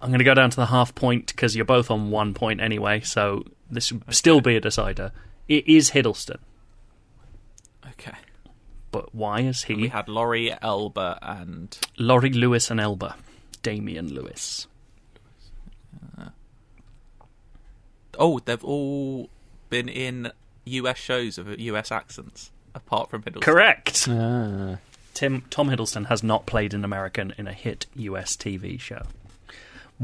[0.00, 2.60] I'm going to go down to the half point because you're both on one point
[2.60, 5.12] anyway, so this would still be a decider.
[5.48, 6.38] It is Hiddleston,
[7.92, 8.16] Okay.
[8.90, 13.16] but why is he We had Laurie, Elba, and Laurie Lewis and Elba?
[13.62, 14.66] Damian Lewis.
[18.18, 19.28] oh, they've all
[19.70, 20.30] been in
[20.66, 23.42] US shows with US accents, apart from Hiddleston.
[23.42, 24.06] Correct.
[24.10, 24.76] Ah.
[25.14, 29.02] Tim Tom Hiddleston has not played an American in a hit US TV show.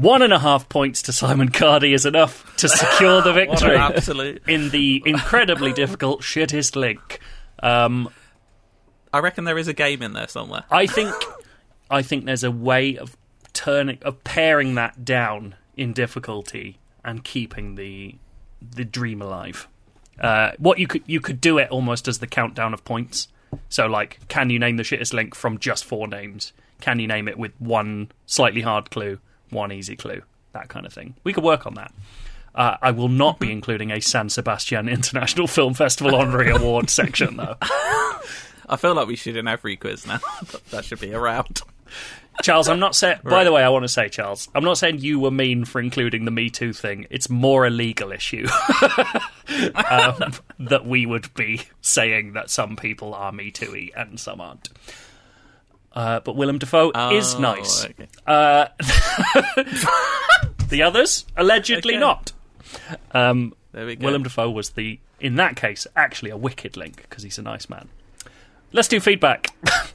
[0.01, 4.41] One and a half points to Simon Cardy is enough to secure the victory absolute.
[4.47, 7.19] in the incredibly difficult shittest link.
[7.61, 8.09] Um,
[9.13, 10.63] I reckon there is a game in there somewhere.
[10.71, 11.13] I think
[11.91, 13.15] I think there's a way of
[13.53, 18.15] turning of paring that down in difficulty and keeping the
[18.59, 19.67] the dream alive.
[20.19, 23.27] Uh, what you could you could do it almost as the countdown of points.
[23.69, 26.53] So like, can you name the shittest link from just four names?
[26.79, 29.19] Can you name it with one slightly hard clue,
[29.51, 30.21] one easy clue,
[30.53, 31.15] that kind of thing?
[31.23, 31.93] We could work on that.
[32.53, 37.37] Uh, I will not be including a San Sebastian International Film Festival honorary award section
[37.37, 37.55] though.
[37.61, 40.19] I feel like we should in every quiz now.
[40.71, 41.61] that should be around.
[42.41, 43.19] Charles, I'm not saying.
[43.23, 45.81] By the way, I want to say, Charles, I'm not saying you were mean for
[45.81, 47.05] including the Me Too thing.
[47.09, 48.47] It's more a legal issue
[49.75, 54.69] um, that we would be saying that some people are Me Too-y and some aren't.
[55.93, 57.85] Uh, but Willem Dafoe is Oh, nice.
[57.85, 58.07] okay.
[58.25, 58.67] Uh,
[60.69, 61.99] the others allegedly Okay.
[61.99, 62.31] not.
[63.11, 64.05] Um, There we go.
[64.05, 67.69] Willem Dafoe was the, in that case, actually a wicked link because he's a nice
[67.69, 67.89] man.
[68.71, 69.47] Let's do feedback.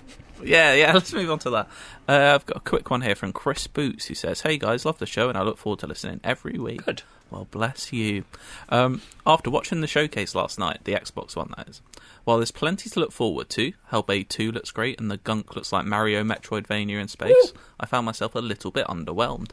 [0.45, 1.69] Yeah, yeah, let's move on to that.
[2.07, 4.99] Uh, I've got a quick one here from Chris Boots who says, Hey guys, love
[4.99, 6.85] the show and I look forward to listening every week.
[6.85, 7.01] Good.
[7.31, 8.25] Well, bless you.
[8.69, 11.81] Um, after watching the showcase last night, the Xbox one that is,
[12.25, 15.73] while there's plenty to look forward to, Hellblade 2 looks great and the gunk looks
[15.73, 19.51] like Mario Metroidvania in space, I found myself a little bit underwhelmed.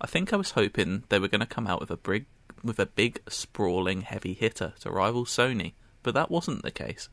[0.00, 2.26] I think I was hoping they were going to come out with a big,
[2.62, 5.72] with a big, sprawling heavy hitter to rival Sony,
[6.02, 7.08] but that wasn't the case.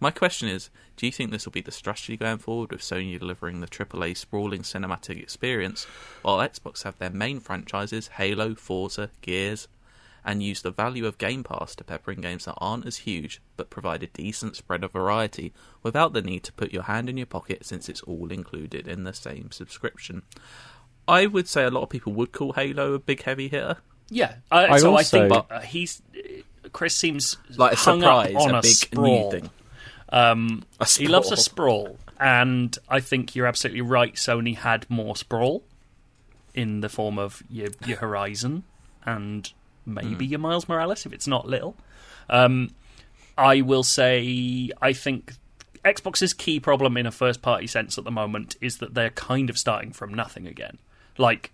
[0.00, 3.18] My question is, do you think this will be the strategy going forward with Sony
[3.18, 5.84] delivering the AAA sprawling cinematic experience,
[6.22, 9.68] while Xbox have their main franchises, Halo, Forza, Gears,
[10.26, 13.40] and use the value of Game Pass to pepper in games that aren't as huge,
[13.56, 15.52] but provide a decent spread of variety,
[15.82, 19.04] without the need to put your hand in your pocket since it's all included in
[19.04, 20.22] the same subscription?
[21.06, 23.76] I would say a lot of people would call Halo a big heavy hitter.
[24.08, 24.36] Yeah.
[24.50, 26.02] Uh, I so I also- think uh, he's
[26.72, 29.30] Chris seems Like a hung surprise, up on a a, big sprawl.
[29.32, 29.50] new thing.
[30.14, 30.62] Um,
[30.96, 31.98] he loves a sprawl.
[32.20, 34.14] and I think you're absolutely right.
[34.14, 35.64] Sony had more sprawl
[36.54, 38.62] in the form of your, your Horizon
[39.04, 39.52] and
[39.84, 41.76] maybe your Miles Morales if it's not little.
[42.30, 42.70] Um,
[43.36, 45.32] I will say I think
[45.84, 49.50] Xbox's key problem in a first party sense at the moment is that they're kind
[49.50, 50.78] of starting from nothing again.
[51.18, 51.52] Like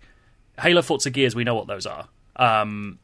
[0.59, 2.07] Halo, Forza, Gears, we know what those are.
[2.35, 2.99] Um,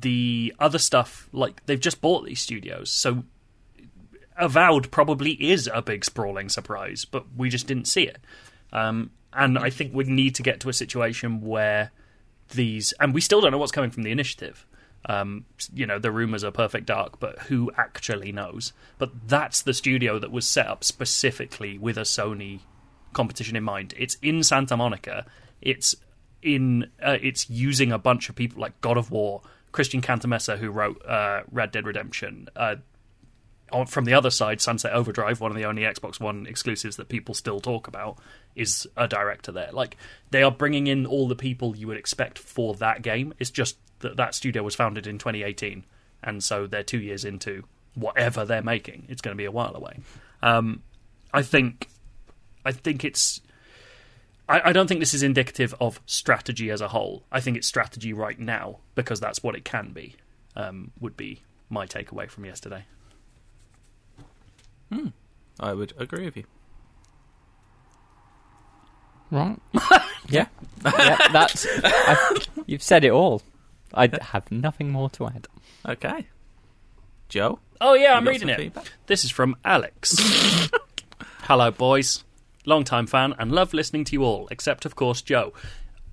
[0.00, 3.24] the other stuff, like they've just bought these studios, so
[4.38, 8.18] Avowed probably is a big sprawling surprise, but we just didn't see it.
[8.72, 11.90] Um, and I think we need to get to a situation where
[12.50, 14.66] these, and we still don't know what's coming from the initiative.
[15.06, 18.72] Um, you know, the rumors are perfect dark, but who actually knows?
[18.98, 22.60] But that's the studio that was set up specifically with a Sony
[23.12, 23.94] competition in mind.
[23.96, 25.26] It's in Santa Monica.
[25.60, 25.94] It's
[26.42, 26.90] in.
[27.02, 29.42] Uh, it's using a bunch of people like God of War,
[29.72, 32.48] Christian Cantamessa, who wrote uh, Red Dead Redemption.
[32.56, 32.76] Uh,
[33.86, 37.34] from the other side, Sunset Overdrive, one of the only Xbox One exclusives that people
[37.34, 38.18] still talk about,
[38.54, 39.70] is a director there.
[39.72, 39.96] Like
[40.30, 43.34] they are bringing in all the people you would expect for that game.
[43.38, 45.84] It's just that that studio was founded in 2018,
[46.22, 47.64] and so they're two years into
[47.94, 49.06] whatever they're making.
[49.08, 49.98] It's going to be a while away.
[50.42, 50.82] Um,
[51.32, 51.88] I think,
[52.64, 53.40] I think it's.
[54.50, 57.22] I, don't think this is indicative of strategy as a whole.
[57.30, 60.16] I think it's strategy right now because that's what it can be.
[60.56, 62.84] Um, would be my takeaway from yesterday.
[64.92, 65.08] Hmm.
[65.60, 66.44] I would agree with you.
[69.30, 69.58] Right.
[70.28, 70.46] yeah.
[70.84, 71.18] yeah.
[71.32, 71.66] That's.
[71.84, 73.42] I've, you've said it all.
[73.92, 75.48] I have nothing more to add.
[75.86, 76.26] Okay.
[77.28, 77.58] Joe?
[77.80, 78.56] Oh yeah, I'm reading it.
[78.56, 78.92] feedback?
[79.06, 80.16] This is from Alex.
[81.42, 82.24] Hello, boys.
[82.64, 85.52] Long time fan and love listening to you all, except of course Joe.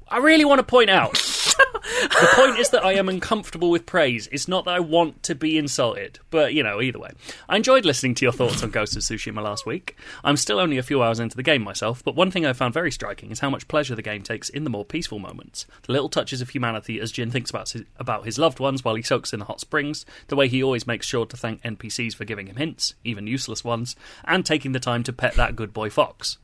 [0.08, 1.18] I really want to point out
[1.86, 4.28] the point is that I am uncomfortable with praise.
[4.32, 7.12] It's not that I want to be insulted, but you know, either way.
[7.48, 9.98] I enjoyed listening to your thoughts on Ghost of Tsushima last week.
[10.24, 12.74] I'm still only a few hours into the game myself, but one thing I found
[12.74, 15.66] very striking is how much pleasure the game takes in the more peaceful moments.
[15.84, 18.96] The little touches of humanity as Jin thinks about his, about his loved ones while
[18.96, 22.16] he soaks in the hot springs, the way he always makes sure to thank NPCs
[22.16, 25.74] for giving him hints, even useless ones, and taking the time to pet that good
[25.74, 26.38] boy fox.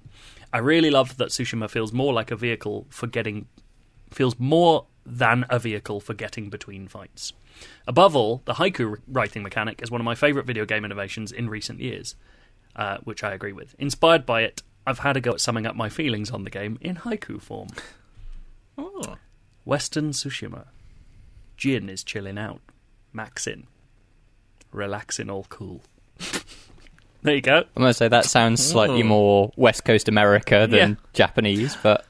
[0.53, 3.47] I really love that Tsushima feels more like a vehicle for getting
[4.11, 7.33] feels more than a vehicle for getting between fights.
[7.87, 11.49] Above all, the haiku writing mechanic is one of my favourite video game innovations in
[11.49, 12.15] recent years,
[12.75, 13.75] uh, which I agree with.
[13.79, 16.77] Inspired by it, I've had a go at summing up my feelings on the game
[16.81, 17.69] in haiku form.
[18.77, 19.17] Oh.
[19.65, 20.65] Western Tsushima.
[21.57, 22.61] Jin is chilling out.
[23.13, 23.65] Maxin.
[24.71, 25.81] Relaxing all cool.
[27.21, 27.57] there you go.
[27.57, 29.05] I'm going to say that sounds slightly Oh.
[29.05, 30.95] more West Coast America than Yeah.
[31.13, 32.05] Japanese, but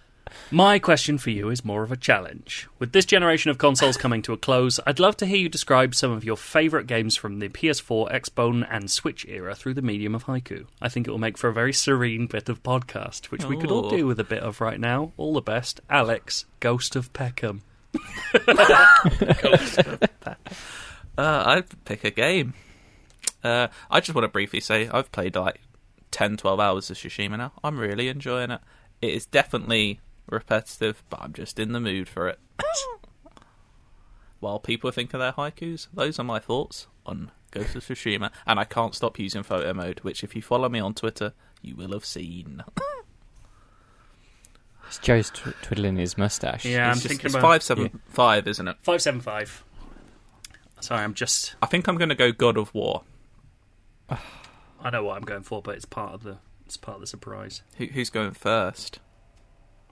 [0.49, 2.67] My question for you is more of a challenge.
[2.79, 5.95] With this generation of consoles coming to a close, I'd love to hear you describe
[5.95, 10.13] some of your favourite games from the PS4, Xbone, and Switch era through the medium
[10.15, 10.65] of haiku.
[10.81, 13.71] I think it will make for a very serene bit of podcast, which we could
[13.71, 13.89] all Oh.
[13.89, 15.11] do with a bit of right now.
[15.17, 15.81] All the best.
[15.89, 17.61] Alex, Ghost of Peckham.
[21.17, 22.53] Uh, I'd pick a game.
[23.43, 25.59] Uh, I just want to briefly say I've played like
[26.11, 27.51] 10, 12 hours of Tsushima now.
[27.63, 28.61] I'm really enjoying it.
[29.01, 29.99] It is definitely
[30.31, 32.39] repetitive, but I'm just in the mood for it.
[34.39, 38.59] While people think of their haikus, those are my thoughts on Ghost of Tsushima, and
[38.59, 41.91] I can't stop using photo mode, which if you follow me on Twitter, you will
[41.91, 42.63] have seen.
[44.87, 46.65] it's Joe's tw- twiddling his mustache.
[46.65, 48.77] Yeah, I'm it's just, thinking it's about five seven five, isn't it?
[48.81, 49.63] 575.
[50.79, 51.55] Sorry, I'm just.
[51.61, 53.03] I think I'm going to go God of War.
[54.09, 56.37] I know what I'm going for, but it's part of the.
[56.65, 57.61] It's part of the surprise.
[57.77, 58.99] Who, who's going first?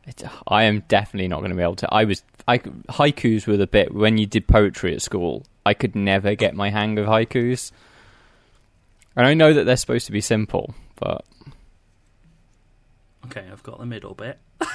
[0.08, 1.94] It's, I am definitely not going to be able to.
[1.94, 5.46] I was I haikus were the bit when you did poetry at school.
[5.66, 7.72] I could never get my hang of haikus,
[9.16, 11.24] and I know that they're supposed to be simple, but
[13.26, 14.40] Okay, I've got the middle bit.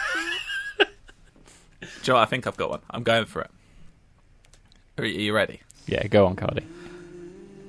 [2.02, 2.80] Joe, I think I've got one.
[2.90, 3.50] I'm going for it.
[4.98, 5.60] Are you- are you ready?
[5.86, 6.64] yeah, go on, Cardy.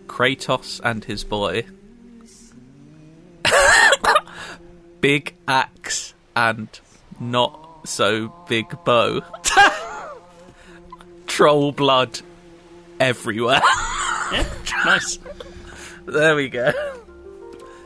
[0.07, 1.65] Kratos and his boy.
[5.01, 6.79] big axe and
[7.19, 9.21] not so big bow.
[11.27, 12.19] Troll blood
[12.99, 13.61] everywhere.
[14.85, 15.19] Nice.
[16.05, 16.71] there we go.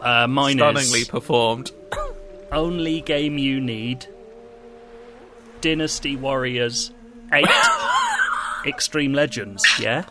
[0.01, 1.71] Uh, mine Stunningly is performed.
[2.51, 4.05] only game you need.
[5.61, 6.91] Dynasty Warriors
[7.33, 7.45] 8
[8.65, 10.05] Extreme Legends, yeah?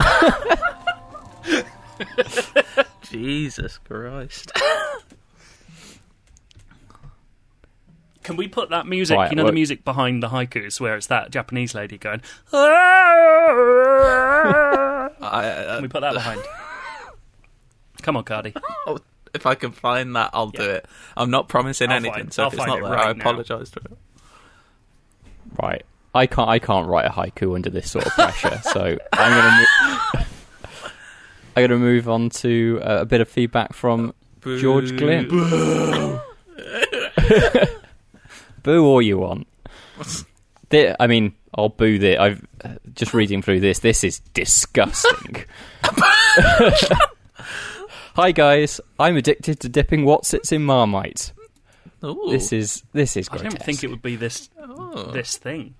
[3.02, 4.52] Jesus Christ.
[8.24, 10.96] Can we put that music, Right, you know, well- the music behind the haikus, where
[10.96, 12.20] it's that Japanese lady going,
[12.50, 12.60] Can
[15.22, 16.40] I, uh, we put that behind?
[18.02, 18.56] Come on, Cardy.
[18.86, 18.98] oh,
[19.34, 20.86] if I can find that, I'll do it.
[21.16, 23.10] I'm not promising I'll anything, find- so I'll if it's not it there, right I
[23.10, 23.98] apologise to it.
[25.62, 25.82] Right,
[26.14, 29.66] I can't I can't write a haiku under this sort of pressure, so I'm gonna.
[30.14, 30.14] Mo-
[31.56, 35.28] I'm gonna move on to uh, a bit of feedback from George Glynn.
[38.64, 39.46] Boo all you want.
[40.72, 42.18] I mean, I'll boo this.
[42.18, 43.78] I've uh, just reading through this.
[43.78, 45.44] This is disgusting.
[48.16, 51.32] Hi guys, I'm addicted to dipping Wotsits in Marmite.
[52.02, 52.28] Ooh.
[52.30, 53.50] This is this is I grotesque.
[53.58, 54.48] didn't think it would be this
[55.12, 55.74] this thing.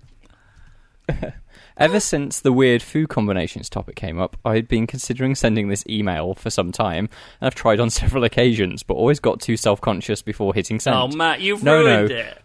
[1.77, 5.83] Ever since the weird food combinations topic came up, I had been considering sending this
[5.89, 7.09] email for some time,
[7.41, 10.95] and I've tried on several occasions, but always got too self-conscious before hitting send.
[10.95, 12.15] Oh, Matt, you've No, ruined no.
[12.15, 12.37] it.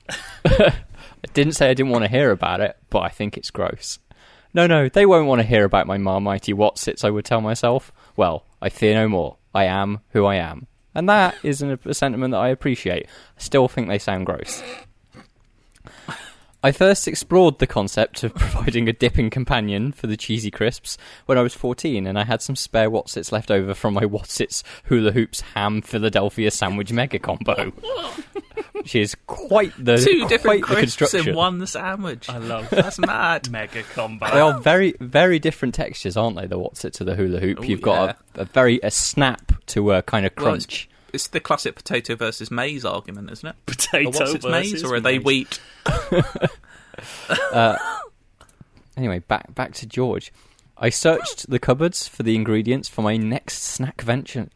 [1.24, 3.98] I didn't say I didn't want to hear about it, but I think it's gross.
[4.52, 7.92] No, no, they won't want to hear about my marmitey Wotsits, I would tell myself.
[8.16, 9.36] Well, I fear no more.
[9.54, 10.66] I am who I am.
[10.92, 13.06] And that is an, a sentiment that I appreciate.
[13.06, 14.60] I still think they sound gross.
[16.62, 21.38] I first explored the concept of providing a dipping companion for the cheesy crisps when
[21.38, 25.12] I was 14 and I had some spare Wotsits left over from my Wotsits Hula
[25.12, 27.72] Hoops Ham Philadelphia Sandwich Mega Combo.
[28.72, 31.28] Which is quite the, Two quite different the crisps construction.
[31.30, 32.30] in one sandwich.
[32.30, 33.50] I love That's mad.
[33.50, 34.30] mega combo.
[34.30, 36.46] They are very, very different textures, aren't they?
[36.46, 37.58] The Wotsit to the hula hoop.
[37.60, 40.56] Oh, You've got a, a very a snap to a kind of Well,
[41.14, 43.56] it's- the classic potato versus maize argument, isn't it?
[43.66, 45.24] Potato Or Wotsits versus maize, or are they maize.
[45.24, 45.60] wheat?
[47.52, 47.76] Uh,
[48.96, 50.32] anyway, back back to George.
[50.76, 54.48] I searched the cupboards for the ingredients for my next snack venture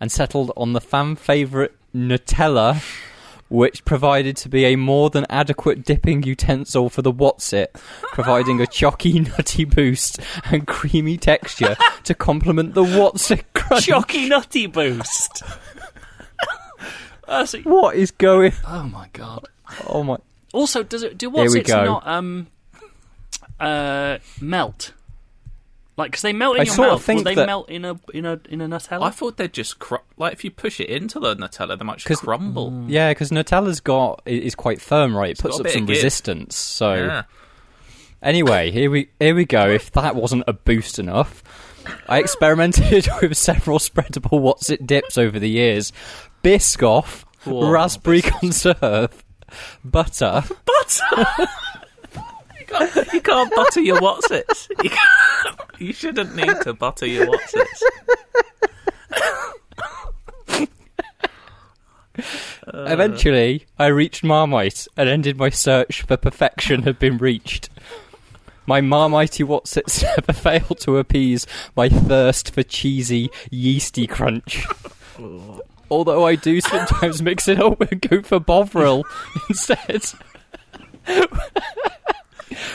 [0.00, 2.82] and settled on the fan favourite Nutella,
[3.48, 7.68] which provided to be a more than adequate dipping utensil for the Wotsit,
[8.12, 10.20] providing a chalky, nutty boost
[10.50, 13.86] and creamy texture to complement the Wotsit crunch.
[13.86, 15.42] Chocky Nutty Boost.
[17.28, 18.52] That's- What is going?
[18.66, 19.46] oh my god.
[19.86, 20.16] Oh my!
[20.52, 21.84] Also, does it do Here what's we it's go.
[21.84, 22.46] not um
[23.60, 24.92] uh melt?
[25.96, 27.68] Like, because they melt in I your sort of mouth, think will they that- melt
[27.68, 29.02] in a in a in a Nutella?
[29.02, 31.98] I thought they'd just cru- like if you push it into the Nutella, they might
[31.98, 32.84] just crumble.
[32.86, 35.30] Yeah, because Nutella's got i- is quite firm, right?
[35.30, 35.96] It puts got a up bit some of give.
[35.96, 36.56] resistance.
[36.56, 37.22] So Yeah.
[38.22, 39.68] Anyway, here we here we go.
[39.68, 41.42] If that wasn't a boost enough,
[42.08, 45.92] I experimented with several spreadable Wotsit dips over the years:
[46.48, 49.22] Biscoff, Whoa, raspberry conserve,
[49.84, 50.42] butter.
[52.58, 54.66] You can't, you can't butter your Wotsits.
[54.82, 57.82] You, you shouldn't need to butter your Wotsits.
[62.16, 62.84] Uh.
[62.86, 67.68] Eventually, I reached Marmite and ended my search for perfection had been reached.
[68.64, 71.46] My Marmitey Wotsits never failed to appease
[71.76, 74.66] my thirst for cheesy, yeasty crunch.
[75.90, 79.04] Although I do sometimes mix it up and go for Bovril
[79.48, 80.02] instead.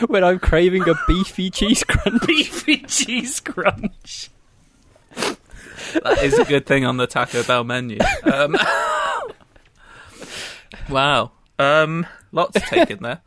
[0.08, 2.22] when I'm craving a beefy cheese crunch.
[2.28, 4.30] beefy cheese crunch.
[5.16, 8.00] That is a good thing on the Taco Bell menu.
[8.24, 8.56] Um,
[10.90, 11.32] wow.
[11.60, 13.22] Um, lots taken there.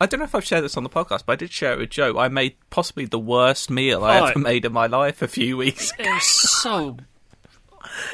[0.00, 1.78] I don't know if I've shared this on the podcast, but I did share it
[1.78, 2.18] with Joe.
[2.18, 4.24] I made possibly the worst meal I Oh.
[4.26, 5.92] ever made in my life a few weeks.
[5.98, 6.96] It was so.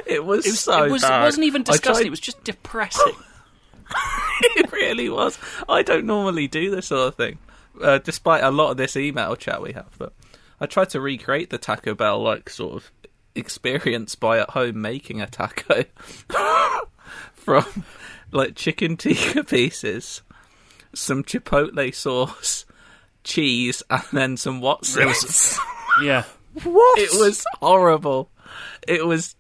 [0.07, 1.21] It was, It, was, so it, was, bad.
[1.21, 1.95] it wasn't even I disgusting.
[1.95, 3.15] tried- It was just depressing.
[4.57, 5.39] it really was.
[5.69, 7.39] I don't normally do this sort of thing,
[7.83, 9.91] uh, despite a lot of this email chat we have.
[9.99, 10.13] But
[10.61, 12.91] I tried to recreate the Taco Bell like sort of
[13.35, 15.85] experience by at home making a taco
[17.35, 17.85] from
[18.31, 20.23] like chicken tikka pieces,
[20.95, 22.65] some chipotle sauce,
[23.25, 25.59] cheese, and then some Wotsits.
[26.03, 26.25] yeah.
[26.65, 26.99] What?
[26.99, 28.31] it was horrible.
[28.87, 29.35] It was,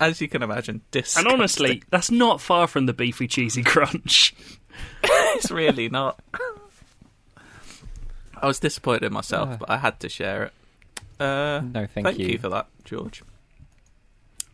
[0.00, 0.82] as you can imagine,
[1.16, 4.34] And honestly, that's not far from the beefy cheesy crunch.
[5.02, 6.20] it's really not.
[8.40, 10.52] I was disappointed in myself, but I had to share it.
[11.20, 12.26] Uh, No, thank you.
[12.28, 12.38] you.
[12.38, 13.22] for that, George.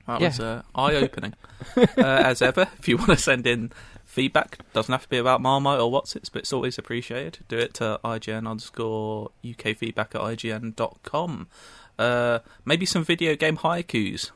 [0.06, 0.28] That Yeah.
[0.28, 1.34] was uh, eye-opening.
[1.76, 3.72] uh, as ever, if you want to send in
[4.04, 7.38] feedback, doesn't have to be about Marmite or Wotsit, but it's always appreciated.
[7.48, 11.48] Do it to IGN underscore UK feedback at IGN.com.
[11.98, 14.30] Uh, maybe some video game haikus.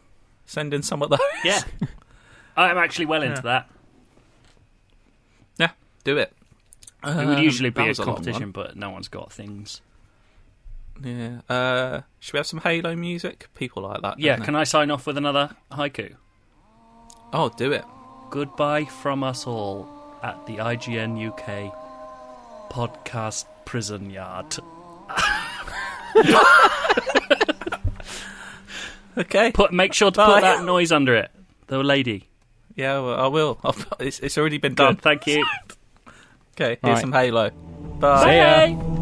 [0.49, 1.19] Send in some of those.
[1.45, 1.61] Yeah.
[2.57, 3.69] I'm actually well into that.
[5.59, 5.71] yeah,
[6.05, 6.33] do it.
[7.05, 8.17] It would Um, usually be that a was long one.
[8.17, 9.83] competition, but no one's got things.
[11.05, 11.43] Yeah.
[11.51, 13.49] Uh, should we have some Halo music?
[13.55, 14.19] People like that.
[14.19, 16.15] Yeah, can I sign off with another haiku?
[17.33, 17.85] Oh, do it.
[18.31, 19.87] Goodbye from us all
[20.23, 21.73] at the IGN UK
[22.73, 24.57] podcast prison yard.
[29.19, 29.53] Okay.
[29.53, 31.31] Put make sure to put that noise under it.
[31.67, 32.29] The lady.
[32.77, 33.59] Yeah, well, I will.
[33.65, 34.95] I'll, it's, it's already been done.
[34.95, 35.45] Good, thank you.
[36.61, 37.01] Okay, here's Right.
[37.01, 37.51] some Halo.
[38.01, 38.25] Bye.
[38.25, 38.67] See ya.
[38.77, 38.95] Bye.